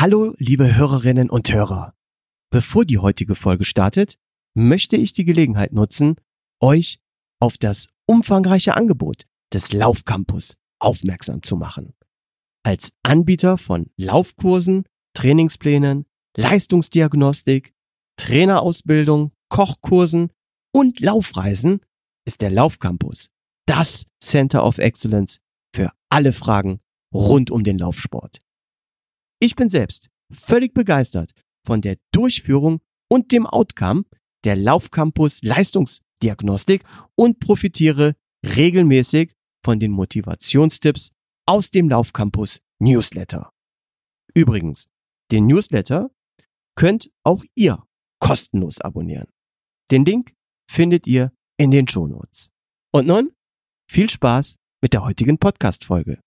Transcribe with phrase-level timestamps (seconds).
[0.00, 1.92] Hallo, liebe Hörerinnen und Hörer.
[2.52, 4.16] Bevor die heutige Folge startet,
[4.54, 6.14] möchte ich die Gelegenheit nutzen,
[6.60, 7.00] euch
[7.40, 11.94] auf das umfangreiche Angebot des Laufcampus aufmerksam zu machen.
[12.62, 14.84] Als Anbieter von Laufkursen,
[15.14, 16.06] Trainingsplänen,
[16.36, 17.74] Leistungsdiagnostik,
[18.20, 20.30] Trainerausbildung, Kochkursen
[20.72, 21.80] und Laufreisen
[22.24, 23.30] ist der Laufcampus
[23.66, 25.40] das Center of Excellence
[25.74, 26.78] für alle Fragen
[27.12, 28.38] rund um den Laufsport.
[29.40, 31.32] Ich bin selbst völlig begeistert
[31.64, 34.04] von der Durchführung und dem Outcome
[34.44, 36.84] der Laufcampus Leistungsdiagnostik
[37.14, 39.34] und profitiere regelmäßig
[39.64, 41.10] von den Motivationstipps
[41.46, 43.50] aus dem Laufcampus Newsletter.
[44.34, 44.88] Übrigens,
[45.30, 46.10] den Newsletter
[46.76, 47.82] könnt auch ihr
[48.20, 49.28] kostenlos abonnieren.
[49.90, 50.34] Den Link
[50.70, 52.50] findet ihr in den Shownotes.
[52.92, 53.32] Und nun
[53.90, 56.20] viel Spaß mit der heutigen Podcast-Folge.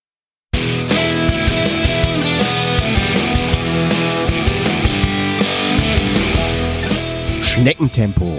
[7.54, 8.38] Schneckentempo.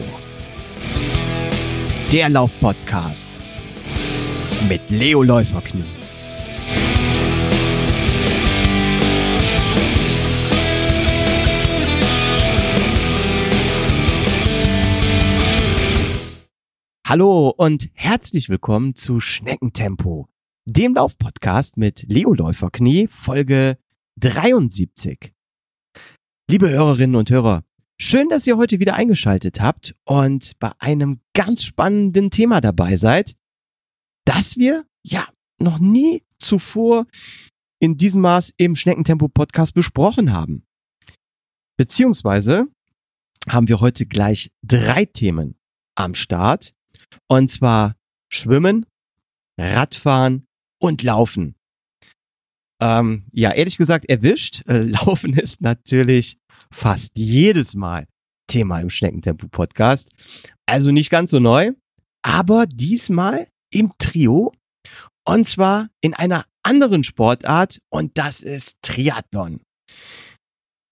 [2.11, 3.30] Der Lauf-Podcast
[4.67, 5.83] mit Leo Läuferknie.
[17.06, 20.28] Hallo und herzlich willkommen zu Schneckentempo,
[20.66, 23.78] dem Laufpodcast mit Leo Läuferknie, Folge
[24.19, 25.36] 73.
[26.50, 27.64] Liebe Hörerinnen und Hörer,
[27.99, 33.35] schön, dass ihr heute wieder eingeschaltet habt und bei einem ganz spannenden Thema dabei seid,
[34.25, 35.27] das wir ja
[35.59, 37.05] noch nie zuvor
[37.80, 40.66] in diesem Maß im Schneckentempo Podcast besprochen haben.
[41.77, 42.67] Beziehungsweise
[43.50, 45.55] haben wir heute gleich drei Themen
[45.95, 46.73] am Start,
[47.28, 47.95] und zwar
[48.30, 48.85] Schwimmen,
[49.59, 50.45] Radfahren
[50.80, 51.55] und Laufen.
[52.84, 54.67] Ähm, ja, ehrlich gesagt, erwischt.
[54.67, 56.38] Äh, Laufen ist natürlich
[56.70, 58.08] fast jedes Mal
[58.48, 60.09] Thema im Schneckentempo-Podcast.
[60.66, 61.72] Also nicht ganz so neu,
[62.23, 64.52] aber diesmal im Trio.
[65.25, 69.62] Und zwar in einer anderen Sportart und das ist Triathlon.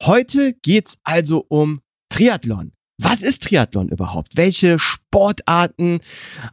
[0.02, 2.72] Heute geht's also um Triathlon.
[3.04, 4.38] Was ist Triathlon überhaupt?
[4.38, 6.02] Welche Sportarten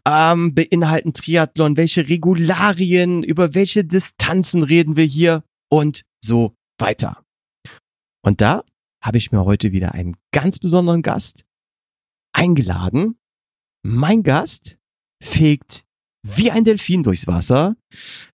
[0.07, 1.77] ähm, beinhalten Triathlon?
[1.77, 3.23] Welche Regularien?
[3.23, 5.45] Über welche Distanzen reden wir hier?
[5.71, 7.23] Und so weiter.
[8.25, 8.65] Und da
[9.05, 11.45] habe ich mir heute wieder einen ganz besonderen Gast
[12.33, 13.19] eingeladen.
[13.85, 14.79] Mein Gast
[15.23, 15.85] fegt
[16.27, 17.77] wie ein Delfin durchs Wasser.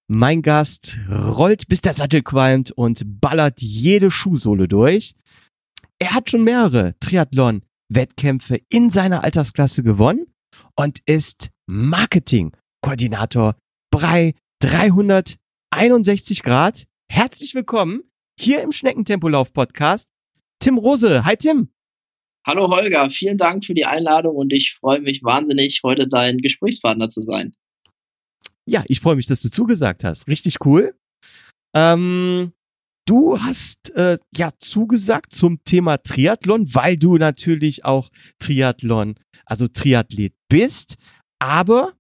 [0.07, 5.15] Mein Gast rollt, bis der Sattel qualmt und ballert jede Schuhsohle durch.
[5.99, 10.27] Er hat schon mehrere Triathlon Wettkämpfe in seiner Altersklasse gewonnen
[10.77, 13.57] und ist Marketing-Koordinator
[13.91, 16.85] bei 361 Grad.
[17.11, 18.03] Herzlich willkommen
[18.39, 20.09] hier im Schneckentempo-Lauf-Podcast.
[20.61, 21.25] Tim Rose.
[21.25, 21.69] Hi Tim.
[22.47, 27.09] Hallo Holger, vielen Dank für die Einladung und ich freue mich wahnsinnig, heute dein Gesprächspartner
[27.09, 27.55] zu sein.
[28.67, 30.27] Ja, ich freue mich, dass du zugesagt hast.
[30.29, 30.95] Richtig cool.
[31.75, 32.53] Ähm,
[33.07, 40.35] Du hast äh, ja zugesagt zum Thema Triathlon, weil du natürlich auch Triathlon, also Triathlet
[40.49, 40.97] bist.
[41.39, 41.93] Aber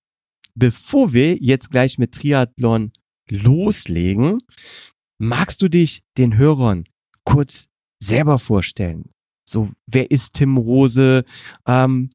[0.54, 2.92] bevor wir jetzt gleich mit Triathlon
[3.30, 4.40] loslegen,
[5.18, 6.84] magst du dich den Hörern
[7.24, 7.66] kurz
[8.02, 9.10] selber vorstellen?
[9.46, 11.24] So, wer ist Tim Rose?
[11.66, 12.12] Ähm,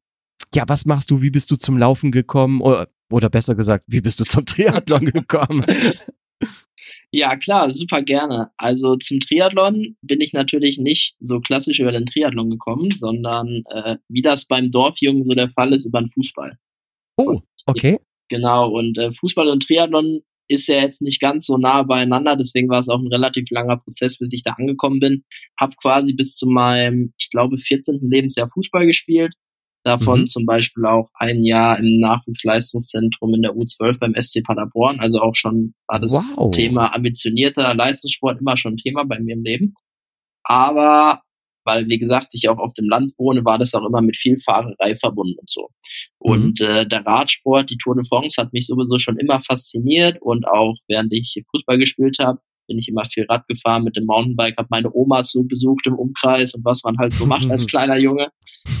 [0.52, 1.22] ja, was machst du?
[1.22, 2.60] Wie bist du zum Laufen gekommen?
[2.60, 5.64] Oder, oder besser gesagt, wie bist du zum Triathlon gekommen?
[7.12, 8.50] Ja, klar, super gerne.
[8.56, 13.96] Also zum Triathlon bin ich natürlich nicht so klassisch über den Triathlon gekommen, sondern äh,
[14.08, 16.56] wie das beim Dorfjungen so der Fall ist, über den Fußball.
[17.16, 17.98] Oh, okay.
[18.28, 22.68] Genau, und äh, Fußball und Triathlon ist ja jetzt nicht ganz so nah beieinander, deswegen
[22.68, 25.24] war es auch ein relativ langer Prozess, bis ich da angekommen bin.
[25.58, 28.00] Hab quasi bis zu meinem, ich glaube, 14.
[28.02, 29.34] Lebensjahr Fußball gespielt,
[29.82, 30.26] Davon mhm.
[30.26, 35.00] zum Beispiel auch ein Jahr im Nachwuchsleistungszentrum in der U12 beim SC Paderborn.
[35.00, 36.50] Also auch schon war das wow.
[36.50, 39.72] Thema ambitionierter Leistungssport immer schon Thema bei mir im Leben.
[40.44, 41.22] Aber
[41.64, 44.36] weil, wie gesagt, ich auch auf dem Land wohne, war das auch immer mit viel
[44.36, 45.68] Fahrerei verbunden und so.
[46.18, 46.66] Und mhm.
[46.66, 50.76] äh, der Radsport, die Tour de France, hat mich sowieso schon immer fasziniert und auch
[50.88, 52.40] während ich Fußball gespielt habe,
[52.70, 55.96] bin ich immer viel Rad gefahren mit dem Mountainbike, habe meine Omas so besucht im
[55.96, 58.30] Umkreis und was man halt so macht als kleiner Junge.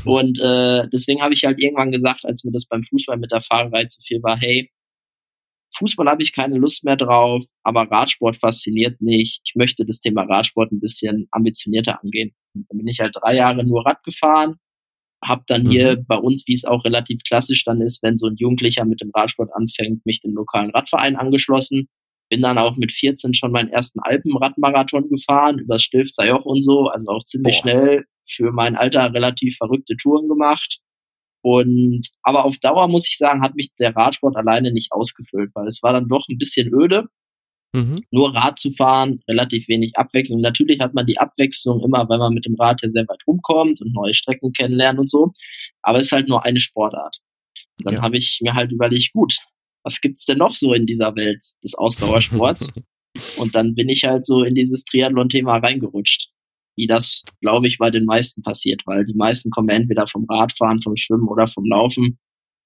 [0.04, 3.40] Und äh, deswegen habe ich halt irgendwann gesagt, als mir das beim Fußball mit der
[3.40, 4.70] Fahrerei zu viel war, hey,
[5.76, 9.40] Fußball habe ich keine Lust mehr drauf, aber Radsport fasziniert mich.
[9.44, 12.32] Ich möchte das Thema Radsport ein bisschen ambitionierter angehen.
[12.54, 14.56] Und dann bin ich halt drei Jahre nur Rad gefahren,
[15.22, 15.70] habe dann mhm.
[15.70, 19.00] hier bei uns, wie es auch relativ klassisch dann ist, wenn so ein Jugendlicher mit
[19.00, 21.88] dem Radsport anfängt, mich dem lokalen Radverein angeschlossen
[22.30, 26.84] bin dann auch mit 14 schon meinen ersten Alpenradmarathon gefahren, übers Stilfzer Joch und so,
[26.86, 27.62] also auch ziemlich Boah.
[27.62, 30.78] schnell für mein Alter relativ verrückte Touren gemacht.
[31.42, 35.66] Und aber auf Dauer muss ich sagen, hat mich der Radsport alleine nicht ausgefüllt, weil
[35.66, 37.06] es war dann doch ein bisschen öde.
[37.72, 38.04] Mhm.
[38.10, 40.40] Nur Rad zu fahren, relativ wenig Abwechslung.
[40.40, 43.80] Natürlich hat man die Abwechslung immer, weil man mit dem Rad ja sehr weit rumkommt
[43.80, 45.32] und neue Strecken kennenlernt und so.
[45.82, 47.18] Aber es ist halt nur eine Sportart.
[47.78, 48.02] Und dann ja.
[48.02, 49.38] habe ich mir halt überlegt, gut,
[49.82, 52.72] was gibt's denn noch so in dieser Welt des Ausdauersports?
[53.38, 56.30] und dann bin ich halt so in dieses Triathlon-Thema reingerutscht
[56.80, 60.80] wie das, glaube ich, bei den meisten passiert, weil die meisten kommen entweder vom Radfahren,
[60.80, 62.18] vom Schwimmen oder vom Laufen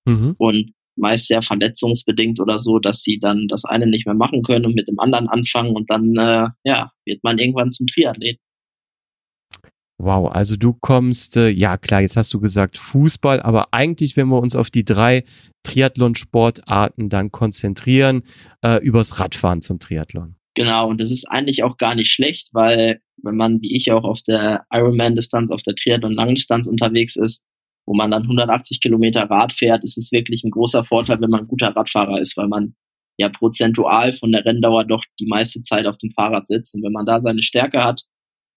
[0.06, 0.36] mhm.
[0.38, 4.66] und meist sehr verletzungsbedingt oder so, dass sie dann das eine nicht mehr machen können
[4.66, 8.38] und mit dem anderen anfangen und dann, äh, ja, wird man irgendwann zum Triathlet.
[9.98, 14.28] Wow, also du kommst, äh, ja klar, jetzt hast du gesagt Fußball, aber eigentlich, wenn
[14.28, 15.24] wir uns auf die drei
[15.62, 18.22] Triathlon-Sportarten dann konzentrieren,
[18.62, 20.34] äh, übers Radfahren zum Triathlon.
[20.54, 24.04] Genau, und das ist eigentlich auch gar nicht schlecht, weil wenn man, wie ich auch
[24.04, 27.44] auf der Ironman-Distanz, auf der Triathlon-Langdistanz unterwegs ist,
[27.86, 31.40] wo man dann 180 Kilometer Rad fährt, ist es wirklich ein großer Vorteil, wenn man
[31.40, 32.74] ein guter Radfahrer ist, weil man
[33.16, 36.74] ja prozentual von der Renndauer doch die meiste Zeit auf dem Fahrrad sitzt.
[36.74, 38.02] Und wenn man da seine Stärke hat,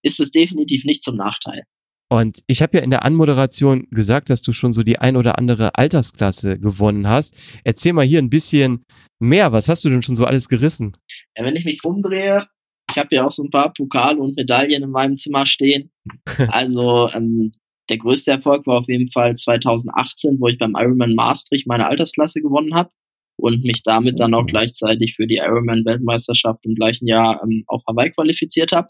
[0.08, 1.64] ist es definitiv nicht zum Nachteil.
[2.10, 5.38] Und ich habe ja in der Anmoderation gesagt, dass du schon so die ein oder
[5.38, 7.36] andere Altersklasse gewonnen hast.
[7.64, 8.84] Erzähl mal hier ein bisschen
[9.18, 9.52] mehr.
[9.52, 10.96] Was hast du denn schon so alles gerissen?
[11.36, 12.46] Ja, wenn ich mich umdrehe,
[12.90, 15.90] ich habe ja auch so ein paar Pokale und Medaillen in meinem Zimmer stehen.
[16.48, 17.52] Also ähm,
[17.90, 22.40] der größte Erfolg war auf jeden Fall 2018, wo ich beim Ironman Maastricht meine Altersklasse
[22.40, 22.90] gewonnen habe
[23.38, 27.82] und mich damit dann auch gleichzeitig für die Ironman Weltmeisterschaft im gleichen Jahr ähm, auf
[27.86, 28.88] Hawaii qualifiziert habe.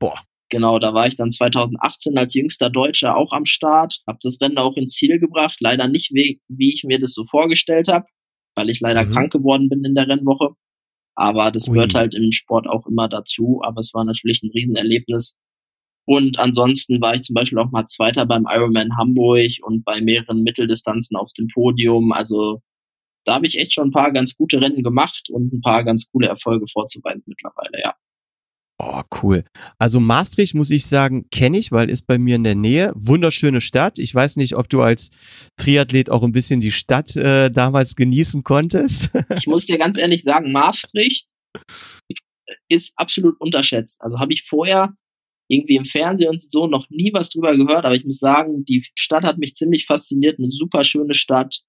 [0.00, 0.22] Boah.
[0.52, 4.58] Genau, da war ich dann 2018 als jüngster Deutscher auch am Start, habe das Rennen
[4.58, 8.04] auch ins Ziel gebracht, leider nicht wie, wie ich mir das so vorgestellt habe,
[8.54, 9.08] weil ich leider mhm.
[9.08, 10.50] krank geworden bin in der Rennwoche.
[11.14, 11.74] Aber das Ui.
[11.74, 13.62] gehört halt im Sport auch immer dazu.
[13.64, 15.38] Aber es war natürlich ein Riesenerlebnis.
[16.06, 20.42] Und ansonsten war ich zum Beispiel auch mal Zweiter beim Ironman Hamburg und bei mehreren
[20.42, 22.12] Mitteldistanzen auf dem Podium.
[22.12, 22.60] Also
[23.24, 26.10] da habe ich echt schon ein paar ganz gute Rennen gemacht und ein paar ganz
[26.10, 27.94] coole Erfolge vorzuweisen mittlerweile, ja.
[28.84, 29.44] Oh, cool.
[29.78, 32.92] Also Maastricht, muss ich sagen, kenne ich, weil ist bei mir in der Nähe.
[32.96, 34.00] Wunderschöne Stadt.
[34.00, 35.10] Ich weiß nicht, ob du als
[35.56, 39.10] Triathlet auch ein bisschen die Stadt äh, damals genießen konntest.
[39.36, 41.28] ich muss dir ganz ehrlich sagen, Maastricht
[42.68, 44.00] ist absolut unterschätzt.
[44.02, 44.92] Also habe ich vorher
[45.48, 48.84] irgendwie im Fernsehen und so noch nie was drüber gehört, aber ich muss sagen, die
[48.96, 50.40] Stadt hat mich ziemlich fasziniert.
[50.40, 51.60] Eine super schöne Stadt.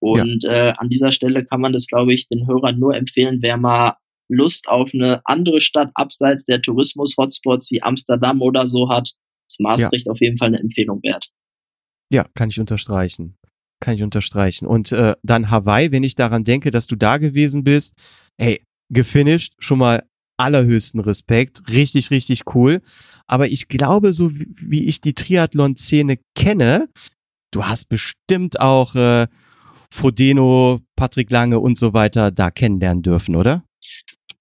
[0.00, 0.70] Und ja.
[0.70, 3.96] äh, an dieser Stelle kann man das, glaube ich, den Hörern nur empfehlen, wer mal
[4.28, 9.12] Lust auf eine andere Stadt abseits der Tourismus-Hotspots wie Amsterdam oder so hat,
[9.48, 10.12] ist Maastricht ja.
[10.12, 11.28] auf jeden Fall eine Empfehlung wert.
[12.12, 13.36] Ja, kann ich unterstreichen.
[13.80, 14.66] Kann ich unterstreichen.
[14.66, 17.94] Und äh, dann Hawaii, wenn ich daran denke, dass du da gewesen bist,
[18.38, 20.04] hey, gefinisht, schon mal
[20.38, 22.80] allerhöchsten Respekt, richtig, richtig cool.
[23.26, 26.88] Aber ich glaube, so wie, wie ich die Triathlon-Szene kenne,
[27.52, 29.26] du hast bestimmt auch äh,
[29.92, 33.64] Fodeno, Patrick Lange und so weiter da kennenlernen dürfen, oder?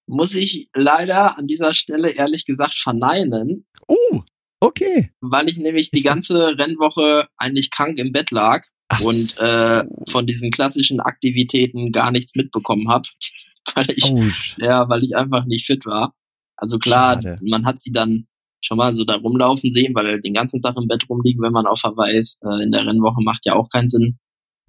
[0.08, 3.66] Muss ich leider an dieser Stelle ehrlich gesagt verneinen.
[3.88, 4.22] Oh,
[4.60, 5.12] okay.
[5.22, 10.26] Weil ich nämlich die ganze Rennwoche eigentlich krank im Bett lag Ach und äh, von
[10.26, 13.08] diesen klassischen Aktivitäten gar nichts mitbekommen habe.
[13.76, 14.24] Weil ich, oh.
[14.64, 16.14] ja, weil ich einfach nicht fit war.
[16.56, 17.36] Also klar, Schade.
[17.42, 18.28] man hat sie dann
[18.62, 21.68] schon mal so da rumlaufen sehen, weil den ganzen Tag im Bett rumliegen, wenn man
[21.68, 24.20] auf Hawaii ist, äh, in der Rennwoche macht ja auch keinen Sinn.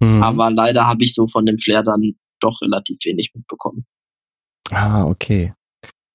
[0.01, 0.21] Mhm.
[0.21, 3.85] Aber leider habe ich so von dem Flair dann doch relativ wenig mitbekommen.
[4.71, 5.53] Ah, okay.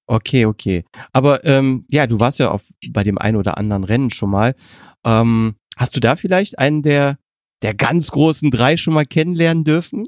[0.07, 0.85] Okay, okay.
[1.13, 4.55] Aber ähm, ja, du warst ja auf, bei dem einen oder anderen Rennen schon mal.
[5.03, 7.17] Ähm, hast du da vielleicht einen der,
[7.63, 10.03] der ganz großen drei schon mal kennenlernen dürfen?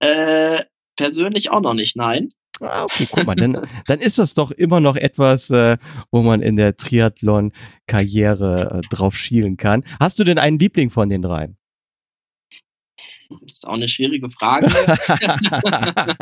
[0.00, 0.62] Äh,
[0.96, 2.30] persönlich auch noch nicht, nein.
[2.60, 5.76] Ah, okay, guck mal, dann, dann ist das doch immer noch etwas, äh,
[6.10, 9.84] wo man in der Triathlon-Karriere äh, drauf schielen kann.
[10.00, 11.56] Hast du denn einen Liebling von den dreien?
[13.28, 14.66] Das ist auch eine schwierige Frage.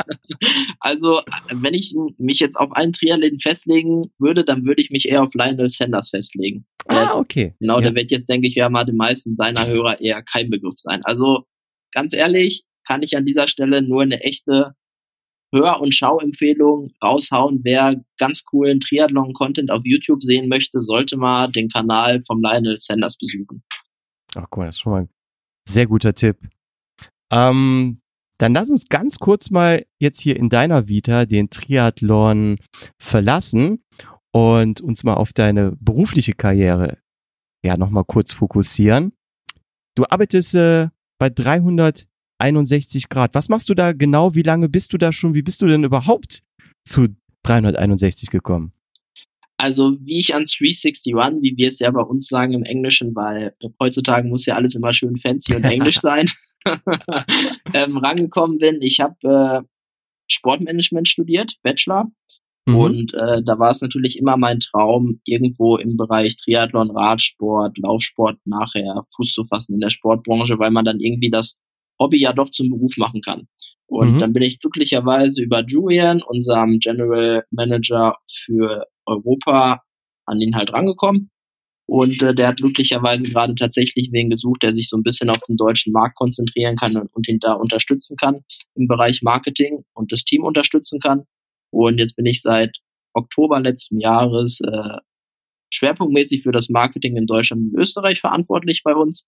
[0.79, 1.21] also,
[1.51, 5.33] wenn ich mich jetzt auf einen Triathleten festlegen würde, dann würde ich mich eher auf
[5.33, 6.65] Lionel Sanders festlegen.
[6.87, 7.53] Ah, okay.
[7.59, 7.81] Genau, ja.
[7.81, 11.01] der wird jetzt, denke ich, ja mal den meisten deiner Hörer eher kein Begriff sein.
[11.03, 11.43] Also,
[11.91, 14.75] ganz ehrlich, kann ich an dieser Stelle nur eine echte
[15.53, 17.61] Hör- und Schauempfehlung raushauen.
[17.63, 23.17] Wer ganz coolen Triathlon-Content auf YouTube sehen möchte, sollte mal den Kanal vom Lionel Sanders
[23.17, 23.63] besuchen.
[24.35, 25.09] Ach, guck mal, das ist schon mal ein
[25.65, 26.37] sehr guter Tipp.
[27.31, 27.99] Ähm,
[28.37, 32.57] dann lass uns ganz kurz mal jetzt hier in deiner Vita den Triathlon
[32.97, 33.83] verlassen
[34.31, 36.97] und uns mal auf deine berufliche Karriere
[37.65, 39.13] ja nochmal kurz fokussieren.
[39.95, 43.33] Du arbeitest äh, bei 361 Grad.
[43.33, 44.35] Was machst du da genau?
[44.35, 45.33] Wie lange bist du da schon?
[45.33, 46.43] Wie bist du denn überhaupt
[46.83, 47.07] zu
[47.43, 48.73] 361 gekommen?
[49.57, 53.55] Also wie ich an 361, wie wir es ja bei uns sagen im Englischen, weil
[53.79, 56.29] heutzutage muss ja alles immer schön fancy und englisch sein,
[57.73, 58.81] ähm, rangekommen bin.
[58.81, 59.67] Ich habe äh,
[60.27, 62.07] Sportmanagement studiert, Bachelor.
[62.67, 62.75] Mhm.
[62.75, 68.39] Und äh, da war es natürlich immer mein Traum, irgendwo im Bereich Triathlon, Radsport, Laufsport
[68.45, 71.59] nachher Fuß zu fassen in der Sportbranche, weil man dann irgendwie das
[71.99, 73.47] Hobby ja doch zum Beruf machen kann.
[73.87, 74.19] Und mhm.
[74.19, 79.83] dann bin ich glücklicherweise über Julian, unserem General Manager für Europa,
[80.25, 81.29] an ihn halt rangekommen.
[81.87, 85.41] Und äh, der hat glücklicherweise gerade tatsächlich wen gesucht, der sich so ein bisschen auf
[85.47, 88.43] den deutschen Markt konzentrieren kann und, und ihn da unterstützen kann
[88.75, 91.25] im Bereich Marketing und das Team unterstützen kann.
[91.71, 92.77] Und jetzt bin ich seit
[93.13, 94.97] Oktober letzten Jahres äh,
[95.71, 99.27] schwerpunktmäßig für das Marketing in Deutschland und Österreich verantwortlich bei uns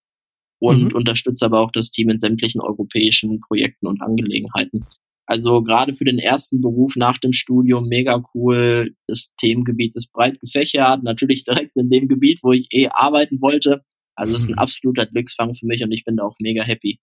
[0.60, 0.96] und mhm.
[0.96, 4.86] unterstütze aber auch das Team in sämtlichen europäischen Projekten und Angelegenheiten.
[5.28, 8.96] Also gerade für den ersten Beruf nach dem Studium mega cool.
[9.08, 13.84] Das Themengebiet ist breit gefächert, natürlich direkt in dem Gebiet, wo ich eh arbeiten wollte.
[14.16, 14.60] Also es ist ein mhm.
[14.60, 17.00] absoluter Glücksfang für mich und ich bin da auch mega happy.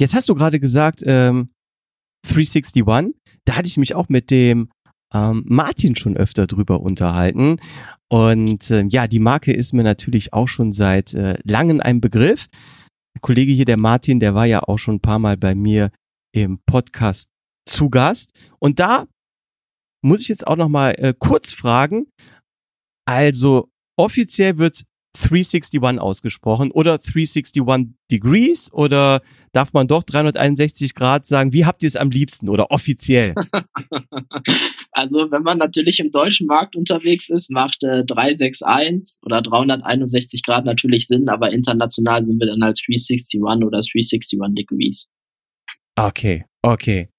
[0.00, 1.50] Jetzt hast du gerade gesagt, ähm,
[2.26, 4.70] 361, da hatte ich mich auch mit dem
[5.12, 7.58] ähm, Martin schon öfter drüber unterhalten.
[8.08, 12.48] Und äh, ja, die Marke ist mir natürlich auch schon seit äh, langem ein Begriff.
[13.14, 15.90] Der Kollege hier, der Martin, der war ja auch schon ein paar Mal bei mir
[16.32, 17.28] im Podcast
[17.68, 18.32] zu Gast.
[18.58, 19.06] Und da
[20.02, 22.06] muss ich jetzt auch noch mal äh, kurz fragen.
[23.04, 24.82] Also offiziell wird
[25.14, 29.22] 361 ausgesprochen oder 361 Degrees oder
[29.52, 31.52] darf man doch 361 Grad sagen?
[31.52, 33.34] Wie habt ihr es am liebsten oder offiziell?
[34.92, 40.64] Also wenn man natürlich im deutschen Markt unterwegs ist, macht äh, 361 oder 361 Grad
[40.64, 45.08] natürlich Sinn, aber international sind wir dann als 361 oder 361 Degrees.
[45.94, 47.10] Okay, okay.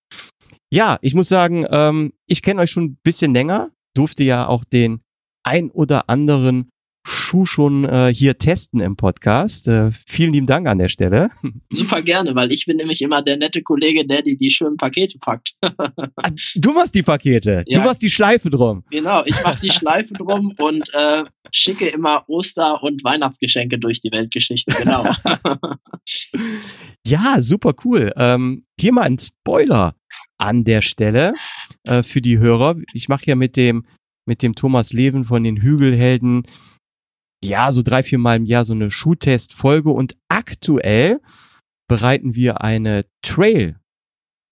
[0.72, 4.64] Ja, ich muss sagen, ähm, ich kenne euch schon ein bisschen länger, durfte ja auch
[4.64, 5.02] den
[5.44, 6.70] ein oder anderen
[7.04, 9.68] Schuh schon äh, hier testen im Podcast.
[9.68, 11.32] Äh, vielen lieben Dank an der Stelle.
[11.72, 15.18] Super gerne, weil ich bin nämlich immer der nette Kollege, der die, die schönen Pakete
[15.18, 15.56] packt.
[15.62, 17.80] ah, du machst die Pakete, ja.
[17.80, 18.84] du machst die Schleife drum.
[18.92, 24.12] Genau, ich mach die Schleife drum und äh, schicke immer Oster- und Weihnachtsgeschenke durch die
[24.12, 25.06] Weltgeschichte, genau.
[27.08, 28.12] ja, super cool.
[28.18, 29.96] Ähm, hier mal ein Spoiler
[30.40, 31.34] an der Stelle
[31.84, 32.78] äh, für die Hörer.
[32.94, 33.86] Ich mache ja mit dem
[34.26, 36.44] mit dem Thomas Leven von den Hügelhelden
[37.44, 41.22] ja, so drei, vier Mal im Jahr so eine Schuhtest-Folge und aktuell
[41.88, 43.80] bereiten wir eine Trail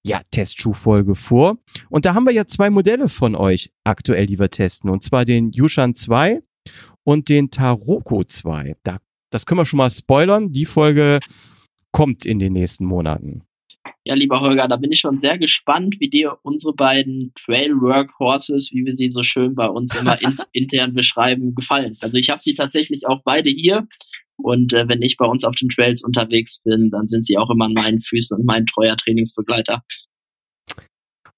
[0.05, 1.57] ja, Testschuhfolge vor.
[1.89, 4.89] Und da haben wir ja zwei Modelle von euch aktuell, die wir testen.
[4.89, 6.41] Und zwar den Yushan 2
[7.03, 8.77] und den Taroko 2.
[8.83, 8.99] Da,
[9.31, 10.51] das können wir schon mal spoilern.
[10.51, 11.19] Die Folge
[11.91, 13.43] kommt in den nächsten Monaten.
[14.07, 18.71] Ja, lieber Holger, da bin ich schon sehr gespannt, wie dir unsere beiden Trail Workhorses,
[18.71, 21.97] wie wir sie so schön bei uns immer in, intern beschreiben, gefallen.
[21.99, 23.85] Also ich habe sie tatsächlich auch beide hier.
[24.37, 27.49] Und äh, wenn ich bei uns auf den Trails unterwegs bin, dann sind sie auch
[27.49, 29.83] immer an meinen Füßen und mein treuer Trainingsbegleiter.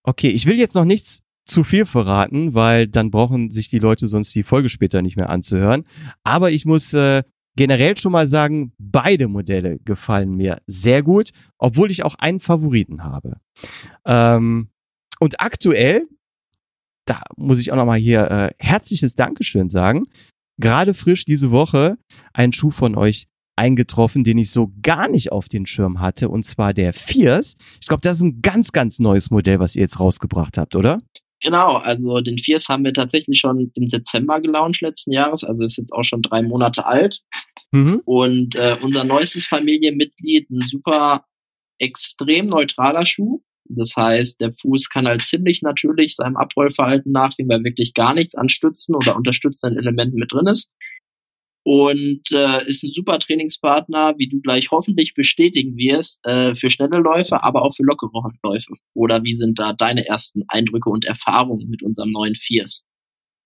[0.04, 4.08] Okay, ich will jetzt noch nichts zu viel verraten, weil dann brauchen sich die Leute
[4.08, 5.86] sonst die Folge später nicht mehr anzuhören.
[6.24, 7.24] Aber ich muss äh,
[7.60, 13.04] generell schon mal sagen, beide Modelle gefallen mir sehr gut, obwohl ich auch einen Favoriten
[13.04, 13.36] habe.
[14.06, 14.70] Ähm,
[15.20, 16.08] und aktuell,
[17.04, 20.06] da muss ich auch noch mal hier äh, herzliches Dankeschön sagen.
[20.58, 21.98] Gerade frisch diese Woche
[22.32, 26.46] ein Schuh von euch eingetroffen, den ich so gar nicht auf den Schirm hatte, und
[26.46, 27.58] zwar der Fierce.
[27.82, 31.02] Ich glaube, das ist ein ganz, ganz neues Modell, was ihr jetzt rausgebracht habt, oder?
[31.42, 35.78] Genau, also den Fierce haben wir tatsächlich schon im Dezember gelauncht letzten Jahres, also ist
[35.78, 37.22] jetzt auch schon drei Monate alt.
[37.72, 38.02] Mhm.
[38.04, 41.26] Und äh, unser neuestes Familienmitglied, ein super
[41.78, 43.42] extrem neutraler Schuh.
[43.70, 48.36] Das heißt, der Fuß kann halt ziemlich natürlich seinem Abrollverhalten nachgehen, weil wirklich gar nichts
[48.36, 50.74] an Stützen oder unterstützenden Elementen mit drin ist
[51.72, 56.98] und äh, ist ein super Trainingspartner, wie du gleich hoffentlich bestätigen wirst, äh, für schnelle
[56.98, 58.74] Läufe, aber auch für lockere Läufe.
[58.96, 62.88] Oder wie sind da deine ersten Eindrücke und Erfahrungen mit unserem neuen Fierce?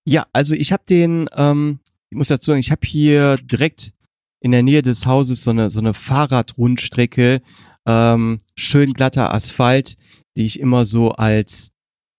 [0.06, 3.92] Ja, also ich habe den, ähm, ich muss dazu sagen, ich habe hier direkt
[4.40, 7.42] in der Nähe des Hauses so eine so eine Fahrradrundstrecke,
[7.84, 9.96] ähm, schön glatter Asphalt,
[10.34, 11.72] die ich immer so als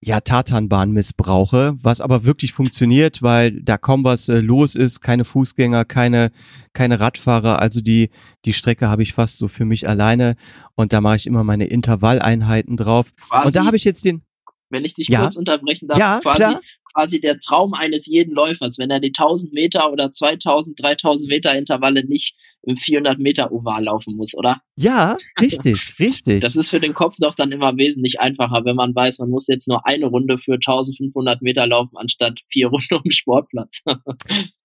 [0.05, 5.25] ja, Tatanbahn missbrauche, was aber wirklich funktioniert, weil da kaum was äh, los ist, keine
[5.25, 6.31] Fußgänger, keine,
[6.73, 8.11] keine Radfahrer, also die,
[8.45, 10.35] die Strecke habe ich fast so für mich alleine
[10.75, 13.13] und da mache ich immer meine Intervalleinheiten drauf.
[13.15, 14.21] Quasi, und da habe ich jetzt den.
[14.69, 15.21] Wenn ich dich ja?
[15.21, 16.61] kurz unterbrechen darf, ja, quasi, klar.
[16.95, 21.55] Quasi der Traum eines jeden Läufers, wenn er die 1000 Meter oder 2000, 3000 Meter
[21.55, 24.61] Intervalle nicht im 400 Meter Oval laufen muss, oder?
[24.77, 26.41] Ja, richtig, richtig.
[26.41, 29.47] Das ist für den Kopf doch dann immer wesentlich einfacher, wenn man weiß, man muss
[29.47, 33.81] jetzt nur eine Runde für 1500 Meter laufen, anstatt vier Runden um Sportplatz.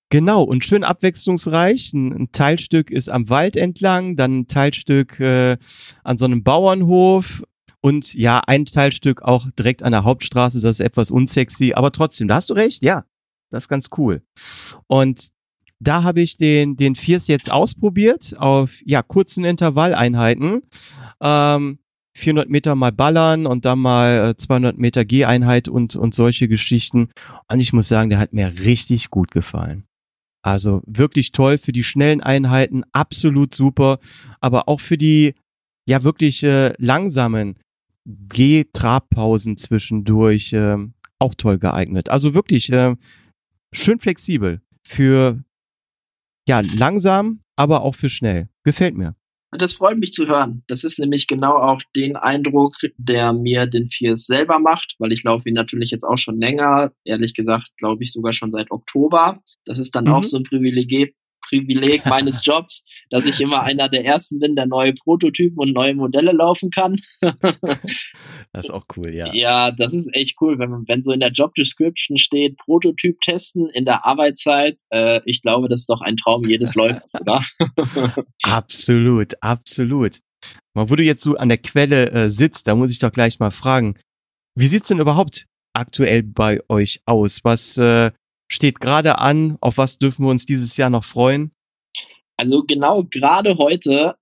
[0.09, 1.93] Genau, und schön abwechslungsreich.
[1.93, 5.57] Ein, Teilstück ist am Wald entlang, dann ein Teilstück äh,
[6.05, 7.43] an so einem Bauernhof
[7.83, 12.29] und ja, ein Teilstück auch direkt an der Hauptstraße, das ist etwas unsexy, aber trotzdem,
[12.29, 13.05] da hast du recht, ja,
[13.51, 14.23] das ist ganz cool.
[14.87, 15.31] Und
[15.81, 20.63] da habe ich den, den Fiers jetzt ausprobiert auf ja, kurzen Intervalleinheiten.
[21.23, 21.79] Ähm,
[22.17, 27.09] 400 Meter mal ballern und dann mal 200 äh, Meter Geheinheit und, und solche Geschichten.
[27.51, 29.85] Und ich muss sagen, der hat mir richtig gut gefallen.
[30.43, 33.99] Also wirklich toll für die schnellen Einheiten, absolut super,
[34.41, 35.35] aber auch für die
[35.87, 37.57] ja wirklich äh, langsamen
[38.29, 40.77] Geh-Trabpausen zwischendurch äh,
[41.19, 42.09] auch toll geeignet.
[42.09, 42.97] Also wirklich äh,
[43.73, 45.43] schön flexibel für
[46.49, 48.49] ja langsam, aber auch für schnell.
[48.65, 49.15] Gefällt mir.
[49.53, 50.63] Das freut mich zu hören.
[50.69, 55.25] Das ist nämlich genau auch den Eindruck, der mir den Fierce selber macht, weil ich
[55.25, 56.93] laufe ihn natürlich jetzt auch schon länger.
[57.05, 59.43] Ehrlich gesagt, glaube ich sogar schon seit Oktober.
[59.65, 60.13] Das ist dann mhm.
[60.13, 61.17] auch so ein Privileg,
[61.51, 65.95] Privileg meines Jobs, dass ich immer einer der ersten bin, der neue Prototypen und neue
[65.95, 66.97] Modelle laufen kann.
[67.21, 69.33] das ist auch cool, ja.
[69.35, 73.21] Ja, das ist echt cool, wenn man, wenn so in der Job Description steht, Prototyp
[73.21, 74.79] testen in der Arbeitszeit.
[74.91, 77.43] Äh, ich glaube, das ist doch ein Traum jedes Läufers, oder?
[78.43, 80.21] absolut, absolut.
[80.75, 83.41] Mal, wo du jetzt so an der Quelle äh, sitzt, da muss ich doch gleich
[83.41, 83.99] mal fragen,
[84.57, 87.41] wie sieht's denn überhaupt aktuell bei euch aus?
[87.43, 88.13] Was äh,
[88.51, 89.57] steht gerade an?
[89.61, 91.53] Auf was dürfen wir uns dieses Jahr noch freuen?
[92.37, 94.17] Also genau gerade heute,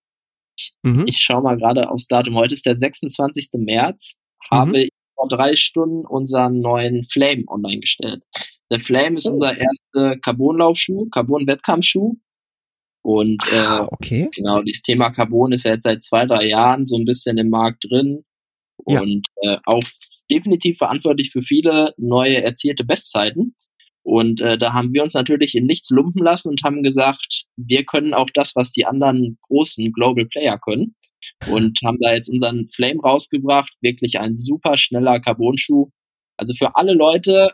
[0.57, 1.05] ich, mhm.
[1.07, 3.51] ich schaue mal gerade aufs Datum, heute ist der 26.
[3.55, 4.19] März,
[4.51, 4.57] mhm.
[4.57, 8.23] habe ich vor drei Stunden unseren neuen Flame online gestellt.
[8.71, 9.33] Der Flame ist oh.
[9.33, 12.17] unser erster Carbon-Laufschuh, Carbon-Wettkampfschuh.
[13.03, 14.29] Und äh, ah, okay.
[14.35, 17.49] genau, dieses Thema Carbon ist ja jetzt seit zwei, drei Jahren so ein bisschen im
[17.49, 18.25] Markt drin
[18.77, 19.55] und ja.
[19.55, 19.83] äh, auch
[20.31, 23.55] definitiv verantwortlich für viele neue erzielte Bestzeiten.
[24.03, 27.85] Und äh, da haben wir uns natürlich in nichts lumpen lassen und haben gesagt, wir
[27.85, 30.95] können auch das, was die anderen großen Global Player können.
[31.51, 33.73] Und haben da jetzt unseren Flame rausgebracht.
[33.83, 35.91] Wirklich ein super schneller Carbon-Schuh.
[36.37, 37.51] Also für alle Leute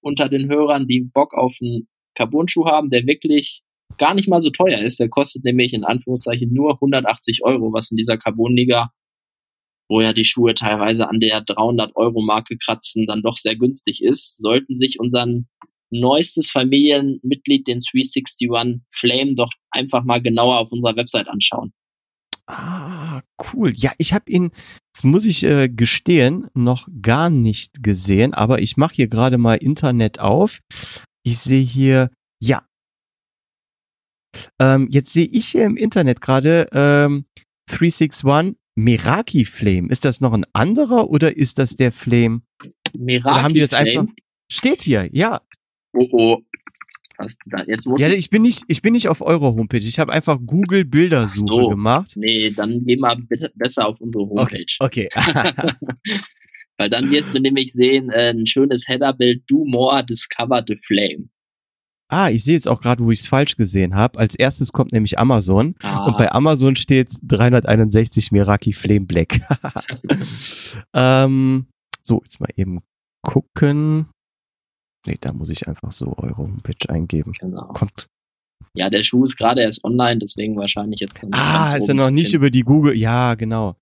[0.00, 3.62] unter den Hörern, die Bock auf einen Carbon-Schuh haben, der wirklich
[3.98, 5.00] gar nicht mal so teuer ist.
[5.00, 8.90] Der kostet nämlich in Anführungszeichen nur 180 Euro, was in dieser Carbon-Liga,
[9.88, 14.02] wo ja die Schuhe teilweise an der 300 Euro Marke kratzen, dann doch sehr günstig
[14.02, 15.48] ist, sollten sich unseren
[15.90, 18.48] neuestes Familienmitglied, den 361
[18.90, 21.72] Flame, doch einfach mal genauer auf unserer Website anschauen.
[22.46, 23.22] Ah,
[23.52, 23.72] cool.
[23.76, 24.50] Ja, ich habe ihn,
[24.92, 29.54] das muss ich äh, gestehen, noch gar nicht gesehen, aber ich mache hier gerade mal
[29.54, 30.58] Internet auf.
[31.22, 32.10] Ich sehe hier,
[32.42, 32.66] ja.
[34.58, 37.24] Ähm, jetzt sehe ich hier im Internet gerade ähm,
[37.66, 39.88] 361 Meraki Flame.
[39.88, 42.42] Ist das noch ein anderer oder ist das der Flame?
[42.96, 43.90] Meraki oder haben die das Flame?
[43.90, 44.14] einfach?
[44.50, 45.40] Steht hier, ja.
[45.92, 46.38] Oh oh.
[47.66, 49.78] Jetzt muss ja, ich bin nicht, ich bin nicht auf eure Homepage.
[49.78, 52.12] Ich habe einfach Google Bildersuche so, gemacht.
[52.16, 54.64] Nee, dann geh mal bitte besser auf unsere Homepage.
[54.78, 55.08] Okay.
[55.14, 55.72] okay.
[56.78, 61.28] Weil dann wirst du nämlich sehen, äh, ein schönes Headerbild, Do More, Discover the Flame.
[62.08, 64.18] Ah, ich sehe jetzt auch gerade, wo ich es falsch gesehen habe.
[64.18, 66.06] Als erstes kommt nämlich Amazon ah.
[66.06, 69.40] und bei Amazon steht 361 Meraki Flame Black.
[70.94, 71.66] ähm,
[72.02, 72.80] so, jetzt mal eben
[73.22, 74.06] gucken.
[75.06, 77.32] Nee, da muss ich einfach so eure Homepage eingeben.
[77.40, 77.68] Genau.
[77.68, 78.08] Kommt.
[78.74, 81.24] Ja, der Schuh ist gerade erst online, deswegen wahrscheinlich jetzt.
[81.32, 82.94] Ah, ist er noch nicht über die Google.
[82.94, 83.76] Ja, genau.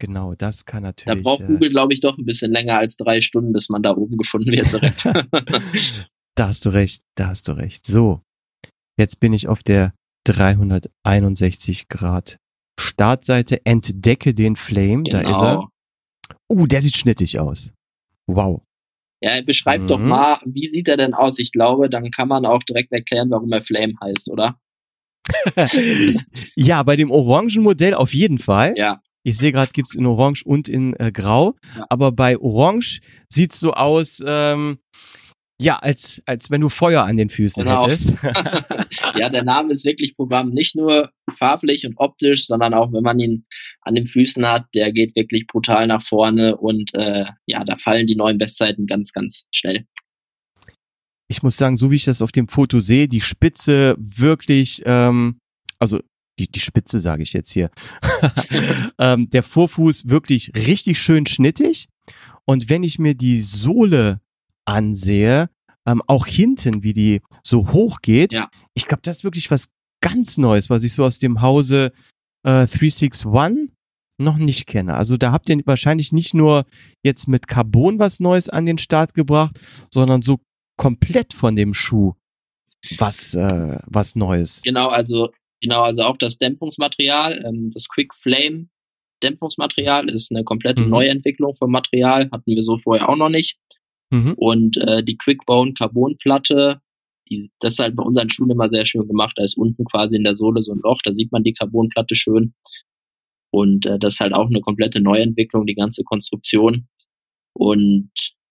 [0.00, 1.22] Genau, das kann natürlich.
[1.22, 3.96] Da braucht Google, glaube ich, doch ein bisschen länger als drei Stunden, bis man da
[3.96, 5.04] oben gefunden wird direkt.
[6.36, 7.84] da hast du recht, da hast du recht.
[7.84, 8.20] So,
[8.96, 9.92] jetzt bin ich auf der
[10.24, 12.38] 361 Grad
[12.78, 13.64] Startseite.
[13.66, 15.10] Entdecke den Flame, genau.
[15.10, 15.54] da ist er.
[15.54, 15.68] Genau.
[16.48, 17.72] Uh, der sieht schnittig aus.
[18.28, 18.62] Wow.
[19.20, 19.86] Ja, beschreib mhm.
[19.88, 21.38] doch mal, wie sieht er denn aus?
[21.38, 24.58] Ich glaube, dann kann man auch direkt erklären, warum er Flame heißt, oder?
[26.56, 28.74] ja, bei dem orangen Modell auf jeden Fall.
[28.76, 29.00] Ja.
[29.24, 31.54] Ich sehe gerade, gibt's in Orange und in äh, Grau.
[31.76, 31.86] Ja.
[31.90, 34.78] Aber bei Orange sieht's so aus, ähm,
[35.60, 37.86] ja, als, als wenn du Feuer an den Füßen genau.
[37.86, 38.14] hättest.
[39.16, 43.18] ja, der Name ist wirklich Programm, nicht nur farblich und optisch, sondern auch, wenn man
[43.18, 43.44] ihn
[43.82, 48.06] an den Füßen hat, der geht wirklich brutal nach vorne und äh, ja, da fallen
[48.06, 49.86] die neuen Bestzeiten ganz, ganz schnell.
[51.30, 55.38] Ich muss sagen, so wie ich das auf dem Foto sehe, die Spitze wirklich, ähm,
[55.78, 56.00] also
[56.38, 57.70] die, die Spitze sage ich jetzt hier,
[58.98, 61.88] ähm, der Vorfuß wirklich richtig schön schnittig.
[62.46, 64.20] Und wenn ich mir die Sohle
[64.64, 65.50] ansehe,
[65.88, 68.34] ähm, auch hinten, wie die so hoch geht.
[68.34, 68.50] Ja.
[68.74, 69.68] Ich glaube, das ist wirklich was
[70.00, 71.92] ganz Neues, was ich so aus dem Hause
[72.44, 73.70] äh, 361
[74.20, 74.94] noch nicht kenne.
[74.94, 76.64] Also da habt ihr wahrscheinlich nicht nur
[77.04, 79.60] jetzt mit Carbon was Neues an den Start gebracht,
[79.92, 80.40] sondern so
[80.76, 82.14] komplett von dem Schuh
[82.96, 84.62] was, äh, was Neues.
[84.62, 85.30] Genau, also
[85.60, 88.68] genau, also auch das Dämpfungsmaterial, ähm, das Quick Flame
[89.22, 90.90] Dämpfungsmaterial ist eine komplette Mhm.
[90.90, 93.58] Neuentwicklung vom Material, hatten wir so vorher auch noch nicht.
[94.10, 94.34] Mhm.
[94.36, 96.80] Und äh, die Quickbone Carbonplatte,
[97.28, 99.34] die, das ist halt bei unseren Schuhen immer sehr schön gemacht.
[99.36, 102.14] Da ist unten quasi in der Sohle so ein Loch, da sieht man die Carbonplatte
[102.14, 102.54] schön.
[103.50, 106.88] Und äh, das ist halt auch eine komplette Neuentwicklung, die ganze Konstruktion.
[107.54, 108.10] Und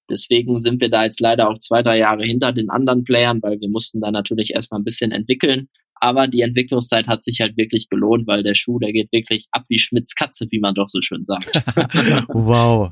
[0.09, 3.59] deswegen sind wir da jetzt leider auch zwei, drei Jahre hinter den anderen Playern, weil
[3.59, 5.69] wir mussten da natürlich erstmal ein bisschen entwickeln.
[5.99, 9.63] Aber die Entwicklungszeit hat sich halt wirklich gelohnt, weil der Schuh, der geht wirklich ab
[9.69, 11.47] wie Schmitz Katze, wie man doch so schön sagt.
[12.27, 12.91] wow.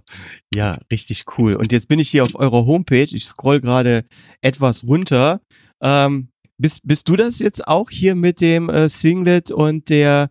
[0.52, 1.56] Ja, richtig cool.
[1.56, 3.08] Und jetzt bin ich hier auf eurer Homepage.
[3.12, 4.06] Ich scroll gerade
[4.42, 5.42] etwas runter.
[5.82, 10.30] Ähm, bist, bist du das jetzt auch hier mit dem äh, Singlet und der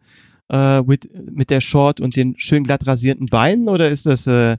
[0.50, 4.56] äh, mit, mit der Short und den schön glatt rasierten Beinen oder ist das äh,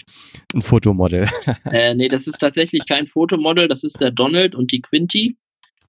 [0.53, 1.27] ein Fotomodel?
[1.71, 5.37] äh, nee, das ist tatsächlich kein Fotomodel, das ist der Donald und die Quinty.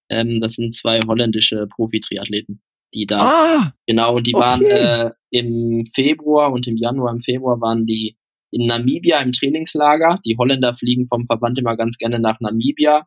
[0.09, 2.61] Ähm, das sind zwei holländische Profi-Triathleten,
[2.95, 4.45] die da, ah, genau, und die okay.
[4.45, 8.17] waren äh, im Februar und im Januar, im Februar waren die
[8.53, 10.21] in Namibia im Trainingslager.
[10.25, 13.07] Die Holländer fliegen vom Verband immer ganz gerne nach Namibia.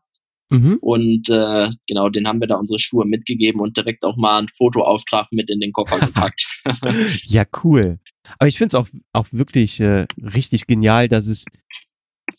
[0.50, 0.78] Mhm.
[0.82, 4.48] Und äh, genau, den haben wir da unsere Schuhe mitgegeben und direkt auch mal einen
[4.48, 6.46] Fotoauftrag mit in den Koffer gepackt.
[7.26, 8.00] Ja, cool.
[8.38, 11.46] Aber ich finde es auch, auch wirklich äh, richtig genial, dass es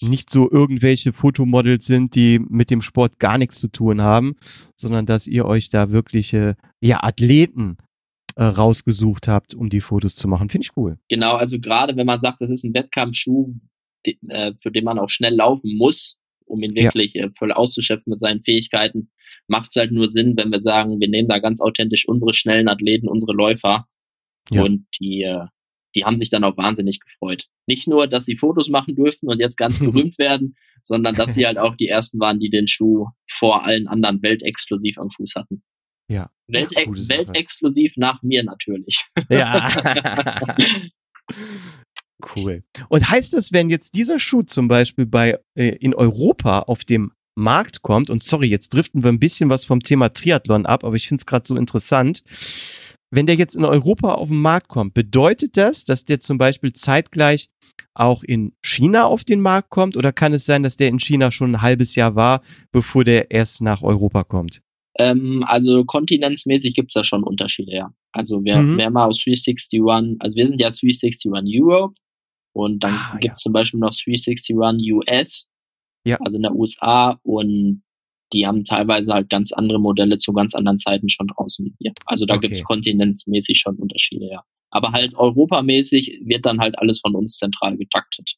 [0.00, 4.36] nicht so irgendwelche Fotomodels sind, die mit dem Sport gar nichts zu tun haben,
[4.76, 7.76] sondern dass ihr euch da wirkliche ja, Athleten
[8.36, 10.48] äh, rausgesucht habt, um die Fotos zu machen.
[10.48, 10.98] Finde ich cool.
[11.08, 13.54] Genau, also gerade wenn man sagt, das ist ein Wettkampfschuh,
[14.06, 16.19] die, äh, für den man auch schnell laufen muss,
[16.50, 19.10] um ihn wirklich äh, voll auszuschöpfen mit seinen Fähigkeiten,
[19.46, 22.68] macht es halt nur Sinn, wenn wir sagen, wir nehmen da ganz authentisch unsere schnellen
[22.68, 23.86] Athleten, unsere Läufer
[24.50, 24.62] Ja.
[24.62, 25.46] und die, äh,
[25.94, 27.46] die haben sich dann auch wahnsinnig gefreut.
[27.66, 31.46] Nicht nur, dass sie Fotos machen durften und jetzt ganz berühmt werden, sondern dass sie
[31.46, 35.62] halt auch die ersten waren, die den Schuh vor allen anderen weltexklusiv am Fuß hatten.
[36.08, 36.30] Ja.
[36.48, 39.04] Welt weltexklusiv nach mir natürlich.
[39.28, 39.70] Ja.
[42.36, 42.62] cool.
[42.88, 47.12] Und heißt das, wenn jetzt dieser Schuh zum Beispiel bei äh, in Europa auf dem
[47.36, 50.96] Markt kommt, und sorry, jetzt driften wir ein bisschen was vom Thema Triathlon ab, aber
[50.96, 52.22] ich finde es gerade so interessant.
[53.12, 56.72] Wenn der jetzt in Europa auf den Markt kommt, bedeutet das, dass der zum Beispiel
[56.72, 57.48] zeitgleich
[57.94, 59.96] auch in China auf den Markt kommt?
[59.96, 63.30] Oder kann es sein, dass der in China schon ein halbes Jahr war, bevor der
[63.30, 64.62] erst nach Europa kommt?
[64.96, 67.92] Ähm, also kontinentsmäßig gibt's da schon Unterschiede, ja.
[68.12, 68.76] Also wer, Mhm.
[68.76, 69.80] wer mal aus 361,
[70.18, 71.94] also wir sind ja 361 Europe
[72.52, 75.48] und dann Ah, gibt's zum Beispiel noch 361 US,
[76.04, 76.18] Ja.
[76.20, 77.82] also in der USA und
[78.32, 81.92] die haben teilweise halt ganz andere Modelle zu ganz anderen Zeiten schon draußen wie wir.
[82.06, 82.46] Also da Okay.
[82.48, 84.44] gibt's kontinentsmäßig schon Unterschiede, ja.
[84.70, 88.36] Aber halt europamäßig wird dann halt alles von uns zentral getaktet.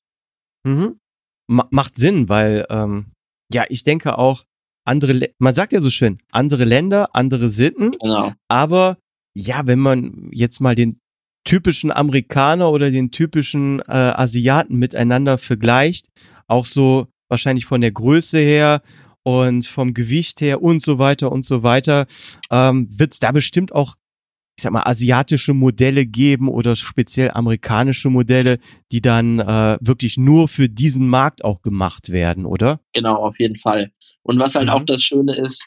[0.64, 0.98] Mhm.
[1.46, 3.12] Ma macht Sinn, weil ähm,
[3.52, 4.44] ja, ich denke auch
[4.86, 8.32] andere, man sagt ja so schön, andere Länder, andere Sitten, Genau.
[8.48, 8.96] aber
[9.34, 11.00] ja, wenn man jetzt mal den
[11.44, 16.06] typischen Amerikaner oder den typischen äh, Asiaten miteinander vergleicht,
[16.46, 18.82] auch so wahrscheinlich von der Größe her
[19.22, 22.06] und vom Gewicht her und so weiter und so weiter,
[22.50, 23.94] ähm, wird es da bestimmt auch,
[24.56, 28.58] ich sag mal, asiatische Modelle geben oder speziell amerikanische Modelle,
[28.90, 32.80] die dann äh, wirklich nur für diesen Markt auch gemacht werden, oder?
[32.92, 33.92] Genau, auf jeden Fall.
[34.22, 34.72] Und was halt Mhm.
[34.72, 35.66] auch das Schöne ist,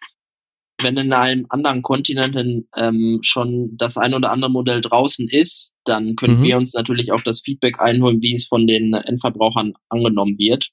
[0.81, 2.35] wenn in einem anderen Kontinent
[2.77, 6.43] ähm, schon das ein oder andere Modell draußen ist, dann können Mhm.
[6.43, 10.69] wir uns natürlich auch das Feedback einholen, wie es von den Endverbrauchern angenommen wird.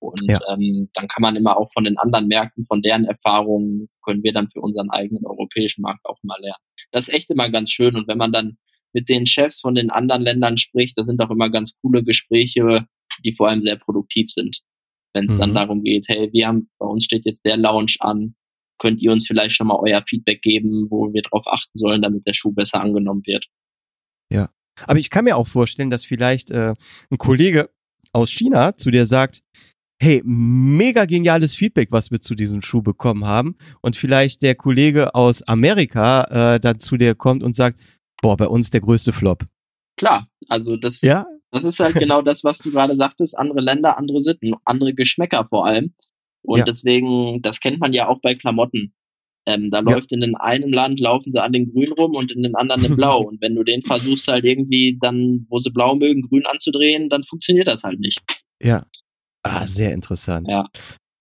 [0.00, 0.40] Und Ja.
[0.48, 4.32] ähm, dann kann man immer auch von den anderen Märkten, von deren Erfahrungen, können wir
[4.32, 6.62] dann für unseren eigenen europäischen Markt auch mal lernen.
[6.92, 7.96] Das ist echt immer ganz schön.
[7.96, 8.58] Und wenn man dann
[8.92, 12.86] mit den Chefs von den anderen Ländern spricht, das sind auch immer ganz coole Gespräche,
[13.24, 14.60] die vor allem sehr produktiv sind
[15.12, 15.54] wenn es dann Mhm.
[15.54, 18.34] darum geht, hey, wir haben, bei uns steht jetzt der Lounge an,
[18.80, 22.26] könnt ihr uns vielleicht schon mal euer Feedback geben, wo wir drauf achten sollen, damit
[22.26, 23.46] der Schuh besser angenommen wird.
[24.86, 26.74] Aber ich kann mir auch vorstellen, dass vielleicht äh,
[27.10, 27.68] ein Kollege
[28.12, 29.42] aus China zu dir sagt,
[30.02, 33.56] hey, mega geniales Feedback, was wir zu diesem Schuh bekommen haben.
[33.82, 37.78] Und vielleicht der Kollege aus Amerika äh, dann zu dir kommt und sagt,
[38.22, 39.44] boah, bei uns der größte Flop.
[39.96, 41.26] Klar, also das, Ja?
[41.50, 45.46] das ist halt genau das, was du gerade sagtest, andere Länder, andere Sitten, andere Geschmäcker
[45.48, 45.94] vor allem.
[46.42, 46.64] Und Ja.
[46.64, 48.92] deswegen, das kennt man ja auch bei Klamotten.
[49.46, 49.82] Ähm, da Ja.
[49.94, 52.84] läuft in den einen Land, laufen sie an den Grün rum und in den anderen
[52.84, 53.20] in Blau.
[53.28, 57.22] und wenn du den versuchst halt irgendwie dann, wo sie blau mögen, grün anzudrehen, dann
[57.24, 58.20] funktioniert das halt nicht.
[58.62, 58.84] Ja.
[59.42, 60.50] Ah, sehr interessant.
[60.50, 60.66] Ja.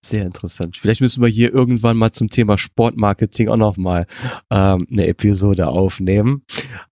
[0.01, 0.77] Sehr interessant.
[0.77, 4.05] Vielleicht müssen wir hier irgendwann mal zum Thema Sportmarketing auch nochmal
[4.49, 6.43] ähm, eine Episode aufnehmen.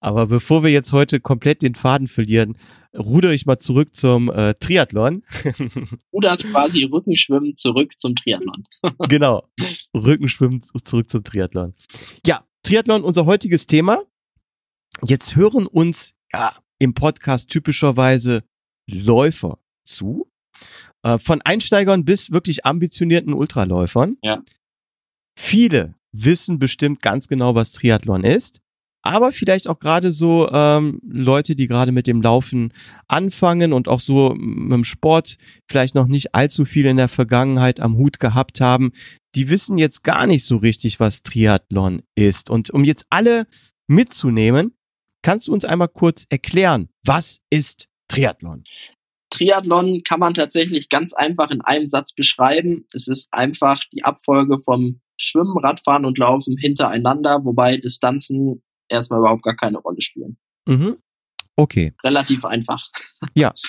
[0.01, 2.57] Aber bevor wir jetzt heute komplett den Faden verlieren,
[2.93, 5.23] rudere ich mal zurück zum äh, Triathlon.
[6.13, 8.65] Ruderst quasi Rückenschwimmen zurück zum Triathlon.
[9.07, 9.47] genau.
[9.93, 11.73] Rückenschwimmen zurück zum Triathlon.
[12.25, 14.03] Ja, Triathlon, unser heutiges Thema.
[15.03, 18.43] Jetzt hören uns ja im Podcast typischerweise
[18.85, 20.29] Läufer zu.
[21.03, 24.17] Äh, von Einsteigern bis wirklich ambitionierten Ultraläufern.
[24.21, 24.41] Ja.
[25.37, 28.59] Viele wissen bestimmt ganz genau, was Triathlon ist.
[29.03, 32.73] Aber vielleicht auch gerade so ähm, Leute, die gerade mit dem Laufen
[33.07, 35.37] anfangen und auch so mit dem Sport
[35.69, 38.91] vielleicht noch nicht allzu viel in der Vergangenheit am Hut gehabt haben,
[39.35, 42.49] die wissen jetzt gar nicht so richtig, was Triathlon ist.
[42.49, 43.47] Und um jetzt alle
[43.87, 44.73] mitzunehmen,
[45.21, 48.63] kannst du uns einmal kurz erklären, was ist Triathlon?
[49.29, 52.85] Triathlon kann man tatsächlich ganz einfach in einem Satz beschreiben.
[52.93, 59.43] Es ist einfach die Abfolge vom Schwimmen, Radfahren und Laufen hintereinander, wobei Distanzen erstmal überhaupt
[59.43, 60.37] gar keine Rolle spielen.
[60.67, 60.97] Mhm.
[61.55, 61.93] Okay.
[62.03, 62.89] Relativ einfach.
[63.33, 63.53] Ja.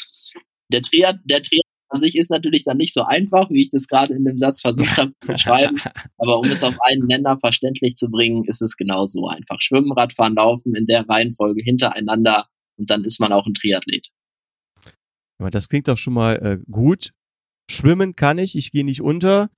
[0.71, 3.87] Der Triathlon, der Triathlon an sich ist natürlich dann nicht so einfach, wie ich das
[3.87, 5.81] gerade in dem Satz versucht habe zu beschreiben.
[6.19, 9.61] Aber um es auf einen Nenner verständlich zu bringen, ist es genau so einfach.
[9.61, 14.09] Schwimmen, Radfahren, Laufen in der Reihenfolge hintereinander und dann ist man auch ein Triathlet.
[15.39, 17.13] Aber das klingt doch schon mal äh, gut.
[17.71, 19.51] Schwimmen kann ich, ich gehe nicht unter.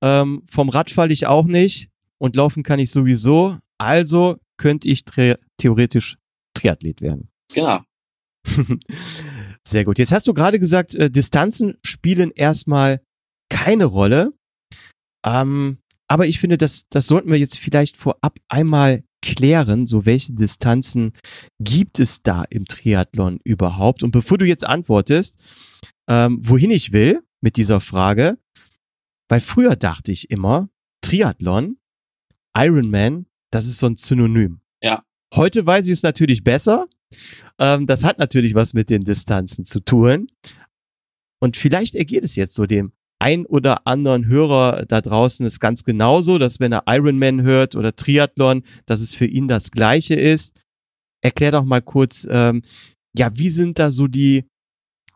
[0.00, 3.58] Ähm, vom Rad falle ich auch nicht und laufen kann ich sowieso.
[3.78, 5.04] Also könnte ich
[5.58, 6.16] theoretisch
[6.54, 7.28] Triathlet werden.
[7.52, 7.80] Genau.
[9.66, 9.98] Sehr gut.
[9.98, 13.00] Jetzt hast du gerade gesagt, äh, Distanzen spielen erstmal
[13.48, 14.32] keine Rolle.
[15.24, 20.32] Ähm, aber ich finde, das, das sollten wir jetzt vielleicht vorab einmal klären, so welche
[20.32, 21.12] Distanzen
[21.60, 24.02] gibt es da im Triathlon überhaupt?
[24.02, 25.36] Und bevor du jetzt antwortest,
[26.08, 28.38] ähm, wohin ich will mit dieser Frage,
[29.28, 30.68] weil früher dachte ich immer,
[31.00, 31.78] Triathlon,
[32.56, 34.60] Ironman, das ist so ein Synonym.
[34.80, 35.04] Ja.
[35.34, 36.86] Heute weiß ich es natürlich besser.
[37.58, 40.28] Ähm, das hat natürlich was mit den Distanzen zu tun.
[41.40, 45.84] Und vielleicht ergeht es jetzt so dem ein oder anderen Hörer da draußen ist ganz
[45.84, 50.54] genauso, dass wenn er Ironman hört oder Triathlon, dass es für ihn das Gleiche ist.
[51.22, 52.62] Erklär doch mal kurz, ähm,
[53.16, 54.44] ja, wie sind da so die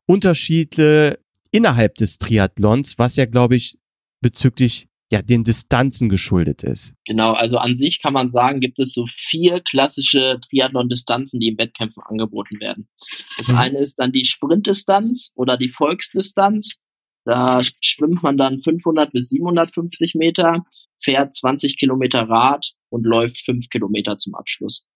[0.07, 1.19] Unterschiede
[1.53, 3.79] innerhalb des Triathlons, was ja, glaube ich,
[4.23, 6.95] bezüglich ja, den Distanzen geschuldet ist.
[7.05, 11.59] Genau, also an sich kann man sagen, gibt es so vier klassische Triathlon-Distanzen, die im
[11.59, 12.89] Wettkämpfen angeboten werden.
[13.37, 13.57] Das mhm.
[13.57, 16.81] eine ist dann die Sprintdistanz oder die Volksdistanz.
[17.25, 20.65] Da schwimmt man dann 500 bis 750 Meter,
[20.99, 24.87] fährt 20 Kilometer Rad und läuft 5 Kilometer zum Abschluss.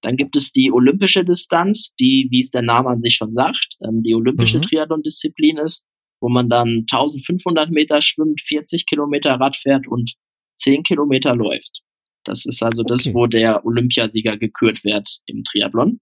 [0.00, 3.76] Dann gibt es die olympische Distanz, die, wie es der Name an sich schon sagt,
[3.82, 4.62] ähm, die olympische mhm.
[4.62, 5.86] Triathlon-Disziplin ist,
[6.20, 10.14] wo man dann 1500 Meter schwimmt, 40 Kilometer Rad fährt und
[10.58, 11.82] 10 Kilometer läuft.
[12.24, 12.94] Das ist also okay.
[12.94, 16.00] das, wo der Olympiasieger gekürt wird im Triathlon.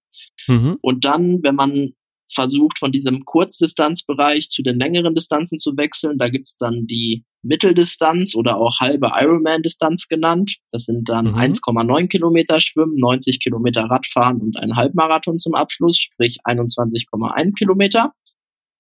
[0.49, 0.79] Mhm.
[0.81, 1.93] Und dann, wenn man
[2.33, 6.19] versucht, von diesem Kurzdistanzbereich zu den längeren Distanzen zu wechseln.
[6.19, 10.57] Da gibt's dann die Mitteldistanz oder auch halbe Ironman-Distanz genannt.
[10.71, 11.37] Das sind dann mhm.
[11.37, 18.13] 1,9 Kilometer Schwimmen, 90 Kilometer Radfahren und ein Halbmarathon zum Abschluss, sprich 21,1 Kilometer.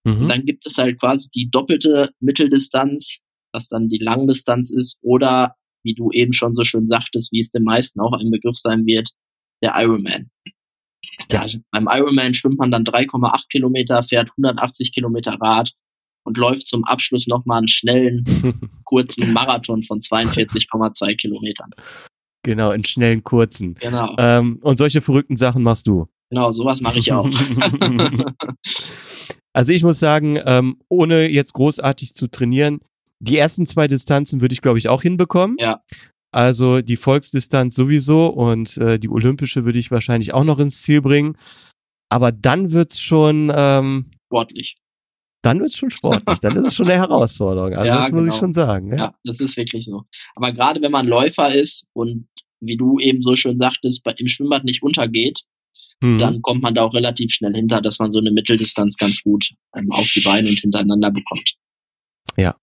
[0.06, 0.28] Mhm.
[0.28, 5.94] dann gibt es halt quasi die doppelte Mitteldistanz, was dann die Langdistanz ist, oder wie
[5.94, 9.10] du eben schon so schön sagtest, wie es den meisten auch ein Begriff sein wird,
[9.62, 10.30] der Ironman.
[11.30, 15.72] Ja, also beim Ironman schwimmt man dann 3,8 Kilometer, fährt 180 Kilometer Rad
[16.24, 18.24] und läuft zum Abschluss nochmal einen schnellen,
[18.84, 21.70] kurzen Marathon von 42,2 Kilometern.
[22.42, 23.74] Genau, in schnellen, kurzen.
[23.74, 24.14] Genau.
[24.18, 26.08] Ähm, und solche verrückten Sachen machst du.
[26.30, 27.28] Genau, sowas mache ich auch.
[29.52, 32.80] also ich muss sagen, ähm, ohne jetzt großartig zu trainieren,
[33.20, 35.56] die ersten zwei Distanzen würde ich, glaube ich, auch hinbekommen.
[35.58, 35.82] Ja.
[36.34, 41.00] Also die Volksdistanz sowieso und äh, die olympische würde ich wahrscheinlich auch noch ins Ziel
[41.00, 41.36] bringen.
[42.08, 44.76] Aber dann wird's schon ähm, sportlich.
[45.42, 46.40] Dann wird's schon sportlich.
[46.40, 47.74] dann ist es schon eine Herausforderung.
[47.74, 48.34] Also ja, das muss genau.
[48.34, 48.90] ich schon sagen.
[48.90, 48.96] Ja?
[48.96, 50.02] ja, das ist wirklich so.
[50.34, 52.26] Aber gerade wenn man Läufer ist und
[52.60, 55.42] wie du eben so schön sagtest, bei, im Schwimmbad nicht untergeht,
[56.00, 56.18] mhm.
[56.18, 59.52] dann kommt man da auch relativ schnell hinter, dass man so eine Mitteldistanz ganz gut
[59.76, 61.54] ähm, auf die Beine und hintereinander bekommt.
[62.36, 62.56] Ja.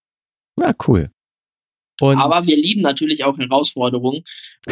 [0.59, 1.09] Ja, cool.
[2.01, 4.23] Und Aber wir lieben natürlich auch Herausforderungen.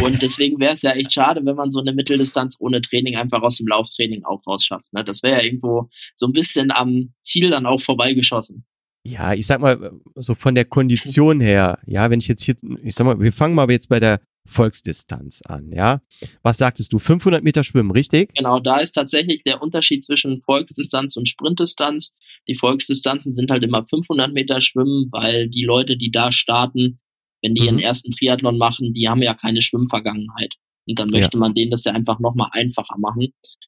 [0.02, 3.42] Und deswegen wäre es ja echt schade, wenn man so eine Mitteldistanz ohne Training einfach
[3.42, 4.92] aus dem Lauftraining auch rausschafft.
[4.94, 5.04] Ne?
[5.04, 8.66] Das wäre ja irgendwo so ein bisschen am Ziel dann auch vorbeigeschossen.
[9.04, 12.96] Ja, ich sag mal, so von der Kondition her, ja, wenn ich jetzt hier, ich
[12.96, 16.02] sag mal, wir fangen mal jetzt bei der Volksdistanz an, ja?
[16.42, 17.00] Was sagtest du?
[17.00, 18.34] 500 Meter Schwimmen, richtig?
[18.34, 22.16] Genau, da ist tatsächlich der Unterschied zwischen Volksdistanz und Sprintdistanz.
[22.48, 27.00] Die Volksdistanzen sind halt immer 500 Meter Schwimmen, weil die Leute, die da starten,
[27.42, 27.68] wenn die mhm.
[27.68, 30.56] ihren ersten Triathlon machen, die haben ja keine Schwimmvergangenheit.
[30.88, 31.40] Und dann möchte ja.
[31.40, 33.28] man denen das ja einfach nochmal einfacher machen.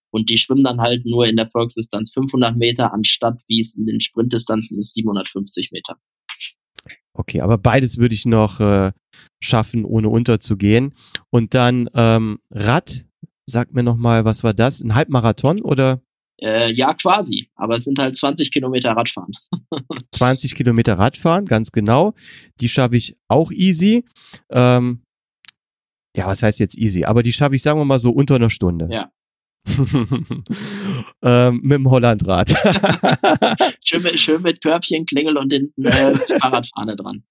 [0.10, 3.86] Und die schwimmen dann halt nur in der Volksdistanz 500 Meter, anstatt wie es in
[3.86, 5.98] den Sprintdistanzen ist, 750 Meter.
[7.14, 8.92] Okay, aber beides würde ich noch äh,
[9.42, 10.94] schaffen, ohne unterzugehen.
[11.30, 13.06] Und dann ähm, Rad,
[13.46, 14.82] sag mir nochmal, was war das?
[14.82, 16.02] Ein Halbmarathon oder?
[16.42, 17.50] Äh, ja, quasi.
[17.56, 19.32] Aber es sind halt 20 Kilometer Radfahren.
[20.12, 22.14] 20 Kilometer Radfahren, ganz genau.
[22.60, 24.06] Die schaffe ich auch easy.
[24.50, 25.02] Ähm,
[26.16, 27.06] ja, was heißt jetzt easy?
[27.06, 28.90] Aber die schaffe ich, sagen wir mal, so unter einer Stunde.
[28.92, 29.12] Ja.
[31.22, 32.50] ähm, mit dem Hollandrad.
[33.86, 37.24] schön, mit, schön mit Körbchen, Klingel und hinten äh, Fahrradfahne dran.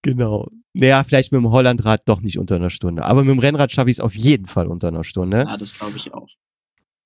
[0.00, 0.48] Genau.
[0.72, 3.04] Naja, vielleicht mit dem Hollandrad doch nicht unter einer Stunde.
[3.04, 5.44] Aber mit dem Rennrad schaffe ich es auf jeden Fall unter einer Stunde.
[5.46, 6.28] Ja, das glaube ich auch.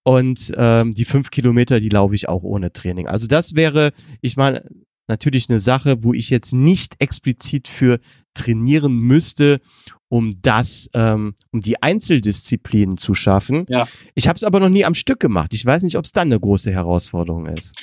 [0.05, 3.09] Und ähm, die fünf Kilometer, die laufe ich auch ohne Training.
[3.09, 4.69] Also das wäre, ich meine,
[5.09, 7.99] natürlich eine Sache, wo ich jetzt nicht explizit für
[8.35, 9.61] trainieren müsste,
[10.09, 13.65] um das, ähm, um die Einzeldisziplinen zu schaffen.
[13.69, 13.89] Ja.
[14.15, 15.55] Ich habe es aber noch nie am Stück gemacht.
[15.55, 17.75] Ich weiß nicht, ob es dann eine große Herausforderung ist.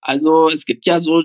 [0.00, 1.22] Also es gibt ja so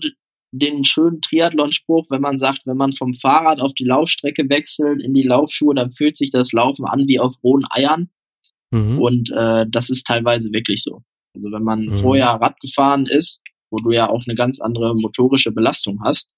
[0.52, 5.13] den schönen Triathlon-Spruch, wenn man sagt, wenn man vom Fahrrad auf die Laufstrecke wechselt in
[5.13, 8.10] die Laufschuhe, dann fühlt sich das Laufen an wie auf rohen Eiern.
[8.74, 9.00] Mhm.
[9.00, 11.02] Und äh, das ist teilweise wirklich so.
[11.36, 12.00] Also wenn man mhm.
[12.00, 16.32] vorher Rad gefahren ist, wo du ja auch eine ganz andere motorische Belastung hast.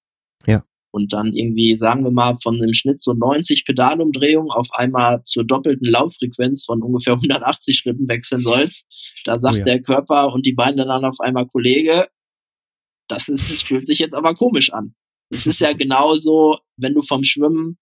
[0.46, 0.64] Ja.
[0.90, 5.44] Und dann irgendwie, sagen wir mal, von einem Schnitt so 90 Pedalumdrehungen auf einmal zur
[5.44, 8.86] doppelten Lauffrequenz von ungefähr 180 Schritten wechseln sollst.
[9.24, 9.64] Da sagt oh ja.
[9.64, 12.06] der Körper und die Beine dann auf einmal, Kollege,
[13.08, 14.94] das ist, es fühlt sich jetzt aber komisch an.
[15.30, 17.76] Es ist ja genauso, wenn du vom Schwimmen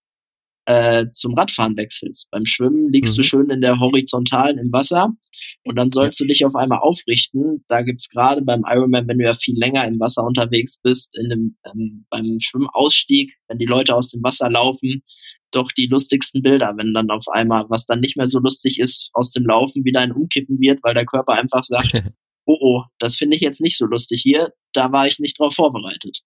[0.66, 2.30] äh, zum Radfahren wechselst.
[2.30, 3.16] Beim Schwimmen liegst mhm.
[3.16, 5.12] du schön in der Horizontalen im Wasser
[5.64, 7.64] und dann sollst du dich auf einmal aufrichten.
[7.68, 11.28] Da gibt's gerade beim Ironman, wenn du ja viel länger im Wasser unterwegs bist, in
[11.28, 15.02] dem, ähm, beim Schwimmausstieg, wenn die Leute aus dem Wasser laufen,
[15.50, 19.10] doch die lustigsten Bilder, wenn dann auf einmal, was dann nicht mehr so lustig ist,
[19.12, 21.92] aus dem Laufen wieder ein Umkippen wird, weil der Körper einfach sagt,
[22.46, 25.54] oh oh, das finde ich jetzt nicht so lustig hier, da war ich nicht drauf
[25.54, 26.20] vorbereitet.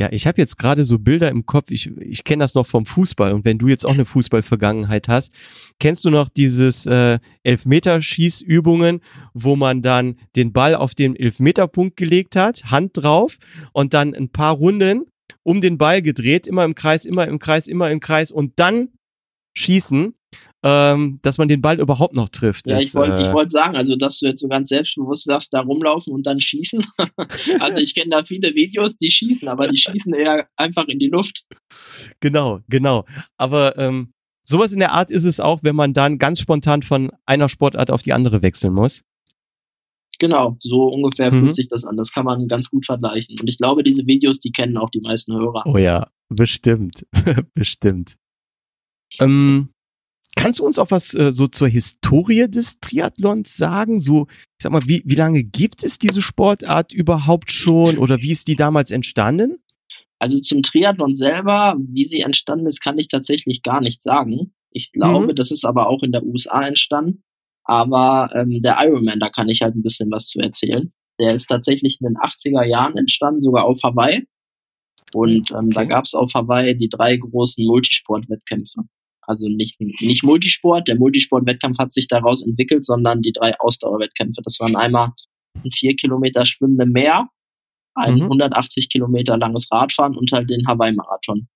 [0.00, 1.70] Ja, ich habe jetzt gerade so Bilder im Kopf.
[1.70, 3.34] Ich, ich kenne das noch vom Fußball.
[3.34, 5.30] Und wenn du jetzt auch eine Fußballvergangenheit hast,
[5.78, 9.00] kennst du noch dieses äh, Elfmeterschießübungen,
[9.34, 13.36] wo man dann den Ball auf den Elfmeterpunkt gelegt hat, Hand drauf
[13.74, 15.04] und dann ein paar Runden
[15.42, 18.88] um den Ball gedreht, immer im Kreis, immer im Kreis, immer im Kreis und dann
[19.52, 20.14] schießen
[20.62, 22.66] ähm, dass man den Ball überhaupt noch trifft.
[22.66, 25.54] Ja, ist, ich wollte äh, wollt sagen, also dass du jetzt so ganz selbstbewusst sagst,
[25.54, 26.86] da rumlaufen und dann schießen.
[27.60, 31.08] also ich kenne da viele Videos, die schießen, aber die schießen eher einfach in die
[31.08, 31.44] Luft.
[32.20, 33.04] Genau, genau.
[33.38, 34.12] Aber ähm,
[34.44, 37.90] sowas in der Art ist es auch, wenn man dann ganz spontan von einer Sportart
[37.90, 39.02] auf die andere wechseln muss.
[40.18, 41.40] Genau, so ungefähr mhm.
[41.40, 41.96] fühlt sich das an.
[41.96, 43.40] Das kann man ganz gut vergleichen.
[43.40, 45.62] Und ich glaube, diese Videos, die kennen auch die meisten Hörer.
[45.64, 47.06] Oh ja, bestimmt.
[47.54, 48.16] bestimmt.
[49.18, 49.70] Ähm,
[50.40, 54.00] Kannst du uns auch was äh, so zur Historie des Triathlons sagen?
[54.00, 58.32] So, ich sag mal, wie, wie lange gibt es diese Sportart überhaupt schon oder wie
[58.32, 59.58] ist die damals entstanden?
[60.18, 64.54] Also zum Triathlon selber, wie sie entstanden ist, kann ich tatsächlich gar nicht sagen.
[64.70, 65.36] Ich glaube, mhm.
[65.36, 67.22] das ist aber auch in der USA entstanden.
[67.64, 70.90] Aber ähm, der Ironman, da kann ich halt ein bisschen was zu erzählen.
[71.18, 74.26] Der ist tatsächlich in den 80er Jahren entstanden, sogar auf Hawaii.
[75.12, 75.74] Und ähm, okay.
[75.74, 78.84] da gab es auf Hawaii die drei großen Multisportwettkämpfe
[79.30, 80.88] also nicht, nicht Multisport.
[80.88, 84.42] Der Multisport-Wettkampf hat sich daraus entwickelt, sondern die drei Ausdauerwettkämpfe.
[84.44, 85.12] Das waren einmal
[85.64, 87.28] ein vier Kilometer Schwimmen im Meer,
[87.94, 88.22] ein mhm.
[88.22, 91.48] 180 Kilometer langes Radfahren und halt den Hawaii-Marathon.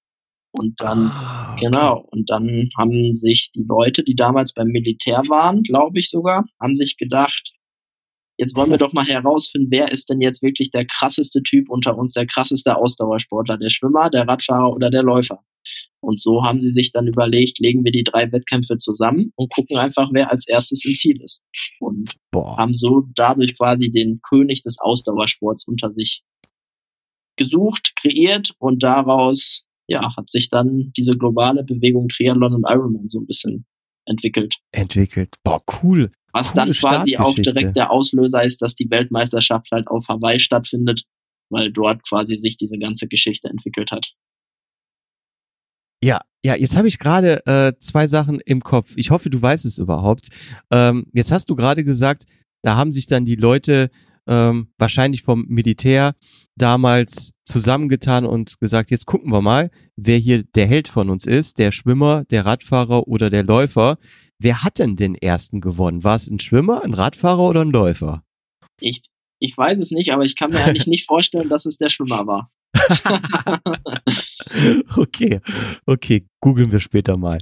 [0.53, 1.65] Und dann, ah, okay.
[1.65, 6.45] genau, und dann haben sich die Leute, die damals beim Militär waren, glaube ich sogar,
[6.61, 7.55] haben sich gedacht,
[8.39, 11.99] jetzt wollen wir doch mal herausfinden, wer ist denn jetzt wirklich der krasseste Typ unter
[11.99, 15.41] uns, der krasseste Ausdauersportler, der Schwimmer, der Radfahrer oder der Läufer.
[16.05, 19.79] Und so haben sie sich dann überlegt, legen wir die drei Wettkämpfe zusammen und gucken
[19.79, 21.43] einfach, wer als erstes im Ziel ist.
[21.81, 22.57] Und Boah.
[22.57, 26.23] haben so dadurch quasi den König des Ausdauersports unter sich
[27.37, 33.21] gesucht, kreiert und daraus ja, hat sich dann diese globale Bewegung Triathlon und Ironman so
[33.21, 33.67] ein bisschen
[34.07, 34.57] entwickelt.
[34.73, 35.37] Entwickelt.
[35.43, 36.11] Boah, cool.
[36.33, 40.39] Was Coole dann quasi auch direkt der Auslöser ist, dass die Weltmeisterschaft halt auf Hawaii
[40.39, 41.05] stattfindet,
[41.51, 44.13] weil dort quasi sich diese ganze Geschichte entwickelt hat.
[46.05, 48.93] Ja, ja, jetzt habe ich gerade äh, zwei Sachen im Kopf.
[48.97, 50.29] Ich hoffe, du weißt es überhaupt.
[50.71, 52.25] Ähm, jetzt hast du gerade gesagt,
[52.61, 53.89] da haben sich dann die Leute
[54.27, 56.15] ähm, wahrscheinlich vom Militär
[56.57, 61.59] damals zusammengetan und gesagt, jetzt gucken wir mal, wer hier der Held von uns ist,
[61.59, 63.97] der Schwimmer, der Radfahrer oder der Läufer.
[64.39, 66.05] Wer hat denn den ersten gewonnen?
[66.05, 68.23] War es ein Schwimmer, ein Radfahrer oder ein Läufer?
[68.79, 69.01] Ich,
[69.39, 72.27] ich weiß es nicht, aber ich kann mir eigentlich nicht vorstellen, dass es der Schwimmer
[72.27, 72.51] war.
[74.97, 75.41] okay,
[75.87, 77.39] okay, googeln wir später mal.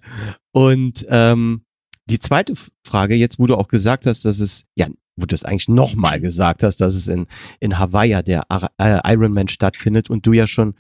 [0.53, 1.64] Und ähm,
[2.09, 2.55] die zweite
[2.86, 6.20] Frage, jetzt wo du auch gesagt hast, dass es, ja, wo du es eigentlich nochmal
[6.20, 7.26] gesagt hast, dass es in,
[7.61, 8.45] in Hawaii der
[8.78, 10.74] äh, Ironman stattfindet und du ja schon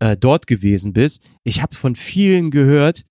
[0.00, 1.22] äh, dort gewesen bist.
[1.44, 3.02] Ich habe von vielen gehört,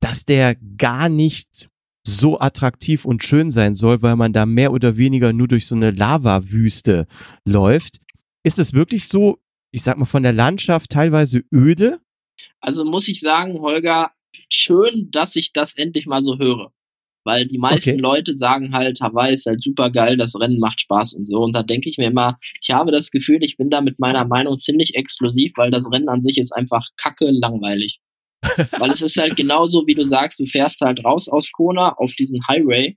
[0.00, 1.68] dass der gar nicht
[2.06, 5.74] so attraktiv und schön sein soll, weil man da mehr oder weniger nur durch so
[5.74, 7.06] eine Lavawüste
[7.44, 7.98] läuft.
[8.44, 9.38] Ist es wirklich so,
[9.70, 12.00] ich sag mal, von der Landschaft teilweise öde?
[12.60, 14.10] Also muss ich sagen, Holger,
[14.48, 16.72] schön, dass ich das endlich mal so höre.
[17.24, 18.00] Weil die meisten okay.
[18.00, 21.40] Leute sagen halt, Hawaii ist halt super geil, das Rennen macht Spaß und so.
[21.40, 24.24] Und da denke ich mir immer, ich habe das Gefühl, ich bin da mit meiner
[24.24, 28.00] Meinung ziemlich exklusiv, weil das Rennen an sich ist einfach kacke langweilig.
[28.78, 32.12] weil es ist halt genauso, wie du sagst, du fährst halt raus aus Kona auf
[32.12, 32.96] diesen Highway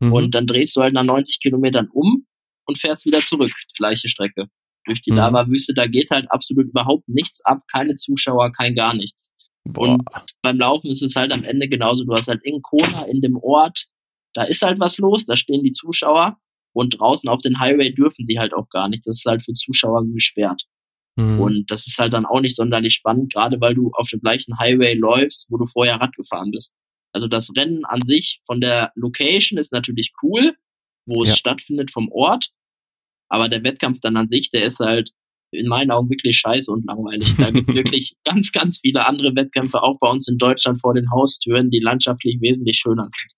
[0.00, 0.12] mhm.
[0.12, 2.26] und dann drehst du halt nach 90 Kilometern um
[2.66, 4.48] und fährst wieder zurück, gleiche Strecke.
[4.86, 5.18] Durch die mhm.
[5.18, 9.30] Lava-Wüste, da geht halt absolut überhaupt nichts ab, keine Zuschauer, kein gar nichts.
[9.64, 9.94] Boah.
[9.94, 10.02] Und
[10.42, 12.04] beim Laufen ist es halt am Ende genauso.
[12.04, 13.86] Du hast halt in Kona, in dem Ort,
[14.32, 16.38] da ist halt was los, da stehen die Zuschauer
[16.72, 19.06] und draußen auf den Highway dürfen sie halt auch gar nicht.
[19.06, 20.62] Das ist halt für Zuschauer gesperrt.
[21.16, 21.40] Mhm.
[21.40, 24.58] Und das ist halt dann auch nicht sonderlich spannend, gerade weil du auf dem gleichen
[24.58, 26.74] Highway läufst, wo du vorher Rad gefahren bist.
[27.12, 30.54] Also das Rennen an sich von der Location ist natürlich cool,
[31.06, 31.36] wo es ja.
[31.36, 32.50] stattfindet vom Ort.
[33.30, 35.12] Aber der Wettkampf dann an sich, der ist halt
[35.52, 37.34] in meinen Augen wirklich scheiße und langweilig.
[37.36, 40.94] Da gibt es wirklich ganz, ganz viele andere Wettkämpfe, auch bei uns in Deutschland vor
[40.94, 43.32] den Haustüren, die landschaftlich wesentlich schöner sind.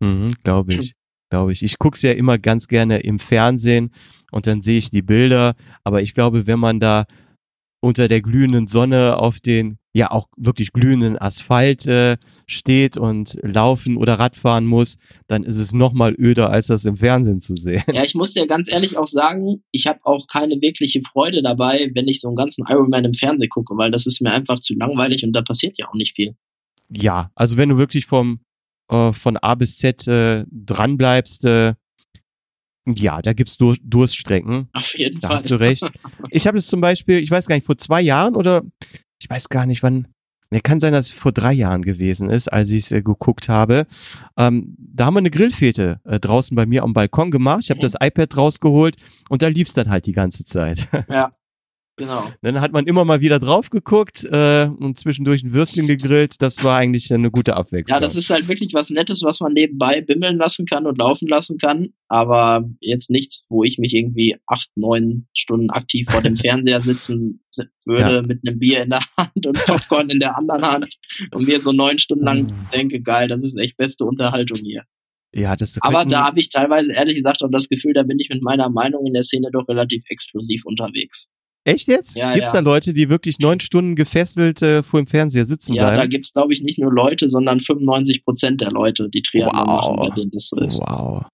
[0.00, 0.94] Mhm, Glaube ich.
[1.30, 1.62] Glaube ich.
[1.62, 3.92] Ich gucke es ja immer ganz gerne im Fernsehen
[4.32, 5.54] und dann sehe ich die Bilder.
[5.84, 7.06] Aber ich glaube, wenn man da
[7.80, 12.16] unter der glühenden Sonne auf den ja auch wirklich glühenden Asphalt äh,
[12.46, 16.96] steht und laufen oder Radfahren muss, dann ist es noch mal öder, als das im
[16.96, 17.82] Fernsehen zu sehen.
[17.92, 21.90] Ja, ich muss dir ganz ehrlich auch sagen, ich habe auch keine wirkliche Freude dabei,
[21.94, 24.74] wenn ich so einen ganzen Ironman im Fernsehen gucke, weil das ist mir einfach zu
[24.74, 26.36] langweilig und da passiert ja auch nicht viel.
[26.88, 28.40] Ja, also wenn du wirklich vom
[28.90, 31.74] äh, von A bis Z äh, dranbleibst, äh,
[32.86, 34.68] ja, da gibt's Dur Durststrecken.
[34.72, 35.36] Auf jeden da Fall.
[35.36, 35.84] hast du recht.
[36.30, 38.62] Ich habe es zum Beispiel, ich weiß gar nicht, vor zwei Jahren oder
[39.20, 40.08] ich weiß gar nicht, wann.
[40.52, 43.48] Ne, kann sein, dass es vor drei Jahren gewesen ist, als ich es äh, geguckt
[43.48, 43.86] habe.
[44.36, 47.60] Ähm, da haben wir eine Grillfete äh, draußen bei mir am Balkon gemacht.
[47.62, 47.82] Ich habe mhm.
[47.82, 48.96] das iPad rausgeholt
[49.28, 50.88] und da lief's dann halt die ganze Zeit.
[51.08, 51.32] Ja.
[52.00, 52.32] Genau.
[52.40, 56.40] Dann hat man immer mal wieder drauf geguckt äh, und zwischendurch ein Würstchen gegrillt.
[56.40, 57.94] Das war eigentlich eine gute Abwechslung.
[57.94, 61.28] Ja, das ist halt wirklich was Nettes, was man nebenbei bimmeln lassen kann und laufen
[61.28, 61.90] lassen kann.
[62.08, 67.44] Aber jetzt nichts, wo ich mich irgendwie acht, neun Stunden aktiv vor dem Fernseher sitzen
[67.84, 68.22] würde ja.
[68.22, 70.96] mit einem Bier in der Hand und Popcorn in der anderen Hand
[71.32, 72.68] und mir so neun Stunden lang mhm.
[72.72, 74.84] denke, geil, das ist echt beste Unterhaltung hier.
[75.34, 78.30] Ja, das Aber da habe ich teilweise ehrlich gesagt auch das Gefühl, da bin ich
[78.30, 81.28] mit meiner Meinung in der Szene doch relativ exklusiv unterwegs.
[81.64, 82.16] Echt jetzt?
[82.16, 82.54] Ja, gibt's ja.
[82.54, 85.96] da Leute, die wirklich neun Stunden gefesselt äh, vor dem Fernseher sitzen ja, bleiben?
[85.96, 89.66] Ja, da gibt's glaube ich nicht nur Leute, sondern 95 Prozent der Leute, die Triathlon
[89.66, 89.96] wow.
[89.96, 90.80] machen, bei denen das so ist.
[90.80, 91.26] Wow.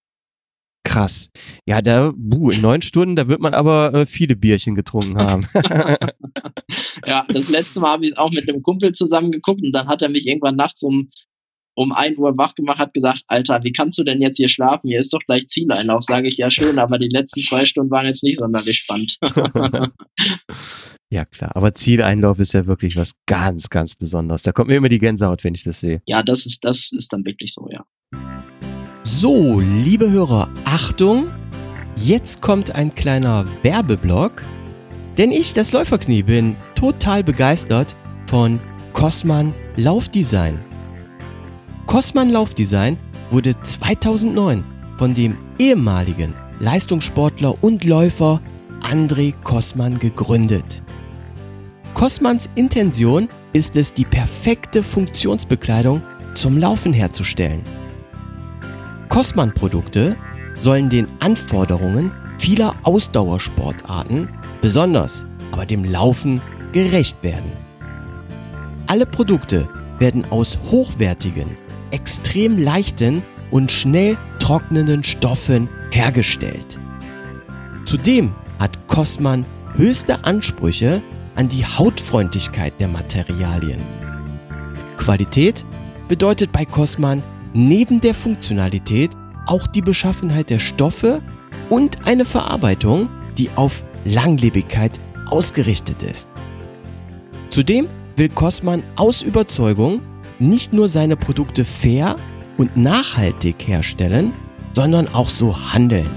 [0.83, 1.29] Krass.
[1.65, 5.47] Ja, da, buh, in neun Stunden, da wird man aber äh, viele Bierchen getrunken haben.
[7.05, 9.87] ja, das letzte Mal habe ich es auch mit einem Kumpel zusammen geguckt und dann
[9.87, 11.09] hat er mich irgendwann nachts um
[11.77, 14.89] um ein Uhr wach gemacht, hat gesagt, Alter, wie kannst du denn jetzt hier schlafen?
[14.89, 16.03] Hier ist doch gleich Zieleinlauf.
[16.03, 19.19] Sage ich, ja schön, aber die letzten zwei Stunden waren jetzt nicht sonderlich spannend.
[21.11, 21.55] ja, klar.
[21.55, 24.41] Aber Zieleinlauf ist ja wirklich was ganz, ganz Besonderes.
[24.41, 26.01] Da kommt mir immer die Gänsehaut, wenn ich das sehe.
[26.07, 27.85] Ja, das ist, das ist dann wirklich so, ja.
[29.03, 31.27] So, liebe Hörer, Achtung!
[32.03, 34.41] Jetzt kommt ein kleiner Werbeblock.
[35.19, 37.95] Denn ich, das Läuferknie, bin total begeistert
[38.27, 38.59] von
[38.93, 40.66] Cosman Laufdesign.
[41.87, 42.97] Cosman Laufdesign
[43.31, 44.61] wurde 2009
[44.97, 48.41] von dem ehemaligen Leistungssportler und Läufer
[48.81, 50.81] André Kosman gegründet.
[51.93, 56.01] Kosmans Intention ist es, die perfekte Funktionsbekleidung
[56.33, 57.61] zum Laufen herzustellen.
[59.07, 60.17] Kosman-Produkte
[60.55, 64.27] sollen den Anforderungen vieler Ausdauersportarten,
[64.61, 66.41] besonders aber dem Laufen,
[66.73, 67.49] gerecht werden.
[68.87, 69.69] Alle Produkte
[69.99, 71.47] werden aus hochwertigen,
[71.91, 73.21] extrem leichten
[73.51, 76.79] und schnell trocknenden Stoffen hergestellt.
[77.85, 81.01] Zudem hat Cosman höchste Ansprüche
[81.35, 83.81] an die Hautfreundlichkeit der Materialien.
[84.97, 85.65] Qualität
[86.07, 87.23] bedeutet bei Cosman
[87.53, 89.11] neben der Funktionalität
[89.45, 91.21] auch die Beschaffenheit der Stoffe
[91.69, 93.07] und eine Verarbeitung,
[93.37, 96.27] die auf Langlebigkeit ausgerichtet ist.
[97.49, 100.01] Zudem will Cosman aus Überzeugung
[100.39, 102.15] nicht nur seine Produkte fair
[102.57, 104.33] und nachhaltig herstellen,
[104.73, 106.09] sondern auch so handeln.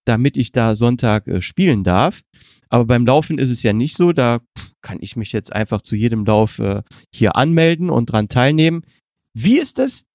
[0.05, 2.21] damit ich da Sonntag äh, spielen darf.
[2.69, 4.11] Aber beim Laufen ist es ja nicht so.
[4.11, 4.41] Da
[4.81, 8.83] kann ich mich jetzt einfach zu jedem Lauf äh, hier anmelden und dran teilnehmen.
[9.33, 10.05] Wie ist es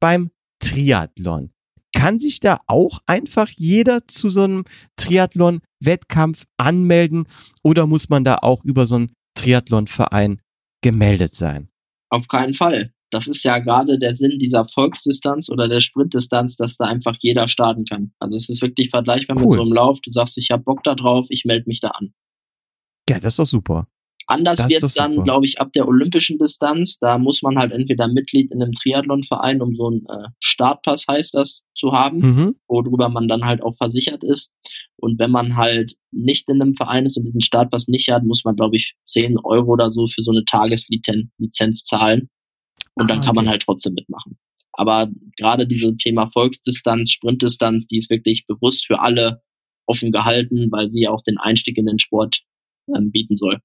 [0.00, 1.50] beim Triathlon?
[1.98, 4.64] Kann sich da auch einfach jeder zu so einem
[4.96, 7.26] Triathlon-Wettkampf anmelden
[7.62, 10.40] oder muss man da auch über so einen Triathlon-Verein
[10.82, 11.68] gemeldet sein?
[12.10, 16.76] Auf keinen Fall das ist ja gerade der Sinn dieser Volksdistanz oder der Sprintdistanz, dass
[16.76, 18.12] da einfach jeder starten kann.
[18.18, 19.44] Also es ist wirklich vergleichbar cool.
[19.44, 20.00] mit so einem Lauf.
[20.00, 22.12] Du sagst, ich habe Bock da drauf, ich melde mich da an.
[23.08, 23.88] Ja, das ist doch super.
[24.30, 26.98] Anders wird es dann, glaube ich, ab der olympischen Distanz.
[26.98, 31.32] Da muss man halt entweder Mitglied in einem Triathlonverein, um so einen äh, Startpass heißt
[31.32, 32.56] das, zu haben, mhm.
[32.68, 34.52] worüber man dann halt auch versichert ist.
[34.96, 38.44] Und wenn man halt nicht in einem Verein ist und diesen Startpass nicht hat, muss
[38.44, 42.28] man, glaube ich, 10 Euro oder so für so eine Tageslizenz zahlen.
[42.94, 43.26] Und dann ah, okay.
[43.28, 44.36] kann man halt trotzdem mitmachen.
[44.72, 49.40] Aber gerade diese Thema Volksdistanz, Sprintdistanz, die ist wirklich bewusst für alle
[49.86, 52.42] offen gehalten, weil sie auch den Einstieg in den Sport
[52.94, 53.60] ähm, bieten soll.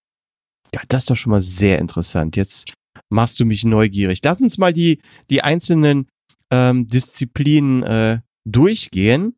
[0.73, 2.35] Ja, das ist doch schon mal sehr interessant.
[2.35, 2.65] Jetzt
[3.09, 4.19] machst du mich neugierig.
[4.23, 4.99] Lass uns mal die,
[5.29, 6.07] die einzelnen
[6.51, 9.35] ähm, Disziplinen äh, durchgehen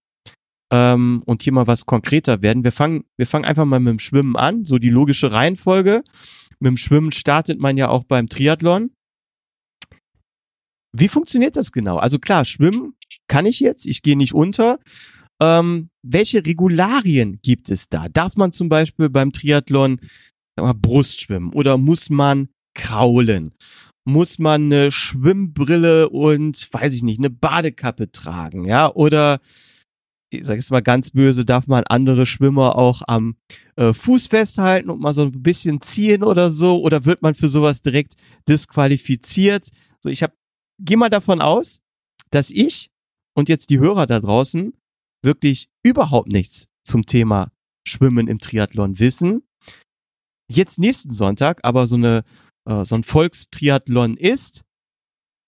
[0.72, 2.64] ähm, und hier mal was konkreter werden.
[2.64, 6.04] Wir fangen, wir fangen einfach mal mit dem Schwimmen an, so die logische Reihenfolge.
[6.60, 8.92] Mit dem Schwimmen startet man ja auch beim Triathlon.
[10.98, 11.98] Wie funktioniert das genau?
[11.98, 12.94] Also klar, schwimmen
[13.28, 14.80] kann ich jetzt, ich gehe nicht unter.
[15.42, 18.08] Ähm, welche Regularien gibt es da?
[18.08, 20.00] Darf man zum Beispiel beim Triathlon
[20.64, 23.54] mal, Brust schwimmen oder muss man kraulen?
[24.08, 28.94] Muss man eine Schwimmbrille und, weiß ich nicht, eine Badekappe tragen, ja?
[28.94, 29.40] Oder,
[30.30, 33.36] ich sage es mal ganz böse, darf man andere Schwimmer auch am
[33.78, 36.82] äh, Fuß festhalten und mal so ein bisschen ziehen oder so?
[36.82, 38.14] Oder wird man für sowas direkt
[38.48, 39.70] disqualifiziert?
[40.04, 40.34] So, ich habe
[40.80, 41.80] geh mal davon aus,
[42.30, 42.92] dass ich
[43.36, 44.74] und jetzt die Hörer da draußen
[45.24, 47.52] wirklich überhaupt nichts zum Thema
[47.88, 49.44] Schwimmen im Triathlon wissen.
[50.48, 52.24] Jetzt nächsten Sonntag aber so eine
[52.66, 54.64] äh, so ein Volkstriathlon ist.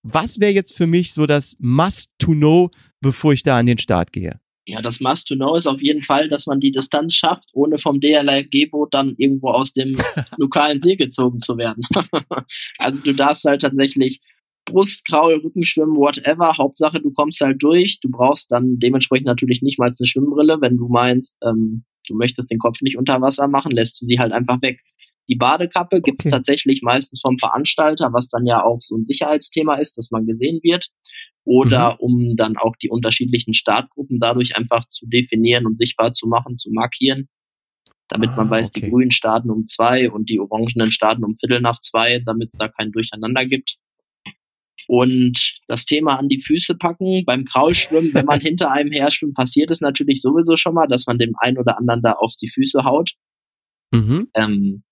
[0.03, 2.71] Was wäre jetzt für mich so das Must to know,
[3.01, 4.39] bevor ich da an den Start gehe?
[4.67, 7.77] Ja, das Must to know ist auf jeden Fall, dass man die Distanz schafft, ohne
[7.77, 9.97] vom DLRG-Boot dann irgendwo aus dem
[10.37, 11.83] lokalen See gezogen zu werden.
[12.77, 14.21] also du darfst halt tatsächlich
[14.65, 16.57] Brust, Kraul, Rückenschwimmen, whatever.
[16.57, 17.99] Hauptsache, du kommst halt durch.
[18.01, 20.59] Du brauchst dann dementsprechend natürlich nicht mal eine Schwimmbrille.
[20.59, 24.19] Wenn du meinst, ähm, du möchtest den Kopf nicht unter Wasser machen, lässt du sie
[24.19, 24.81] halt einfach weg.
[25.29, 26.35] Die Badekappe gibt's okay.
[26.35, 30.59] tatsächlich meistens vom Veranstalter, was dann ja auch so ein Sicherheitsthema ist, dass man gesehen
[30.63, 30.89] wird.
[31.43, 31.97] Oder mhm.
[31.99, 36.71] um dann auch die unterschiedlichen Startgruppen dadurch einfach zu definieren und sichtbar zu machen, zu
[36.71, 37.27] markieren.
[38.09, 38.81] Damit ah, man weiß, okay.
[38.81, 42.57] die Grünen starten um zwei und die Orangenen starten um Viertel nach zwei, damit es
[42.57, 43.77] da kein Durcheinander gibt.
[44.87, 49.35] Und das Thema an die Füße packen beim Kraulschwimmen, wenn man hinter einem her schwimmt,
[49.35, 52.49] passiert es natürlich sowieso schon mal, dass man dem einen oder anderen da auf die
[52.49, 53.13] Füße haut.
[53.91, 54.29] Mhm.
[54.33, 54.83] Ähm,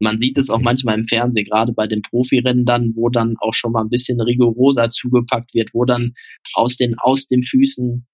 [0.00, 3.54] Man sieht es auch manchmal im Fernsehen, gerade bei den Profirennen dann, wo dann auch
[3.54, 6.12] schon mal ein bisschen rigoroser zugepackt wird, wo dann
[6.54, 8.06] aus den, aus den Füßen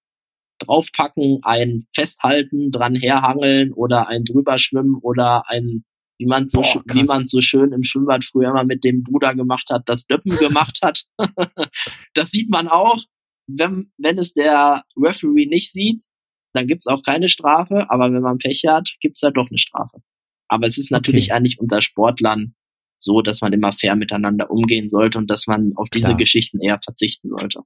[0.59, 5.83] draufpacken, ein Festhalten, dran herhangeln oder ein drüber schwimmen oder ein,
[6.19, 9.35] wie man so, Boah, wie man so schön im Schwimmbad früher mal mit dem Bruder
[9.35, 11.05] gemacht hat, das Döppen gemacht hat.
[12.13, 13.01] das sieht man auch.
[13.47, 16.03] Wenn, wenn es der Referee nicht sieht,
[16.53, 19.97] dann gibt's auch keine Strafe, aber wenn man Pech hat, gibt's da doch eine Strafe.
[20.47, 21.33] Aber es ist natürlich okay.
[21.33, 22.55] eigentlich unter Sportlern
[22.99, 26.79] so, dass man immer fair miteinander umgehen sollte und dass man auf diese Geschichten eher
[26.81, 27.61] verzichten sollte.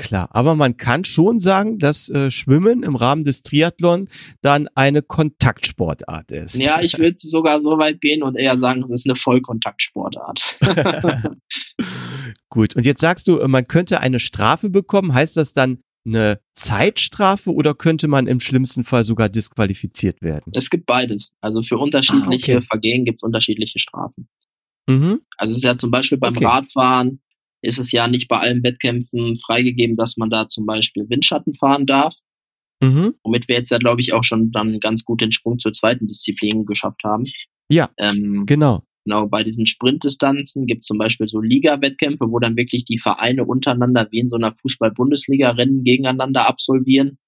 [0.00, 4.08] Klar, aber man kann schon sagen, dass äh, Schwimmen im Rahmen des Triathlon
[4.40, 6.54] dann eine Kontaktsportart ist.
[6.54, 10.56] Ja, ich würde sogar so weit gehen und eher sagen, es ist eine Vollkontaktsportart.
[12.48, 15.12] Gut, und jetzt sagst du, man könnte eine Strafe bekommen.
[15.12, 20.50] Heißt das dann eine Zeitstrafe oder könnte man im schlimmsten Fall sogar disqualifiziert werden?
[20.56, 21.34] Es gibt beides.
[21.42, 22.66] Also für unterschiedliche ah, okay.
[22.70, 24.30] Vergehen gibt es unterschiedliche Strafen.
[24.88, 25.20] Mhm.
[25.36, 26.46] Also es ist ja zum Beispiel beim okay.
[26.46, 27.20] Radfahren
[27.62, 31.86] ist es ja nicht bei allen Wettkämpfen freigegeben, dass man da zum Beispiel Windschatten fahren
[31.86, 32.16] darf.
[32.82, 33.14] Mhm.
[33.22, 36.06] Womit wir jetzt ja, glaube ich, auch schon dann ganz gut den Sprung zur zweiten
[36.06, 37.24] Disziplin geschafft haben.
[37.70, 38.82] Ja, ähm, genau.
[39.04, 43.44] Genau, bei diesen Sprintdistanzen gibt es zum Beispiel so Liga-Wettkämpfe, wo dann wirklich die Vereine
[43.44, 47.18] untereinander wie in so einer Fußball-Bundesliga-Rennen gegeneinander absolvieren.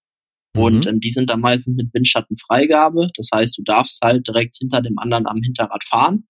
[0.54, 0.62] Mhm.
[0.62, 3.10] Und ähm, die sind dann meistens mit Windschattenfreigabe.
[3.16, 6.24] Das heißt, du darfst halt direkt hinter dem anderen am Hinterrad fahren.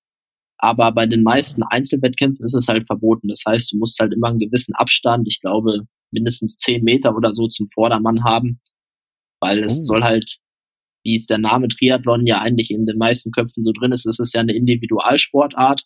[0.62, 3.28] Aber bei den meisten Einzelwettkämpfen ist es halt verboten.
[3.28, 7.34] Das heißt, du musst halt immer einen gewissen Abstand, ich glaube mindestens zehn Meter oder
[7.34, 8.60] so zum Vordermann haben,
[9.40, 9.84] weil es oh.
[9.84, 10.38] soll halt
[11.04, 14.20] wie es der Name Triathlon ja eigentlich in den meisten Köpfen so drin ist, ist
[14.20, 15.82] es ja eine Individualsportart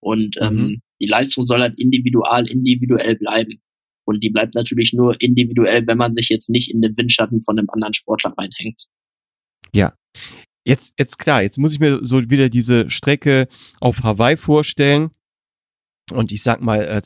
[0.00, 0.82] und ähm, mhm.
[1.00, 3.60] die Leistung soll halt individual, individuell bleiben.
[4.06, 7.58] Und die bleibt natürlich nur individuell, wenn man sich jetzt nicht in den Windschatten von
[7.58, 8.86] einem anderen Sportler reinhängt.
[9.74, 9.94] Ja.
[10.64, 13.48] Jetzt, jetzt klar, jetzt muss ich mir so wieder diese Strecke
[13.80, 15.10] auf Hawaii vorstellen.
[16.12, 17.02] Und ich sag mal, äh,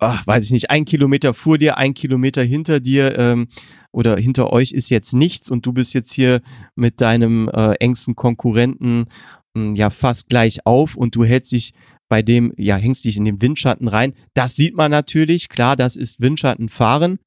[0.00, 3.18] ach, weiß ich nicht, ein Kilometer vor dir, ein Kilometer hinter dir.
[3.18, 3.48] Ähm,
[3.90, 6.42] oder hinter euch ist jetzt nichts und du bist jetzt hier
[6.76, 9.06] mit deinem äh, engsten Konkurrenten mh,
[9.56, 11.72] hm, ja fast gleich auf und du hältst dich
[12.08, 14.14] bei dem, ja, hängst dich in den Windschatten rein.
[14.34, 17.18] Das sieht man natürlich, klar, das ist Windschattenfahren.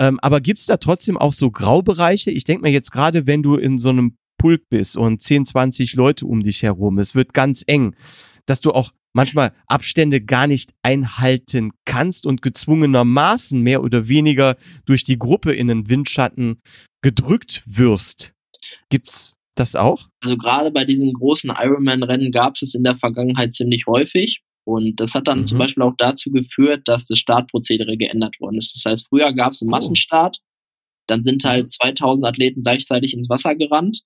[0.00, 2.30] Ähm, aber gibt's da trotzdem auch so Graubereiche?
[2.30, 4.16] Ich denke mir jetzt gerade, wenn du in so einem
[4.46, 7.96] Pulk bist und 10, 20 Leute um dich herum, es wird ganz eng,
[8.46, 15.02] dass du auch manchmal Abstände gar nicht einhalten kannst und gezwungenermaßen mehr oder weniger durch
[15.02, 16.60] die Gruppe in den Windschatten
[17.02, 18.34] gedrückt wirst.
[18.88, 20.06] Gibt's das auch?
[20.20, 24.42] Also gerade bei diesen großen Ironman-Rennen gab es in der Vergangenheit ziemlich häufig.
[24.64, 25.46] Und das hat dann mhm.
[25.46, 28.76] zum Beispiel auch dazu geführt, dass das Startprozedere geändert worden ist.
[28.76, 29.72] Das heißt, früher gab es einen oh.
[29.72, 30.38] Massenstart,
[31.08, 32.28] dann sind halt 2000 mhm.
[32.28, 34.02] Athleten gleichzeitig ins Wasser gerannt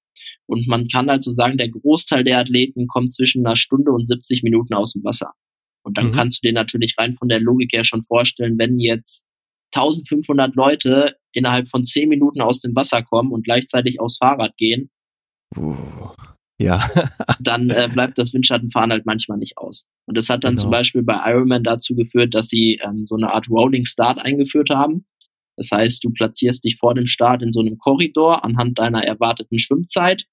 [0.50, 4.42] und man kann also sagen, der Großteil der Athleten kommt zwischen einer Stunde und 70
[4.42, 5.30] Minuten aus dem Wasser.
[5.84, 6.12] Und dann mhm.
[6.12, 9.24] kannst du dir natürlich rein von der Logik her schon vorstellen, wenn jetzt
[9.76, 14.90] 1500 Leute innerhalb von 10 Minuten aus dem Wasser kommen und gleichzeitig aufs Fahrrad gehen,
[15.56, 15.76] uh,
[16.60, 16.84] ja.
[17.38, 19.86] dann äh, bleibt das Windschattenfahren halt manchmal nicht aus.
[20.06, 20.62] Und das hat dann genau.
[20.62, 24.70] zum Beispiel bei Ironman dazu geführt, dass sie ähm, so eine Art Rolling Start eingeführt
[24.70, 25.04] haben.
[25.56, 29.60] Das heißt, du platzierst dich vor dem Start in so einem Korridor anhand deiner erwarteten
[29.60, 30.26] Schwimmzeit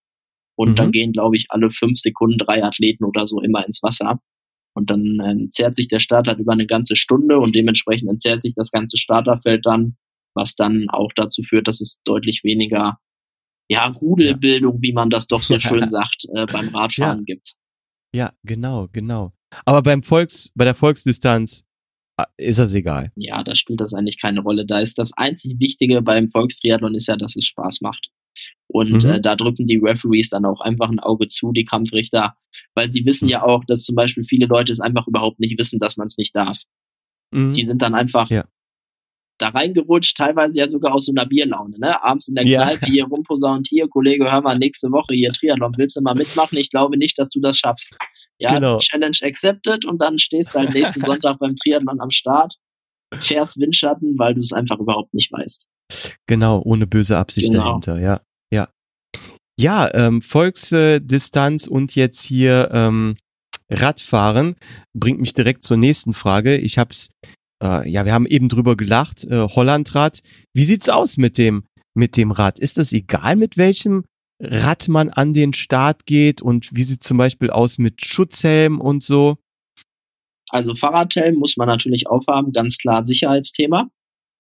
[0.58, 0.76] und mhm.
[0.76, 4.20] dann gehen, glaube ich, alle fünf Sekunden drei Athleten oder so immer ins Wasser.
[4.74, 8.54] Und dann entzerrt sich der Starter halt über eine ganze Stunde und dementsprechend entzerrt sich
[8.56, 9.98] das ganze Starterfeld dann,
[10.36, 13.00] was dann auch dazu führt, dass es deutlich weniger
[13.70, 14.82] ja, Rudelbildung, ja.
[14.82, 17.36] wie man das doch so schön sagt, äh, beim Radfahren ja.
[17.36, 17.54] gibt.
[18.14, 19.34] Ja, genau, genau.
[19.66, 21.66] Aber beim Volks, bei der Volksdistanz
[22.18, 23.12] ah, ist das egal.
[23.16, 24.66] Ja, da spielt das eigentlich keine Rolle.
[24.66, 28.10] Da ist das einzig Wichtige beim Volkstriathlon ist ja, dass es Spaß macht.
[28.68, 29.10] Und mhm.
[29.10, 32.36] äh, da drücken die Referees dann auch einfach ein Auge zu, die Kampfrichter,
[32.76, 35.80] weil sie wissen ja auch, dass zum Beispiel viele Leute es einfach überhaupt nicht wissen,
[35.80, 36.58] dass man es nicht darf.
[37.32, 37.54] Mhm.
[37.54, 38.46] Die sind dann einfach ja.
[39.38, 42.04] da reingerutscht, teilweise ja sogar aus so einer Bierlaune, ne?
[42.04, 42.64] Abends in der ja.
[42.64, 46.58] Kneipe hier rumposaunt, hier, Kollege, hör mal, nächste Woche hier Triathlon, willst du mal mitmachen?
[46.58, 47.98] Ich glaube nicht, dass du das schaffst.
[48.40, 48.80] Ja, genau.
[48.80, 52.56] Challenge accepted und dann stehst du halt nächsten Sonntag beim Triathlon am Start,
[53.16, 55.68] fährst Windschatten, weil du es einfach überhaupt nicht weißt.
[56.28, 57.64] Genau, ohne böse Absicht genau.
[57.64, 58.22] dahinter, ja.
[59.60, 63.16] Ja, ähm, Volksdistanz und jetzt hier ähm,
[63.70, 64.56] Radfahren
[64.94, 66.58] bringt mich direkt zur nächsten Frage.
[66.58, 67.10] Ich hab's,
[67.64, 70.22] äh, ja, wir haben eben drüber gelacht, äh, Hollandrad.
[70.54, 72.60] Wie sieht's aus mit dem mit dem Rad?
[72.60, 74.06] Ist es egal, mit welchem
[74.40, 79.04] Rad man an den Start geht und wie sieht zum Beispiel aus mit Schutzhelm und
[79.04, 79.38] so?
[80.50, 83.90] Also Fahrradhelm muss man natürlich aufhaben, ganz klar Sicherheitsthema.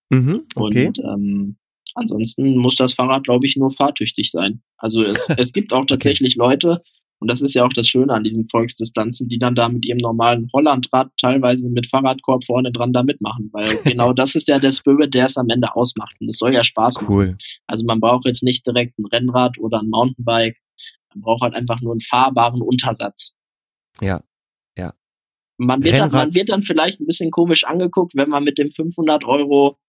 [0.09, 0.87] Mhm, okay.
[0.87, 1.57] Und ähm,
[1.97, 4.61] Ansonsten muss das Fahrrad, glaube ich, nur fahrtüchtig sein.
[4.77, 6.49] Also es, es gibt auch tatsächlich okay.
[6.49, 6.83] Leute,
[7.19, 9.97] Und das ist ja auch das Schöne an diesen Volksdistanzen, die dann da mit ihrem
[9.97, 13.49] normalen Hollandrad teilweise mit Fahrradkorb vorne dran da mitmachen.
[13.51, 16.15] Weil genau das ist ja der Spirit, der es am Ende ausmacht.
[16.19, 17.13] Und es soll ja Spaß machen.
[17.13, 17.37] Cool.
[17.65, 20.57] Also man braucht jetzt nicht direkt ein Rennrad oder ein Mountainbike.
[21.15, 23.35] Man braucht halt einfach nur einen fahrbaren Untersatz.
[23.99, 24.21] Ja.
[25.57, 28.69] Man wird, dann, man wird dann vielleicht ein bisschen komisch angeguckt, wenn man mit dem
[28.69, 29.79] 500 Euro,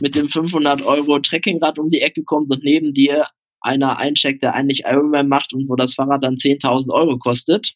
[0.00, 3.26] mit dem 500 Euro Trekkingrad um die Ecke kommt und neben dir
[3.60, 7.74] einer eincheckt, der eigentlich Ironman macht und wo das Fahrrad dann 10.000 Euro kostet.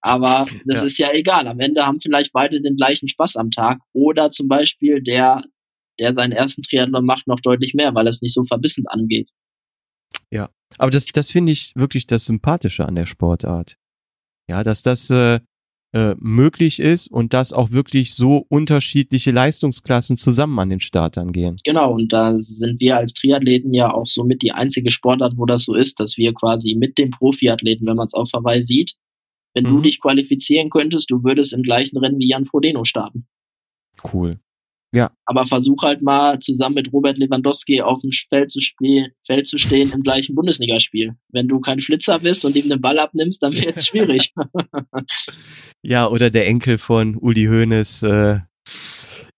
[0.00, 0.86] Aber das Ja.
[0.86, 1.46] ist ja egal.
[1.46, 3.78] Am Ende haben vielleicht beide den gleichen Spaß am Tag.
[3.92, 5.42] Oder zum Beispiel der,
[6.00, 9.30] der seinen ersten Triathlon macht, noch deutlich mehr, weil es nicht so verbissend angeht.
[10.78, 13.76] Aber das, das finde ich wirklich das Sympathische an der Sportart.
[14.48, 15.38] Ja, dass das äh,
[15.94, 21.56] äh, möglich ist und dass auch wirklich so unterschiedliche Leistungsklassen zusammen an den Startern gehen.
[21.64, 25.62] Genau, und da sind wir als Triathleten ja auch somit die einzige Sportart, wo das
[25.62, 28.94] so ist, dass wir quasi mit dem Profiathleten, wenn man es auf Hawaii sieht,
[29.54, 29.82] wenn du Mhm.
[29.84, 33.26] dich qualifizieren könntest, du würdest im gleichen Rennen wie Jan Frodeno starten.
[34.12, 34.40] Cool.
[35.26, 39.58] Aber versuch halt mal zusammen mit Robert Lewandowski auf dem Feld zu, spiel Feld zu
[39.58, 41.16] stehen im gleichen Bundesligaspiel.
[41.30, 44.32] Wenn du kein Flitzer bist und ihm den Ball abnimmst, dann wird es schwierig.
[45.82, 48.02] Ja, oder der Enkel von Uli Hoeneß.
[48.04, 48.40] Äh,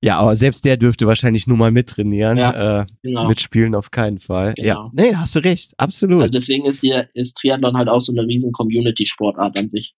[0.02, 2.38] ja, aber selbst der dürfte wahrscheinlich nur mal mittrainieren.
[2.38, 3.28] Äh, genau.
[3.28, 4.54] Mitspielen auf keinen Fall.
[4.54, 4.66] Genau.
[4.66, 5.72] Ja, nee, hast du recht.
[5.78, 6.22] Absolut.
[6.22, 9.94] Also deswegen ist, hier, ist Triathlon halt auch so eine riesen Community-Sportart an sich.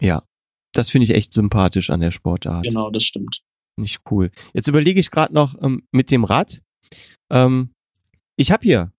[0.00, 0.22] ja,
[0.72, 2.62] das finde ich echt sympathisch an der Sportart.
[2.62, 3.42] Genau, das stimmt.
[3.80, 4.30] Nicht cool.
[4.52, 6.60] Jetzt überlege ich gerade noch ähm, mit dem Rad.
[7.30, 7.70] Ähm,
[8.36, 8.92] ich habe hier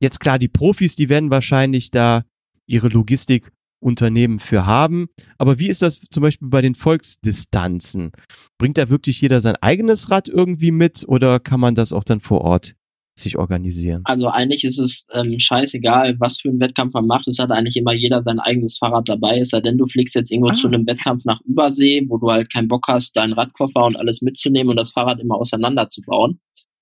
[0.00, 2.24] Jetzt klar, die Profis, die werden wahrscheinlich da
[2.66, 5.08] ihre Logistikunternehmen für haben.
[5.38, 8.12] Aber wie ist das zum Beispiel bei den Volksdistanzen?
[8.58, 12.20] Bringt da wirklich jeder sein eigenes Rad irgendwie mit oder kann man das auch dann
[12.20, 12.74] vor Ort
[13.16, 14.02] sich organisieren?
[14.04, 17.28] Also eigentlich ist es ähm, scheißegal, was für einen Wettkampf man macht.
[17.28, 19.38] Es hat eigentlich immer jeder sein eigenes Fahrrad dabei.
[19.38, 20.56] Es sei denn, du fliegst jetzt irgendwo Ah.
[20.56, 24.20] zu einem Wettkampf nach Übersee, wo du halt keinen Bock hast, deinen Radkoffer und alles
[24.20, 26.40] mitzunehmen und das Fahrrad immer auseinanderzubauen.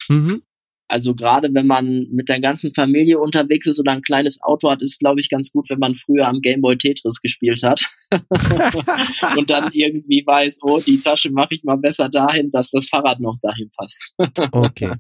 [0.09, 0.43] Mhm.
[0.89, 4.83] Also gerade wenn man mit der ganzen Familie unterwegs ist oder ein kleines Auto hat,
[4.83, 7.87] ist glaube ich ganz gut, wenn man früher am Gameboy Tetris gespielt hat
[9.39, 13.21] und dann irgendwie weiß, oh, die Tasche mache ich mal besser dahin, dass das Fahrrad
[13.21, 14.15] noch dahin passt.
[14.51, 14.93] Okay.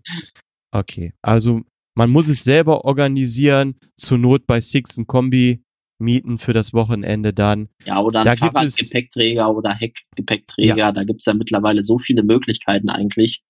[0.72, 1.12] Okay.
[1.22, 1.62] Also
[1.94, 5.62] man muss es selber organisieren, zur Not bei Six ein Kombi
[5.98, 7.68] mieten für das Wochenende dann.
[7.84, 10.92] Ja, oder ein Da gibt es- Fahrradgepäckträger oder Heckgepäckträger.
[10.92, 13.42] Da gibt's ja mittlerweile so viele Möglichkeiten eigentlich.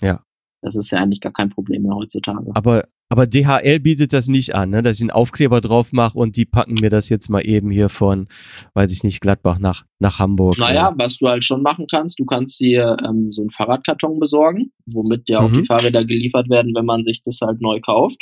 [0.00, 0.22] Ja.
[0.62, 2.50] Das ist ja eigentlich gar kein Problem mehr heutzutage.
[2.54, 4.82] Aber, aber DHL bietet das nicht an, ne?
[4.82, 7.88] dass ich einen Aufkleber drauf mache und die packen mir das jetzt mal eben hier
[7.88, 8.28] von,
[8.74, 10.58] weiß ich nicht, Gladbach nach, nach Hamburg.
[10.58, 14.72] Naja, was du halt schon machen kannst, du kannst dir ähm, so einen Fahrradkarton besorgen,
[14.86, 15.54] womit ja auch Mhm.
[15.62, 18.20] die Fahrräder geliefert werden, wenn man sich das halt neu kauft.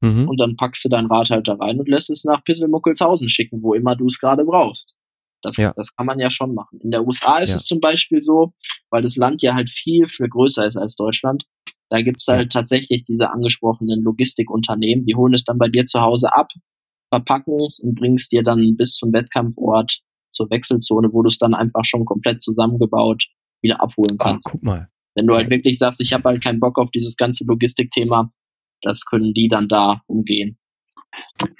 [0.00, 0.28] Mhm.
[0.28, 3.62] Und dann packst du dein Rad halt da rein und lässt es nach Pisselmuckelshausen schicken,
[3.62, 4.94] wo immer du es gerade brauchst.
[5.42, 5.72] Das, Ja.
[5.76, 6.80] das kann man ja schon machen.
[6.82, 7.56] In der USA ist Ja.
[7.56, 8.52] es zum Beispiel so,
[8.90, 11.44] weil das Land ja halt viel, viel größer ist als Deutschland.
[11.90, 16.34] Da gibt's halt tatsächlich diese angesprochenen Logistikunternehmen, die holen es dann bei dir zu Hause
[16.34, 16.48] ab,
[17.10, 20.00] verpacken es und bringen es dir dann bis zum Wettkampfort
[20.32, 23.24] zur Wechselzone, wo du es dann einfach schon komplett zusammengebaut
[23.62, 24.48] wieder abholen Ah, kannst.
[24.50, 24.88] guck mal.
[25.14, 28.30] Wenn du halt wirklich sagst, ich habe halt keinen Bock auf dieses ganze Logistikthema,
[28.82, 30.58] das können die dann da umgehen.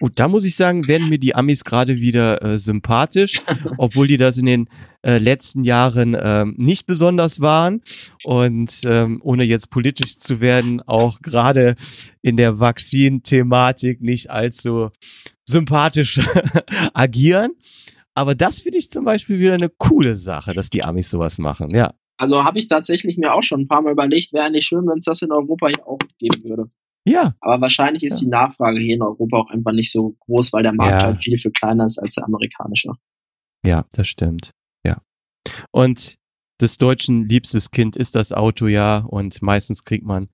[0.00, 3.42] Und da muss ich sagen, werden mir die Amis gerade wieder äh, sympathisch,
[3.78, 4.68] obwohl die das in den
[5.02, 7.82] äh, letzten Jahren ähm, nicht besonders waren.
[8.24, 11.74] Und ähm, ohne jetzt politisch zu werden, auch gerade
[12.22, 14.90] in der Vakzin-Thematik nicht allzu
[15.44, 16.20] sympathisch
[16.94, 17.52] agieren.
[18.14, 21.70] Aber das finde ich zum Beispiel wieder eine coole Sache, dass die Amis sowas machen,
[21.70, 21.92] ja.
[22.18, 25.00] Also habe ich tatsächlich mir auch schon ein paar Mal überlegt, wäre nicht schön, wenn
[25.00, 26.64] es das in Europa hier auch geben würde.
[27.06, 27.34] Ja.
[27.40, 28.24] Aber wahrscheinlich ist Ja.
[28.24, 31.08] die Nachfrage hier in Europa auch einfach nicht so groß, weil der Markt Ja.
[31.08, 32.90] halt viel, viel kleiner ist als der amerikanische.
[33.64, 34.50] Ja, das stimmt.
[34.84, 35.00] Ja.
[35.72, 36.16] Und
[36.60, 40.28] des Deutschen liebstes Kind ist das Auto ja und meistens kriegt man,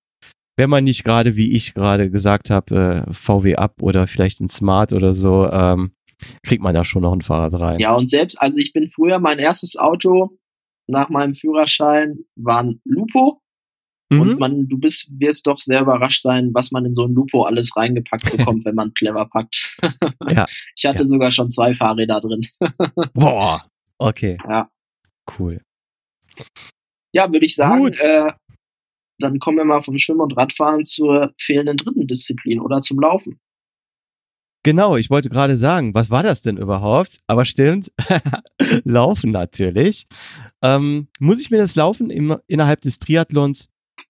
[0.57, 4.49] wenn man nicht gerade, wie ich gerade gesagt habe, äh, VW ab oder vielleicht ein
[4.49, 5.93] Smart oder so, ähm,
[6.45, 7.79] kriegt man da schon noch ein Fahrrad rein.
[7.81, 10.39] Ja, und selbst, also ich bin früher, mein erstes Auto
[10.89, 13.41] nach meinem Führerschein war ein Lupo.
[14.21, 14.39] Und Mhm.
[14.39, 17.77] man, du bist, wirst doch sehr überrascht sein, was man in so ein Lupo alles
[17.77, 19.77] reingepackt bekommt, wenn man clever packt.
[20.29, 20.47] Ja.
[20.77, 21.05] Ich hatte Ja.
[21.05, 22.43] sogar schon zwei Fahrräder drin.
[23.15, 23.67] Boah.
[23.99, 24.69] Okay, Ja.
[25.39, 25.61] cool.
[27.15, 28.33] Ja, würde ich sagen, äh,
[29.19, 33.39] dann kommen wir mal vom Schwimmen und Radfahren zur fehlenden dritten Disziplin oder zum Laufen.
[34.65, 37.19] Genau, ich wollte gerade sagen, was war das denn überhaupt?
[37.27, 37.91] Aber stimmt,
[38.85, 40.07] Laufen natürlich.
[40.63, 43.69] Ähm, muss ich mir das Laufen im, innerhalb des Triathlons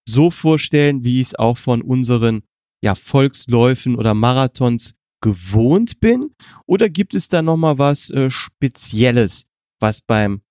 [0.08, 2.42] so vorstellen, wie ich es auch von unseren
[2.82, 6.34] ja, Volksläufen oder Marathons gewohnt bin?
[6.66, 9.44] Oder gibt es da nochmal was äh, Spezielles,
[9.80, 10.42] was beim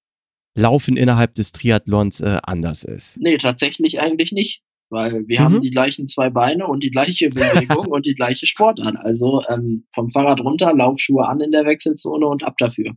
[0.58, 3.18] Laufen innerhalb des Triathlons äh, anders ist?
[3.20, 4.64] Nee, tatsächlich eigentlich nicht.
[4.90, 5.44] Weil wir Mhm.
[5.46, 8.98] haben die gleichen zwei Beine und die gleiche Bewegung und die gleiche Sportart.
[8.98, 12.96] Also ähm, vom Fahrrad runter, Laufschuhe an in der Wechselzone und ab dafür.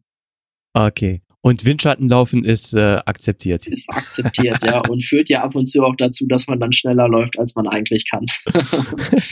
[0.72, 1.22] Okay.
[1.44, 3.66] Und Windschattenlaufen ist äh, akzeptiert.
[3.66, 4.80] Ist akzeptiert, ja.
[4.88, 7.68] Und führt ja ab und zu auch dazu, dass man dann schneller läuft, als man
[7.68, 8.24] eigentlich kann.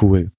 [0.00, 0.30] Cool.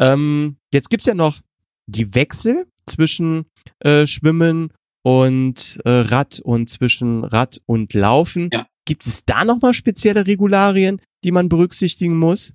[0.00, 1.40] Ähm, jetzt gibt's ja noch
[1.86, 3.46] die Wechsel zwischen
[3.78, 8.50] äh, Schwimmen und äh, Rad und zwischen Rad und Laufen.
[8.52, 8.66] Ja.
[8.84, 12.54] Gibt es da nochmal spezielle Regularien, die man berücksichtigen muss?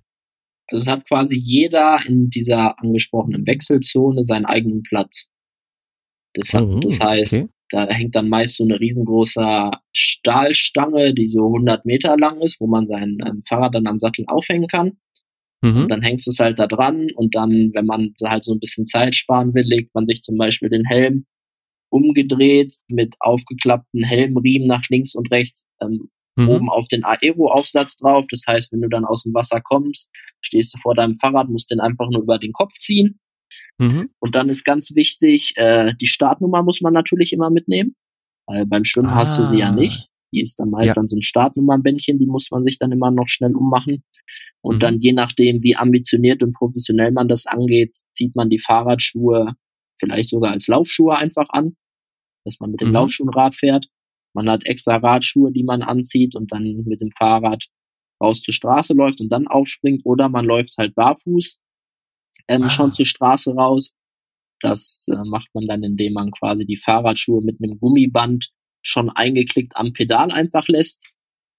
[0.68, 5.30] Also es hat quasi jeder in dieser angesprochenen Wechselzone seinen eigenen Platz.
[6.34, 7.48] Das, hat, Mhm, das heißt, okay.
[7.70, 12.68] da hängt dann meist so eine riesengroße Stahlstange, die so 100 Meter lang ist, wo
[12.68, 14.98] man sein ähm, Fahrrad dann am Sattel aufhängen kann.
[15.62, 15.84] Mhm.
[15.84, 18.54] Und dann hängst du es halt da dran und dann, wenn man da halt so
[18.54, 21.26] ein bisschen Zeit sparen will, legt man sich zum Beispiel den Helm
[21.90, 26.50] umgedreht mit aufgeklappten Helmriemen nach links und rechts ähm, Mhm.
[26.50, 28.26] oben auf den Aero-Aufsatz drauf.
[28.32, 30.10] Das heißt, wenn du dann aus dem Wasser kommst,
[30.42, 33.20] stehst du vor deinem Fahrrad, musst den einfach nur über den Kopf ziehen.
[33.80, 34.10] Mhm.
[34.20, 37.96] Und dann ist ganz wichtig, äh, die Startnummer muss man natürlich immer mitnehmen.
[38.48, 39.76] Weil beim Schwimmen hast du sie ja Ah.
[39.76, 40.10] nicht.
[40.34, 41.02] Die ist dann meist Ja.
[41.02, 44.04] an so ein Startnummernbändchen, die muss man sich dann immer noch schnell ummachen.
[44.62, 44.80] Und Mhm.
[44.80, 49.54] dann je nachdem, wie ambitioniert und professionell man das angeht, zieht man die Fahrradschuhe
[50.00, 51.76] vielleicht sogar als Laufschuhe einfach an,
[52.46, 52.96] dass man mit den Mhm.
[52.96, 53.88] Laufschuhen Rad fährt.
[54.36, 57.66] Man hat extra Radschuhe, die man anzieht und dann mit dem Fahrrad
[58.22, 60.02] raus zur Straße läuft und dann aufspringt.
[60.06, 61.60] Oder man läuft halt barfuß
[62.48, 62.70] ähm, Ah.
[62.70, 63.96] schon zur Straße raus.
[64.62, 68.50] Das äh, macht man dann, indem man quasi die Fahrradschuhe mit einem Gummiband
[68.82, 71.02] schon eingeklickt am Pedal einfach lässt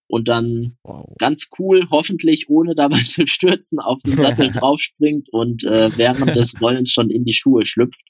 [0.09, 1.14] und dann Wow.
[1.18, 6.55] ganz cool, hoffentlich ohne dabei zu stürzen, auf den Sattel draufspringt und äh, während des
[6.61, 8.05] Rollens schon in die Schuhe schlüpft.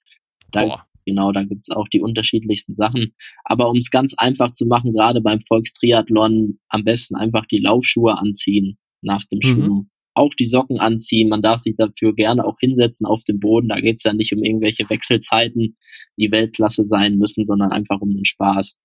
[0.53, 0.87] Da, Boah.
[1.07, 3.15] genau, da gibt's auch die unterschiedlichsten Sachen.
[3.45, 8.17] Aber um es ganz einfach zu machen, gerade beim Volkstriathlon, am besten einfach die Laufschuhe
[8.19, 9.49] anziehen nach dem Mhm.
[9.49, 9.91] Schwimmen.
[10.15, 11.29] Auch die Socken anziehen.
[11.29, 13.69] Man darf sich dafür gerne auch hinsetzen auf dem Boden.
[13.69, 15.77] Da geht's ja nicht um irgendwelche Wechselzeiten,
[16.17, 18.79] die Weltklasse sein müssen, sondern einfach um den Spaß.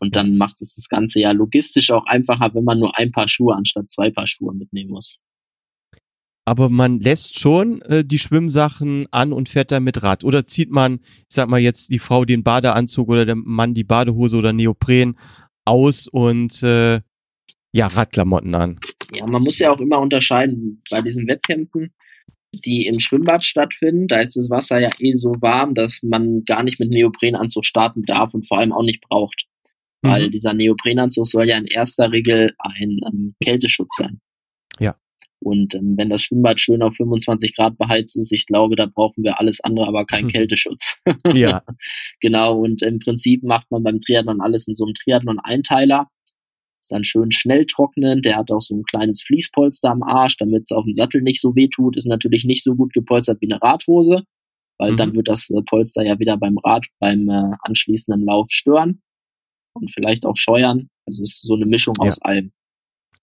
[0.00, 3.28] Und dann macht es das Ganze ja logistisch auch einfacher, wenn man nur ein Paar
[3.28, 5.18] Schuhe anstatt zwei Paar Schuhe mitnehmen muss.
[6.46, 10.24] Aber man lässt schon äh, die Schwimmsachen an und fährt dann mit Rad.
[10.24, 13.84] Oder zieht man, ich sag mal jetzt, die Frau den Badeanzug oder der Mann die
[13.84, 15.16] Badehose oder Neopren
[15.64, 17.00] aus und äh,
[17.72, 18.78] ja, Radklamotten an.
[19.14, 21.92] Ja, man muss ja auch immer unterscheiden bei diesen Wettkämpfen,
[22.52, 24.06] die im Schwimmbad stattfinden.
[24.08, 28.02] Da ist das Wasser ja eh so warm, dass man gar nicht mit Neoprenanzug starten
[28.02, 29.46] darf und vor allem auch nicht braucht.
[30.02, 30.32] Weil Mhm.
[30.32, 34.20] dieser Neoprenanzug soll ja in erster Regel ein ähm, Kälteschutz sein.
[34.78, 34.96] Ja.
[35.40, 39.24] Und ähm, wenn das Schwimmbad schön auf 25 Grad beheizt ist, ich glaube, da brauchen
[39.24, 40.28] wir alles andere, aber keinen Hm.
[40.32, 40.96] Kälteschutz.
[41.32, 41.62] Ja.
[42.20, 46.08] Genau, und im Prinzip macht man beim Triathlon alles in so einem Triathlon-Einteiler.
[46.84, 48.20] Ist dann schön schnell trocknen.
[48.20, 51.40] Der hat auch so ein kleines Fließpolster am Arsch, damit es auf dem Sattel nicht
[51.40, 51.96] so weh tut.
[51.96, 54.24] Ist natürlich nicht so gut gepolstert wie eine Radhose,
[54.78, 54.96] weil Mhm.
[54.98, 59.00] dann wird das äh, Polster ja wieder beim Rad, beim äh, anschließenden Lauf stören
[59.74, 60.90] und vielleicht auch scheuern.
[61.06, 62.08] Also es ist so eine Mischung Ja.
[62.08, 62.52] aus allem.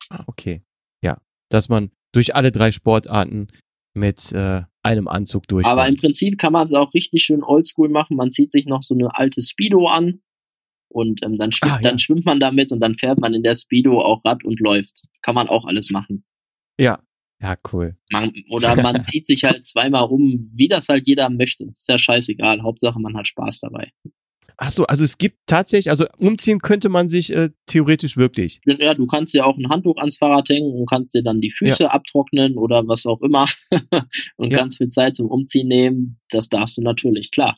[0.09, 0.63] Ah, Okay.
[1.03, 1.21] Ja.
[1.49, 3.47] Dass man durch alle drei Sportarten
[3.93, 5.67] mit äh, einem Anzug durch.
[5.67, 8.17] Aber im Prinzip kann man es auch richtig schön oldschool machen.
[8.17, 10.21] Man zieht sich noch so eine alte Speedo an
[10.91, 11.81] und ähm, dann, schwimmt, ah, ja.
[11.81, 15.03] dann schwimmt man damit und dann fährt man in der Speedo auch Rad und läuft.
[15.21, 16.23] Kann man auch alles machen.
[16.77, 16.99] Ja,
[17.41, 17.95] ja, cool.
[18.11, 21.65] Man, oder man zieht sich halt zweimal um, wie das halt jeder möchte.
[21.65, 22.61] Ist ja scheißegal.
[22.61, 23.91] Hauptsache, man hat Spaß dabei.
[24.63, 28.61] Ach so, also es gibt tatsächlich, also umziehen könnte man sich äh, theoretisch wirklich.
[28.65, 31.49] Ja, du kannst ja auch ein Handtuch ans Fahrrad hängen und kannst dir dann die
[31.49, 31.89] Füße ja.
[31.89, 33.47] abtrocknen oder was auch immer
[34.37, 34.59] und ja.
[34.59, 36.19] ganz viel Zeit zum Umziehen nehmen.
[36.29, 37.55] Das darfst du natürlich, klar.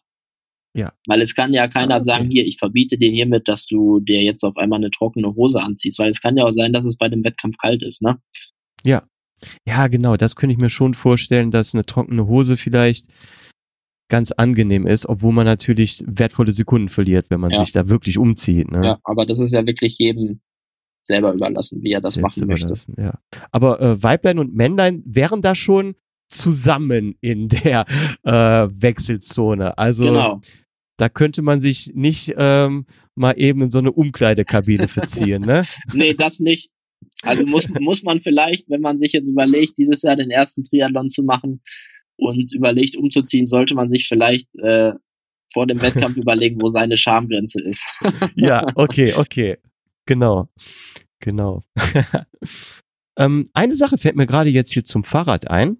[0.76, 0.92] Ja.
[1.08, 2.06] Weil es kann ja keiner ah, okay.
[2.06, 5.62] sagen, hier, ich verbiete dir hiermit, dass du dir jetzt auf einmal eine trockene Hose
[5.62, 8.20] anziehst, weil es kann ja auch sein, dass es bei dem Wettkampf kalt ist, ne?
[8.84, 9.04] Ja.
[9.68, 13.08] Ja, genau, das könnte ich mir schon vorstellen, dass eine trockene Hose vielleicht
[14.10, 17.58] ganz angenehm ist, obwohl man natürlich wertvolle Sekunden verliert, wenn man ja.
[17.58, 18.72] sich da wirklich umzieht.
[18.72, 18.86] Ne?
[18.86, 20.40] Ja, aber das ist ja wirklich jedem
[21.06, 22.74] selber überlassen, wie er das Selbst machen möchte.
[22.98, 23.20] Ja.
[23.52, 25.96] Aber äh, Weiblein und Männlein wären da schon
[26.30, 27.86] zusammen in der
[28.24, 29.78] äh, Wechselzone.
[29.78, 30.42] Also genau.
[31.04, 35.64] Da könnte man sich nicht ähm, mal eben in so eine Umkleidekabine verziehen, ne?
[35.94, 36.70] nee, das nicht.
[37.22, 41.10] Also muss, muss man vielleicht, wenn man sich jetzt überlegt, dieses Jahr den ersten Triathlon
[41.10, 41.62] zu machen,
[42.18, 44.94] und überlegt umzuziehen, sollte man sich vielleicht äh,
[45.52, 47.86] vor dem Wettkampf überlegen, wo seine Schamgrenze ist.
[48.36, 49.58] ja, okay, okay.
[50.06, 50.50] Genau.
[51.20, 51.64] Genau.
[53.18, 55.78] ähm, eine Sache fällt mir gerade jetzt hier zum Fahrrad ein.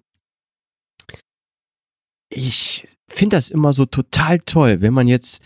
[2.36, 5.40] Ich finde das immer so total toll, wenn man jetzt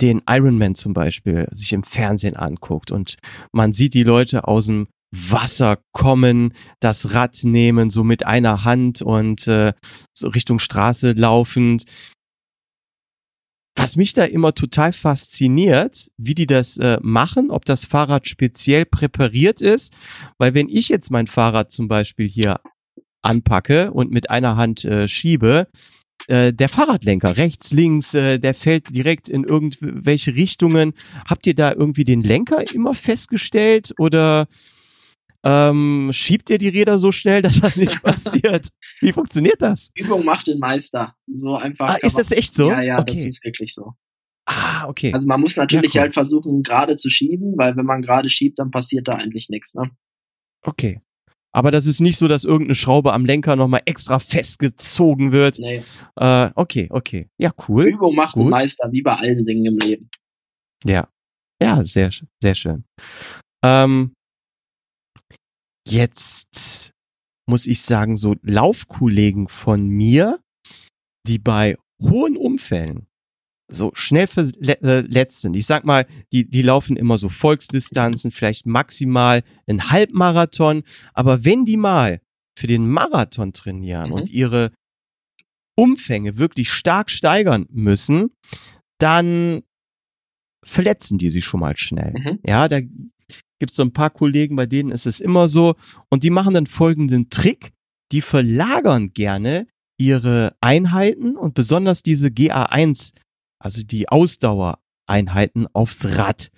[0.00, 3.16] den Ironman zum Beispiel sich im Fernsehen anguckt und
[3.52, 9.02] man sieht die Leute aus dem Wasser kommen, das Rad nehmen, so mit einer Hand
[9.02, 9.72] und äh,
[10.16, 11.84] so Richtung Straße laufend.
[13.76, 18.84] Was mich da immer total fasziniert, wie die das äh, machen, ob das Fahrrad speziell
[18.84, 19.94] präpariert ist,
[20.38, 22.60] weil wenn ich jetzt mein Fahrrad zum Beispiel hier
[23.22, 25.68] anpacke und mit einer Hand äh, schiebe,
[26.32, 30.94] äh, der Fahrradlenker rechts, links, äh, der fällt direkt in irgendwelche Richtungen.
[31.26, 34.46] Habt ihr da irgendwie den Lenker immer festgestellt oder
[35.44, 38.68] ähm, schiebt ihr die Räder so schnell, dass das nicht passiert?
[39.02, 39.90] Wie funktioniert das?
[39.94, 41.14] Übung macht den Meister.
[41.26, 41.90] So einfach.
[41.90, 42.70] Ah, ist das echt so?
[42.70, 43.12] Ja, ja, okay.
[43.12, 43.92] das ist wirklich so.
[44.46, 45.12] Ah, okay.
[45.12, 46.02] Also man muss natürlich ja, cool.
[46.04, 49.74] halt versuchen, gerade zu schieben, weil wenn man gerade schiebt, dann passiert da eigentlich nichts,
[49.74, 49.90] ne?
[50.62, 51.00] Okay.
[51.54, 55.58] Aber das ist nicht so, dass irgendeine Schraube am Lenker nochmal extra festgezogen wird.
[55.58, 55.82] Nee.
[56.16, 57.28] Äh, okay, okay.
[57.38, 57.84] Ja, cool.
[57.84, 58.44] Übung macht Gut.
[58.44, 60.10] den Meister, wie bei allen Dingen im Leben.
[60.84, 61.08] Ja.
[61.62, 62.10] Ja, sehr,
[62.42, 62.84] sehr schön.
[63.64, 64.12] Ähm,
[65.86, 66.92] Jetzt
[67.48, 70.40] muss ich sagen, so Laufkollegen von mir,
[71.26, 73.06] die bei hohen Umfällen
[73.72, 75.54] so schnell verletzt sind.
[75.54, 80.82] Ich sag mal, die, die laufen immer so Volksdistanzen, vielleicht maximal einen Halbmarathon.
[81.14, 82.20] Aber wenn die mal
[82.58, 84.12] für den Marathon trainieren mhm.
[84.12, 84.72] und ihre
[85.76, 88.30] Umfänge wirklich stark steigern müssen,
[88.98, 89.62] dann
[90.64, 92.12] verletzen die sich schon mal schnell.
[92.12, 92.38] Mhm.
[92.46, 95.74] Ja, da gibt es so ein paar Kollegen, bei denen ist es immer so.
[96.08, 97.72] Und die machen dann folgenden Trick.
[98.12, 99.66] Die verlagern gerne
[99.98, 103.12] ihre Einheiten und besonders diese GA1,
[103.62, 106.50] also die Ausdauereinheiten aufs Rad,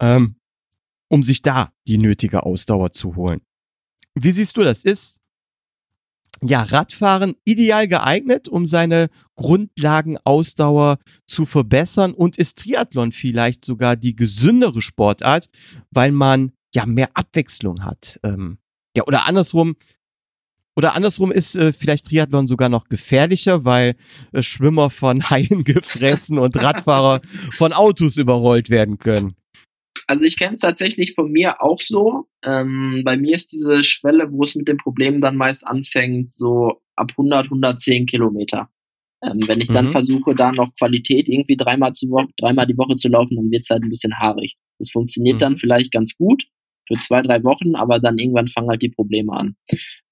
[0.00, 0.36] ähm,
[1.08, 3.40] um sich da die nötige Ausdauer zu holen.
[4.14, 4.84] Wie siehst du das?
[4.84, 5.20] Ist
[6.42, 14.16] ja, Radfahren ideal geeignet, um seine Grundlagenausdauer zu verbessern und ist Triathlon vielleicht sogar die
[14.16, 15.48] gesündere Sportart,
[15.90, 18.20] weil man ja mehr Abwechslung hat.
[18.24, 18.58] Ähm,
[18.96, 19.76] ja, oder andersrum,
[20.76, 23.96] oder andersrum ist äh, vielleicht Triathlon sogar noch gefährlicher, weil
[24.32, 27.20] äh, Schwimmer von Haien gefressen und Radfahrer
[27.56, 29.34] von Autos überrollt werden können.
[30.06, 32.26] Also ich kenne es tatsächlich von mir auch so.
[32.44, 36.82] Ähm, bei mir ist diese Schwelle, wo es mit dem Problem dann meist anfängt, so
[36.96, 38.68] ab 100, 110 Kilometer.
[39.22, 39.92] Ähm, wenn ich dann mhm.
[39.92, 43.62] versuche, da noch Qualität irgendwie dreimal, zu Woche, dreimal die Woche zu laufen, dann wird
[43.62, 44.56] es halt ein bisschen haarig.
[44.78, 45.40] Das funktioniert mhm.
[45.40, 46.44] dann vielleicht ganz gut
[46.86, 49.56] für zwei, drei Wochen, aber dann irgendwann fangen halt die Probleme an.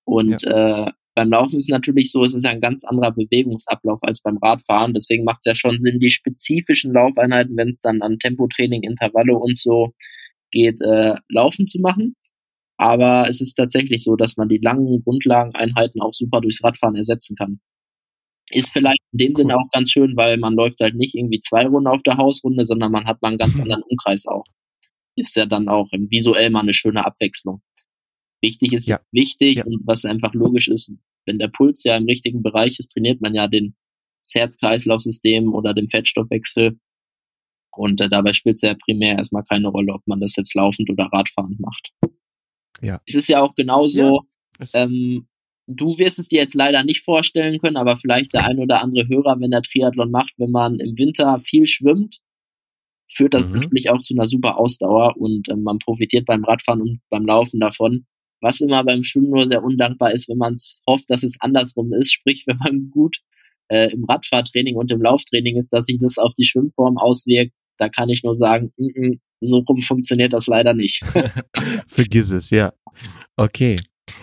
[0.05, 0.87] Und ja.
[0.87, 4.23] äh, beim Laufen ist es natürlich so, es ist ja ein ganz anderer Bewegungsablauf als
[4.23, 4.95] beim Radfahren.
[4.95, 9.37] Deswegen macht es ja schon Sinn, die spezifischen Laufeinheiten, wenn es dann an Tempotraining, Intervalle
[9.37, 9.93] und so
[10.51, 12.17] geht, äh, laufen zu machen.
[12.79, 17.37] Aber es ist tatsächlich so, dass man die langen Grundlageneinheiten auch super durchs Radfahren ersetzen
[17.37, 17.61] kann.
[18.51, 21.67] Ist vielleicht in dem Sinne auch ganz schön, weil man läuft halt nicht irgendwie zwei
[21.67, 24.45] Runden auf der Hausrunde, sondern man hat mal einen ganz anderen Umkreis auch.
[25.15, 27.63] Ist ja dann auch visuell mal eine schöne Abwechslung.
[28.43, 29.01] Wichtig ist ja.
[29.13, 29.65] wichtig ja.
[29.65, 30.93] und was einfach logisch ist,
[31.27, 33.77] wenn der Puls ja im richtigen Bereich ist, trainiert man ja den,
[34.25, 36.79] das Herz-Kreislauf-System oder den Fettstoffwechsel.
[37.75, 40.91] Und äh, dabei spielt es ja primär erstmal keine Rolle, ob man das jetzt laufend
[40.91, 41.93] oder Radfahrend macht.
[42.81, 43.01] Ja.
[43.07, 44.27] Es ist ja auch genauso,
[44.59, 45.29] ja, ähm,
[45.69, 49.09] du wirst es dir jetzt leider nicht vorstellen können, aber vielleicht der ein oder andere
[49.09, 52.19] Hörer, wenn er Triathlon macht, wenn man im Winter viel schwimmt,
[53.11, 53.55] führt das mhm.
[53.55, 57.61] natürlich auch zu einer super Ausdauer und äh, man profitiert beim Radfahren und beim Laufen
[57.61, 58.07] davon.
[58.43, 62.13] Was immer beim Schwimmen nur sehr undankbar ist, wenn man hofft, dass es andersrum ist,
[62.13, 63.19] sprich, wenn man gut
[63.69, 67.53] äh, im Radfahrtraining und im Lauftraining ist, dass sich das auf die Schwimmform auswirkt.
[67.79, 71.03] Da kann ich nur sagen, mm -mm, so rum funktioniert das leider nicht.
[71.89, 72.73] Vergiss es, ja.
[73.37, 73.81] Okay.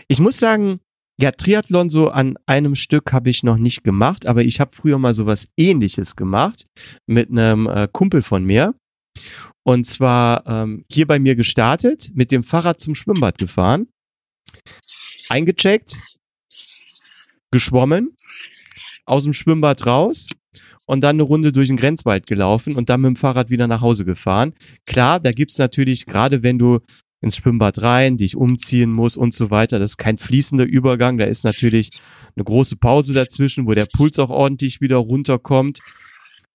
[0.07, 0.79] Ich muss sagen,
[1.21, 4.97] ja, Triathlon so an einem Stück habe ich noch nicht gemacht, aber ich habe früher
[4.97, 6.65] mal sowas ähnliches gemacht
[7.07, 8.75] mit einem äh, Kumpel von mir.
[9.63, 13.87] Und zwar ähm, hier bei mir gestartet, mit dem Fahrrad zum Schwimmbad gefahren,
[15.29, 16.01] eingecheckt,
[17.51, 18.15] geschwommen,
[19.05, 20.29] aus dem Schwimmbad raus
[20.85, 23.81] und dann eine Runde durch den Grenzwald gelaufen und dann mit dem Fahrrad wieder nach
[23.81, 24.53] Hause gefahren.
[24.85, 26.79] Klar, da gibt's natürlich, gerade wenn du
[27.21, 29.77] ins Schwimmbad rein, dich umziehen muss und so weiter.
[29.77, 31.17] Das ist kein fließender Übergang.
[31.17, 31.91] Da ist natürlich
[32.35, 35.79] eine große Pause dazwischen, wo der Puls auch ordentlich wieder runterkommt.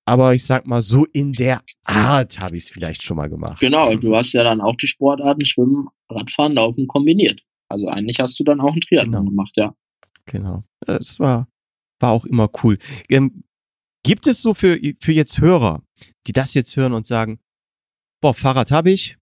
[0.07, 3.61] Aber ich sag mal, so in der Art habe ich es vielleicht schon mal gemacht.
[3.61, 7.42] Genau, du hast ja dann auch die Sportarten Schwimmen, Radfahren, Laufen kombiniert.
[7.74, 9.30] Also eigentlich hast du dann auch einen Triathlon genau.
[9.30, 9.74] gemacht, ja.
[10.26, 10.62] Genau.
[10.86, 11.48] Das war,
[12.00, 12.78] war auch immer cool.
[13.08, 13.42] Ähm,
[14.04, 15.82] gibt es so für, für jetzt Hörer,
[16.28, 17.40] die das jetzt hören und sagen,
[18.22, 19.18] boah, Fahrrad habe ich,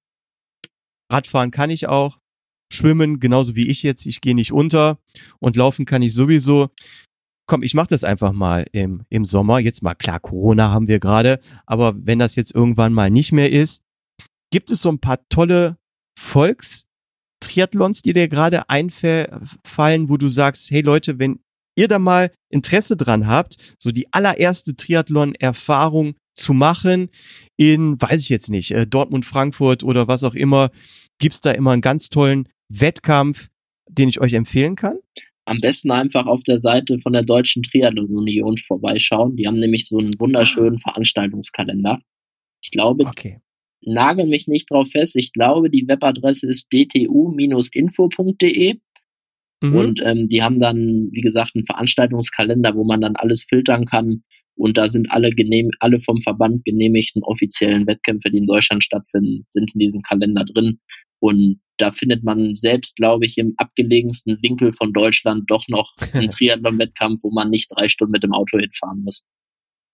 [1.10, 2.18] Radfahren kann ich auch,
[2.70, 4.98] schwimmen genauso wie ich jetzt, ich gehe nicht unter
[5.38, 6.68] und laufen kann ich sowieso.
[7.46, 9.60] Komm, ich mache das einfach mal im, im Sommer.
[9.60, 13.50] Jetzt mal klar, Corona haben wir gerade, aber wenn das jetzt irgendwann mal nicht mehr
[13.50, 13.82] ist,
[14.50, 15.78] gibt es so ein paar tolle
[17.42, 21.40] Volkstriathlons, die dir gerade einfallen, wo du sagst, hey Leute, wenn
[21.76, 27.08] ihr da mal Interesse dran habt, so die allererste Triathlon-Erfahrung zu machen
[27.56, 30.70] in, weiß ich jetzt nicht, äh, Dortmund, Frankfurt oder was auch immer,
[31.18, 33.48] gibt's da immer einen ganz tollen Wettkampf,
[33.88, 34.98] den ich euch empfehlen kann?
[35.44, 39.36] Am besten einfach auf der Seite von der Deutschen Triathlon Union vorbeischauen.
[39.36, 42.00] Die haben nämlich so einen wunderschönen Veranstaltungskalender.
[42.62, 43.40] Ich glaube, okay.
[43.84, 45.16] Nagel mich nicht drauf fest.
[45.16, 47.14] Ich glaube, die Webadresse ist dtu-info.de.
[49.62, 49.74] Mhm.
[49.74, 54.22] Und ähm, die haben dann, wie gesagt, einen Veranstaltungskalender, wo man dann alles filtern kann,
[54.54, 59.46] und da sind alle, genehm, alle vom Verband genehmigten offiziellen Wettkämpfe, die in Deutschland stattfinden,
[59.50, 60.78] sind in diesem Kalender drin.
[61.20, 66.30] Und da findet man selbst, glaube ich, im abgelegensten Winkel von Deutschland doch noch einen
[66.30, 69.24] Triathlon-Wettkampf, wo man nicht drei Stunden mit dem Auto hinfahren muss.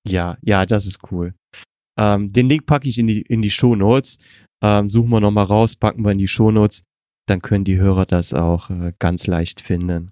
[0.06, 1.34] Ja, ja, das ist cool.
[1.98, 4.18] Ähm, den Link packe ich in die, in die Show Notes.
[4.62, 6.82] Ähm, suchen wir nochmal raus, packen wir in die Show Notes.
[7.26, 10.10] Dann können die Hörer das auch äh, ganz leicht finden.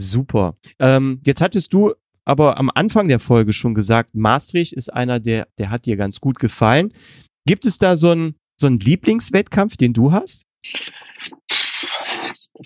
[0.00, 0.56] Super.
[0.78, 5.48] Ähm, jetzt hattest du aber am Anfang der Folge schon gesagt, Maastricht ist einer, der,
[5.58, 6.92] der hat dir ganz gut gefallen.
[7.46, 10.42] Gibt es da so einen, so einen Lieblingswettkampf, den du hast?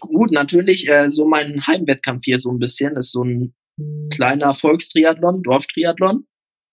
[0.01, 2.95] Gut, natürlich äh, so mein Heimwettkampf hier so ein bisschen.
[2.95, 3.55] Das ist so ein
[4.11, 6.27] kleiner Volkstriathlon, Dorftriathlon.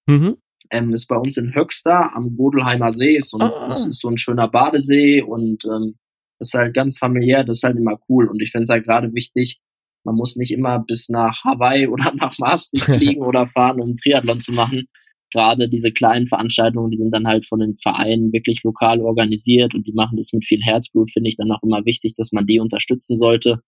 [0.07, 0.37] Mhm.
[0.72, 3.17] Ähm, ist bei uns in Höxter am Bodelheimer See.
[3.17, 3.67] Ist so ein, ah.
[3.67, 5.95] ist, ist so ein schöner Badesee und ähm,
[6.39, 7.43] ist halt ganz familiär.
[7.43, 8.28] Das ist halt immer cool.
[8.28, 9.59] Und ich finde es halt gerade wichtig,
[10.03, 14.39] man muss nicht immer bis nach Hawaii oder nach Maastricht fliegen oder fahren, um Triathlon
[14.39, 14.88] zu machen.
[15.34, 19.88] Gerade diese kleinen Veranstaltungen, die sind dann halt von den Vereinen wirklich lokal organisiert und
[19.88, 22.59] die machen das mit viel Herzblut, finde ich dann auch immer wichtig, dass man die
[22.59, 23.61] unterstützen sollte.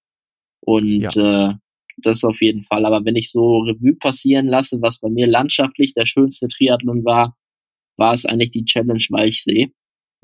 [0.60, 1.51] Und ja.
[1.51, 1.54] äh,
[1.98, 2.86] das auf jeden Fall.
[2.86, 7.36] Aber wenn ich so Revue passieren lasse, was bei mir landschaftlich der schönste Triathlon war,
[7.98, 9.72] war es eigentlich die Challenge Weichsee.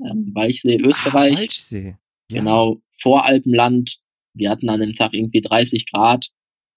[0.00, 1.34] Ähm, Weichsee, Österreich.
[1.36, 1.96] Ach, Weichsee.
[2.30, 2.38] Ja.
[2.38, 3.98] Genau, Voralpenland,
[4.34, 6.30] wir hatten an dem Tag irgendwie 30 Grad,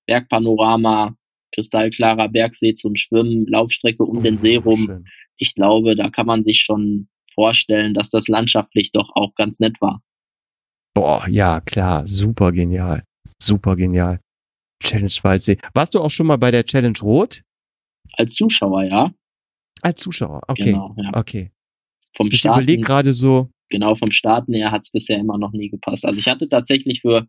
[0.08, 1.16] Bergpanorama,
[1.54, 4.86] kristallklarer Bergsee zum Schwimmen, Laufstrecke um den See rum.
[4.86, 5.06] Schön.
[5.38, 9.80] Ich glaube, da kann man sich schon vorstellen, dass das landschaftlich doch auch ganz nett
[9.82, 10.02] war.
[10.94, 13.04] Boah, ja, klar, super genial.
[13.42, 14.20] Super genial.
[14.84, 15.58] Challenge Waldsee.
[15.74, 17.44] Warst du auch schon mal bei der Challenge Rot?
[18.14, 19.14] Als Zuschauer, ja.
[19.82, 20.72] Als Zuschauer, okay.
[20.72, 21.12] Genau, ja.
[21.14, 21.52] Okay.
[22.16, 25.70] Vom ich überlege gerade so, genau vom Starten her hat es bisher immer noch nie
[25.70, 26.06] gepasst.
[26.06, 27.28] Also ich hatte tatsächlich für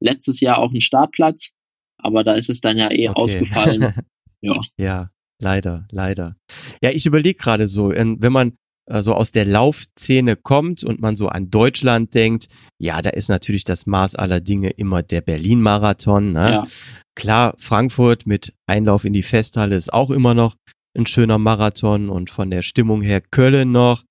[0.00, 1.52] letztes Jahr auch einen Startplatz,
[1.98, 3.20] aber da ist es dann ja eh okay.
[3.20, 3.94] ausgefallen.
[4.40, 4.60] ja.
[4.76, 6.36] ja, leider, leider.
[6.82, 8.56] Ja, ich überlege gerade so, wenn man
[8.86, 12.48] so aus der Laufszene kommt und man so an Deutschland denkt,
[12.78, 16.32] ja, da ist natürlich das Maß aller Dinge immer der Berlin-Marathon.
[16.32, 16.50] Ne?
[16.50, 16.66] Ja.
[17.14, 20.56] Klar, Frankfurt mit Einlauf in die Festhalle ist auch immer noch
[20.96, 24.04] ein schöner Marathon und von der Stimmung her Köln noch.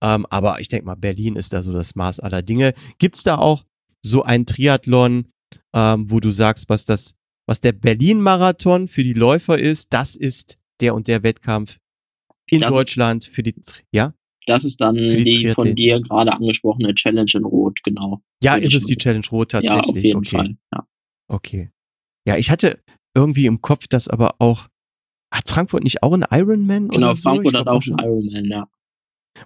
[0.00, 2.74] Ähm, aber ich denke mal, Berlin ist da so das Maß aller Dinge.
[2.98, 3.64] Gibt's da auch
[4.02, 5.26] so ein Triathlon,
[5.74, 7.14] ähm, wo du sagst, was das,
[7.46, 11.78] was der Berlin-Marathon für die Läufer ist, das ist der und der Wettkampf
[12.46, 13.54] in das Deutschland für die,
[13.92, 14.14] ja?
[14.48, 18.22] Das ist dann die, die von dir gerade angesprochene Challenge in Rot, genau.
[18.42, 19.84] Ja, ist es die Challenge Rot tatsächlich?
[19.84, 20.36] Ja, auf jeden okay.
[20.36, 20.86] Fall, ja.
[21.28, 21.70] Okay.
[22.26, 22.78] Ja, ich hatte
[23.14, 24.68] irgendwie im Kopf, dass aber auch,
[25.30, 26.88] hat Frankfurt nicht auch einen Ironman?
[26.88, 27.28] Genau, oder so?
[27.28, 28.68] Frankfurt hat auch einen Ironman, ja.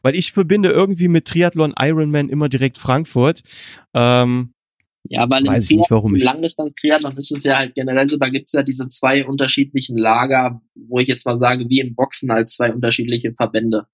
[0.03, 3.43] Weil ich verbinde irgendwie mit Triathlon Ironman immer direkt Frankfurt.
[3.95, 4.53] Ähm,
[5.09, 8.19] Ja, weil Weiß ich im nicht, warum ich- Langdistanz-Triathlon ist es ja halt generell so,
[8.19, 12.31] da gibt's ja diese zwei unterschiedlichen Lager, wo ich jetzt mal sage, wie im Boxen
[12.31, 13.89] als zwei unterschiedliche Verbände.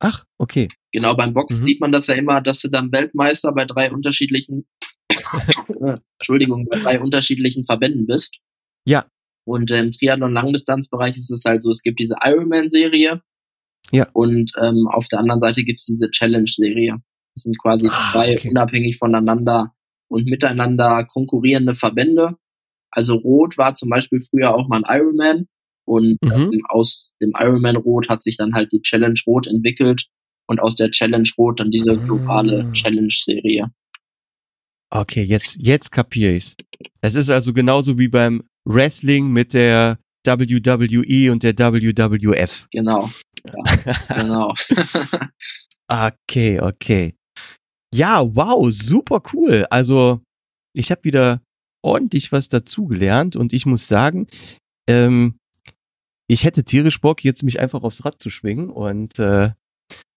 [0.00, 0.68] Ach, okay.
[0.92, 1.66] Genau, beim Boxen Mhm.
[1.66, 4.66] sieht man das ja immer, dass du dann Weltmeister bei drei unterschiedlichen,
[6.18, 8.38] Entschuldigung, bei drei unterschiedlichen Verbänden bist.
[8.86, 9.06] Ja.
[9.44, 13.22] Und im Triathlon-Langdistanzbereich ist es halt so, es gibt diese Ironman-Serie.
[13.90, 14.06] Ja.
[14.12, 16.96] Und ähm, auf der anderen Seite gibt's diese Challenge-Serie.
[17.34, 18.50] Das sind quasi Ah, drei okay.
[18.50, 19.72] unabhängig voneinander
[20.08, 22.36] und miteinander konkurrierende Verbände.
[22.90, 25.46] Also Rot war zum Beispiel früher auch mal ein Ironman
[25.88, 26.30] und Mhm.
[26.52, 30.06] ähm, aus dem Ironman Rot hat sich dann halt die Challenge Rot entwickelt
[30.46, 32.72] und aus der Challenge Rot dann diese globale Ah.
[32.72, 33.70] Challenge-Serie.
[34.90, 36.56] Okay, jetzt, jetzt kapier ich's.
[37.02, 42.66] Es ist also genauso wie beim Wrestling mit der WWE und der WWF.
[42.70, 43.10] Genau.
[43.46, 43.74] Ja,
[44.16, 44.54] genau.
[45.90, 47.14] Okay, okay.
[47.94, 49.66] Ja, wow, super cool.
[49.70, 50.20] Also,
[50.74, 51.40] ich habe wieder
[51.82, 54.26] ordentlich was dazugelernt und ich muss sagen,
[54.88, 55.38] ähm,
[56.28, 59.50] ich hätte tierisch Bock, jetzt mich einfach aufs Rad zu schwingen und, äh,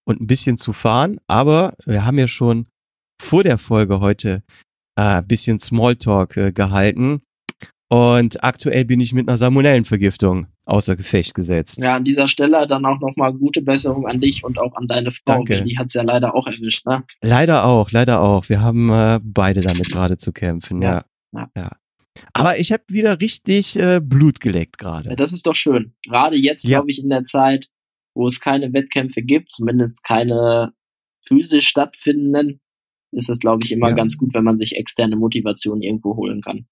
[0.05, 2.67] und ein bisschen zu fahren, aber wir haben ja schon
[3.19, 4.43] vor der Folge heute
[4.97, 7.21] äh, ein bisschen Smalltalk äh, gehalten
[7.89, 11.77] und aktuell bin ich mit einer Salmonellenvergiftung außer Gefecht gesetzt.
[11.81, 15.11] ja, an dieser Stelle dann auch nochmal gute Besserung an dich und auch an deine
[15.11, 15.63] Frau, Danke.
[15.63, 17.03] die hat's ja leider auch erwischt, ne?
[17.21, 18.47] Leider auch, leider auch.
[18.47, 21.03] Wir haben äh, beide damit gerade zu kämpfen, ja.
[21.33, 21.71] Ja, ja.
[22.33, 25.15] Aber ich habe wieder richtig äh, Blut geleckt Ja, gerade.
[25.15, 25.93] das ist doch schön.
[26.05, 26.79] Gerade jetzt, Ja.
[26.79, 27.69] glaube ich, in der Zeit,
[28.15, 30.73] wo es keine Wettkämpfe gibt, zumindest keine
[31.25, 32.59] physisch stattfindenden,
[33.13, 33.95] ist es, glaube ich, immer Ja.
[33.95, 36.65] ganz gut, wenn man sich externe Motivation irgendwo holen kann.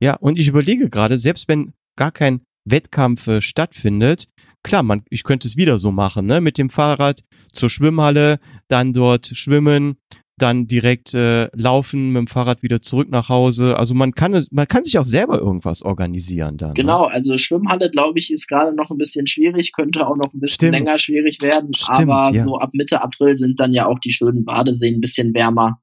[0.00, 4.26] Ja, und ich überlege gerade, selbst wenn gar kein Wettkampf äh, stattfindet,
[4.62, 6.40] klar, man, ich könnte es wieder so machen, ne?
[6.40, 8.38] Mit dem Fahrrad zur Schwimmhalle,
[8.68, 9.96] dann dort schwimmen,
[10.38, 13.76] dann direkt äh, laufen, mit dem Fahrrad wieder zurück nach Hause.
[13.76, 16.70] Also man kann es, man kann sich auch selber irgendwas organisieren dann.
[16.70, 16.74] Ne?
[16.74, 20.40] Genau, also Schwimmhalle, glaube ich, ist gerade noch ein bisschen schwierig, könnte auch noch ein
[20.40, 20.72] bisschen Stimmt.
[20.72, 22.42] länger schwierig werden, Stimmt, aber ja.
[22.42, 25.80] so ab Mitte April sind dann ja auch die schönen Badeseen ein bisschen wärmer.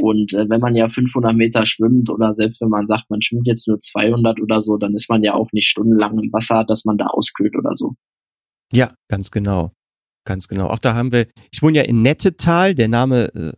[0.00, 3.46] Und äh, wenn man ja 500 Meter schwimmt oder selbst wenn man sagt, man schwimmt
[3.46, 6.84] jetzt nur 200 oder so, dann ist man ja auch nicht stundenlang im Wasser, dass
[6.84, 7.94] man da auskühlt oder so.
[8.72, 9.72] Ja, ganz genau.
[10.26, 10.68] Ganz genau.
[10.68, 13.52] Auch da haben wir, ich wohne ja in Nettetal, der Name äh,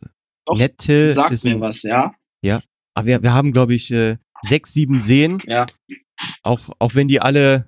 [0.47, 2.15] Doch, Nette Sagt ist mir was, ja?
[2.95, 5.67] aber wir, wir haben, glaube ich, äh, sechs, sieben Seen, Ja,
[6.43, 7.67] auch, auch wenn die alle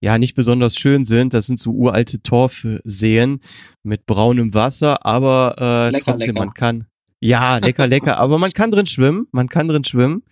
[0.00, 1.34] ja nicht besonders schön sind.
[1.34, 3.40] Das sind so uralte Torfseen
[3.82, 6.38] mit braunem Wasser, aber äh, Lecker, trotzdem, lecker.
[6.38, 6.86] man kann.
[7.20, 9.26] Ja, lecker, lecker, aber man kann drin schwimmen.
[9.32, 10.22] Man kann drin schwimmen.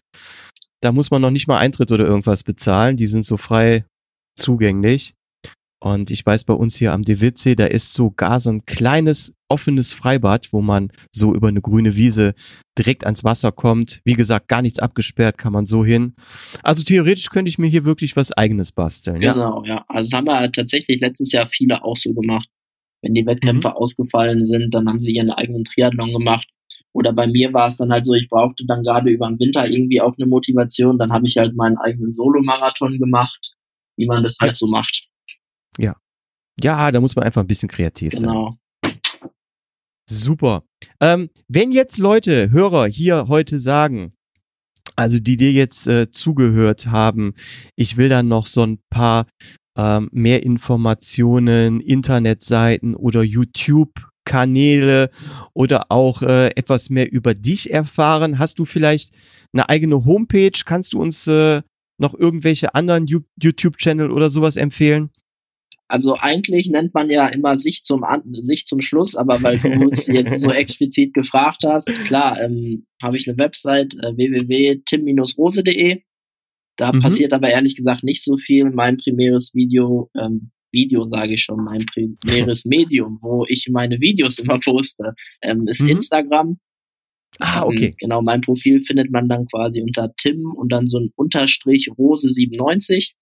[0.80, 2.96] Da muss man noch nicht mal Eintritt oder irgendwas bezahlen.
[2.96, 3.84] Die sind so frei
[4.36, 5.14] zugänglich.
[5.86, 9.92] Und ich weiß, bei uns hier am Dewitzsee, da ist sogar so ein kleines offenes
[9.92, 12.34] Freibad, wo man so über eine grüne Wiese
[12.76, 14.00] direkt ans Wasser kommt.
[14.04, 16.14] Wie gesagt, gar nichts abgesperrt, kann man so hin.
[16.64, 19.22] Also theoretisch könnte ich mir hier wirklich was eigenes basteln.
[19.22, 19.84] Ja, genau, ja.
[19.86, 22.48] Also das haben wir tatsächlich letztes Jahr viele auch so gemacht.
[23.00, 23.74] Wenn die Wettkämpfe Mhm.
[23.74, 26.48] ausgefallen sind, dann haben sie ihren eigenen Triathlon gemacht.
[26.92, 29.68] Oder bei mir war es dann halt so, ich brauchte dann gerade über den Winter
[29.68, 30.98] irgendwie auch eine Motivation.
[30.98, 33.54] Dann habe ich halt meinen eigenen Solomarathon gemacht,
[33.96, 35.06] wie man das halt so macht.
[36.60, 38.28] Ja, da muss man einfach ein bisschen kreativ sein.
[38.28, 38.56] Genau.
[40.08, 40.62] Super.
[41.00, 44.12] Ähm, wenn jetzt Leute, Hörer hier heute sagen,
[44.94, 47.34] also die dir jetzt äh, zugehört haben,
[47.74, 49.26] ich will dann noch so ein paar
[49.76, 55.10] ähm, mehr Informationen, Internetseiten oder YouTube-Kanäle
[55.52, 58.38] oder auch äh, etwas mehr über dich erfahren.
[58.38, 59.12] Hast du vielleicht
[59.52, 60.62] eine eigene Homepage?
[60.64, 61.62] Kannst du uns äh,
[61.98, 65.10] noch irgendwelche anderen YouTube-Channel oder sowas empfehlen?
[65.88, 69.68] Also eigentlich nennt man ja immer sich zum An sich zum Schluss, aber weil du
[69.70, 76.02] uns jetzt so explizit gefragt hast, klar, ähm, habe ich eine Website äh, www.tim-rose.de.
[76.76, 77.00] Da Mhm.
[77.00, 78.64] passiert aber ehrlich gesagt nicht so viel.
[78.70, 84.38] Mein primäres Video, ähm, Video sage ich schon, mein primäres Medium, wo ich meine Videos
[84.38, 85.88] immer poste, ähm, ist Mhm.
[85.90, 86.58] Instagram.
[87.38, 87.94] Ah, Ähm, okay.
[87.98, 92.28] genau, mein Profil findet man dann quasi unter Tim und dann so ein Unterstrich Rose
[92.28, 93.14] 97.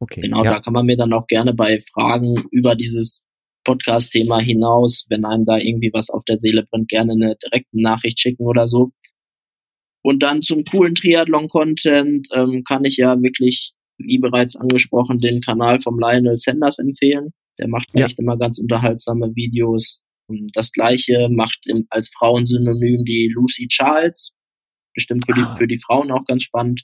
[0.00, 0.20] Okay.
[0.20, 0.52] Genau, ja.
[0.54, 3.24] da kann man mir dann auch gerne bei Fragen über dieses
[3.64, 8.20] Podcast-Thema hinaus, wenn einem da irgendwie was auf der Seele brennt, gerne eine direkte Nachricht
[8.20, 8.92] schicken oder so.
[10.02, 15.80] Und dann zum coolen Triathlon-Content ähm, kann ich ja wirklich, wie bereits angesprochen, den Kanal
[15.80, 17.30] vom Lionel Sanders empfehlen.
[17.58, 18.06] Der macht Ja.
[18.06, 20.00] echt immer ganz unterhaltsame Videos.
[20.28, 24.34] Und das gleiche macht in, als Frauensynonym die Lucy Charles.
[24.94, 25.54] Bestimmt für die, Ah.
[25.56, 26.82] für die Frauen auch ganz spannend.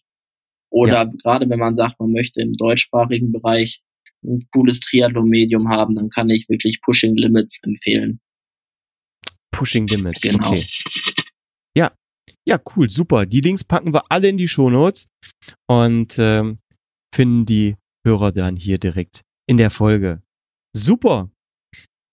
[0.75, 1.05] Oder ja.
[1.05, 3.81] gerade wenn man sagt, man möchte im deutschsprachigen Bereich
[4.25, 8.19] ein cooles Triathlon-Medium haben, dann kann ich wirklich Pushing Limits empfehlen.
[9.53, 10.49] Pushing Limits, genau.
[10.49, 10.67] okay.
[11.77, 11.93] Ja,
[12.49, 13.25] ja, cool, super.
[13.25, 15.07] Die Links packen wir alle in die Shownotes
[15.69, 16.59] und ähm,
[17.15, 20.23] finden die Hörer dann hier direkt in der Folge.
[20.75, 21.31] Super.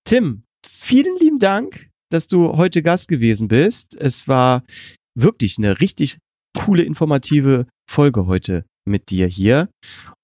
[0.07, 3.95] Tim, vielen lieben Dank, dass du heute Gast gewesen bist.
[3.95, 4.63] Es war
[5.15, 6.19] wirklich eine richtig
[6.57, 9.69] coole, informative Folge heute mit dir hier.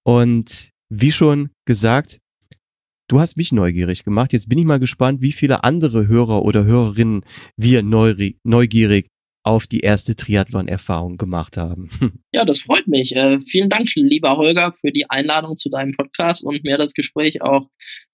[0.05, 2.19] Und wie schon gesagt,
[3.09, 4.33] du hast mich neugierig gemacht.
[4.33, 7.23] Jetzt bin ich mal gespannt, wie viele andere Hörer oder Hörerinnen
[7.55, 9.07] wir neugierig
[9.43, 11.89] auf die erste Triathlon-Erfahrung gemacht haben.
[12.33, 13.15] Ja, das freut mich.
[13.15, 17.41] Äh, vielen Dank, lieber Holger, für die Einladung zu deinem Podcast und mir das Gespräch
[17.41, 17.67] auch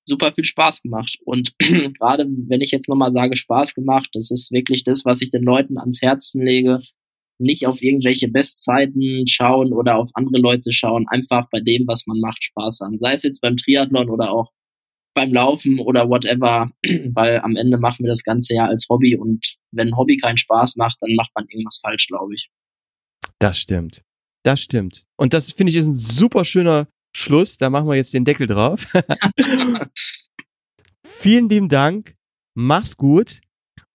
[0.06, 1.18] super viel Spaß gemacht.
[1.26, 5.32] Und gerade wenn ich jetzt nochmal sage, Spaß gemacht, das ist wirklich das, was ich
[5.32, 6.82] den Leuten ans Herzen lege.
[7.40, 12.20] Nicht auf irgendwelche Bestzeiten schauen oder auf andere Leute schauen, einfach bei dem, was man
[12.20, 13.00] macht, Spaß haben.
[13.00, 14.52] Sei es jetzt beim Triathlon oder auch
[15.16, 16.72] beim Laufen oder whatever,
[17.14, 20.38] weil am Ende machen wir das Ganze ja als Hobby und wenn ein Hobby keinen
[20.38, 22.50] Spaß macht, dann macht man irgendwas falsch, glaube ich.
[23.40, 24.04] Das stimmt.
[24.44, 25.04] Das stimmt.
[25.18, 27.58] Und das finde ich ist ein super schöner Schluss.
[27.58, 28.94] Da machen wir jetzt den Deckel drauf.
[31.06, 32.16] Vielen lieben Dank.
[32.56, 33.40] Mach's gut.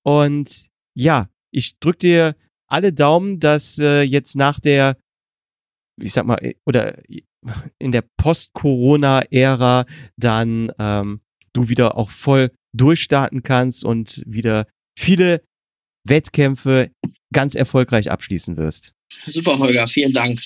[0.02, 2.36] Und ja, ich drücke dir
[2.68, 4.96] alle Daumen, dass äh, jetzt nach der,
[6.00, 6.98] ich sag mal, oder
[7.78, 9.86] in der Post-Corona-Ära
[10.16, 11.20] dann ähm,
[11.52, 14.66] du wieder auch voll durchstarten kannst und wieder
[14.98, 15.42] viele
[16.06, 16.90] Wettkämpfe
[17.32, 18.92] ganz erfolgreich abschließen wirst.
[19.26, 20.40] Super, Holger, vielen Dank.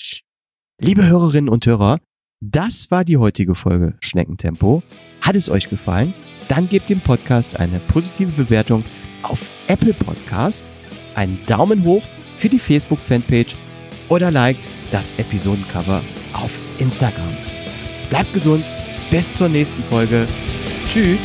[0.81, 1.99] Liebe Hörerinnen und Hörer,
[2.41, 4.83] das war die heutige Folge Schneckentempo.
[5.21, 6.13] Hat es euch gefallen?
[6.49, 8.83] Dann gebt dem Podcast eine positive Bewertung
[9.21, 10.65] auf Apple Podcast,
[11.15, 12.03] einen Daumen hoch
[12.37, 13.55] für die Facebook-Fanpage
[14.09, 16.01] oder liked das Episodencover
[16.33, 17.37] auf Instagram.
[18.09, 18.65] Bleibt gesund,
[19.09, 20.27] bis zur nächsten Folge.
[20.89, 21.21] Tschüss.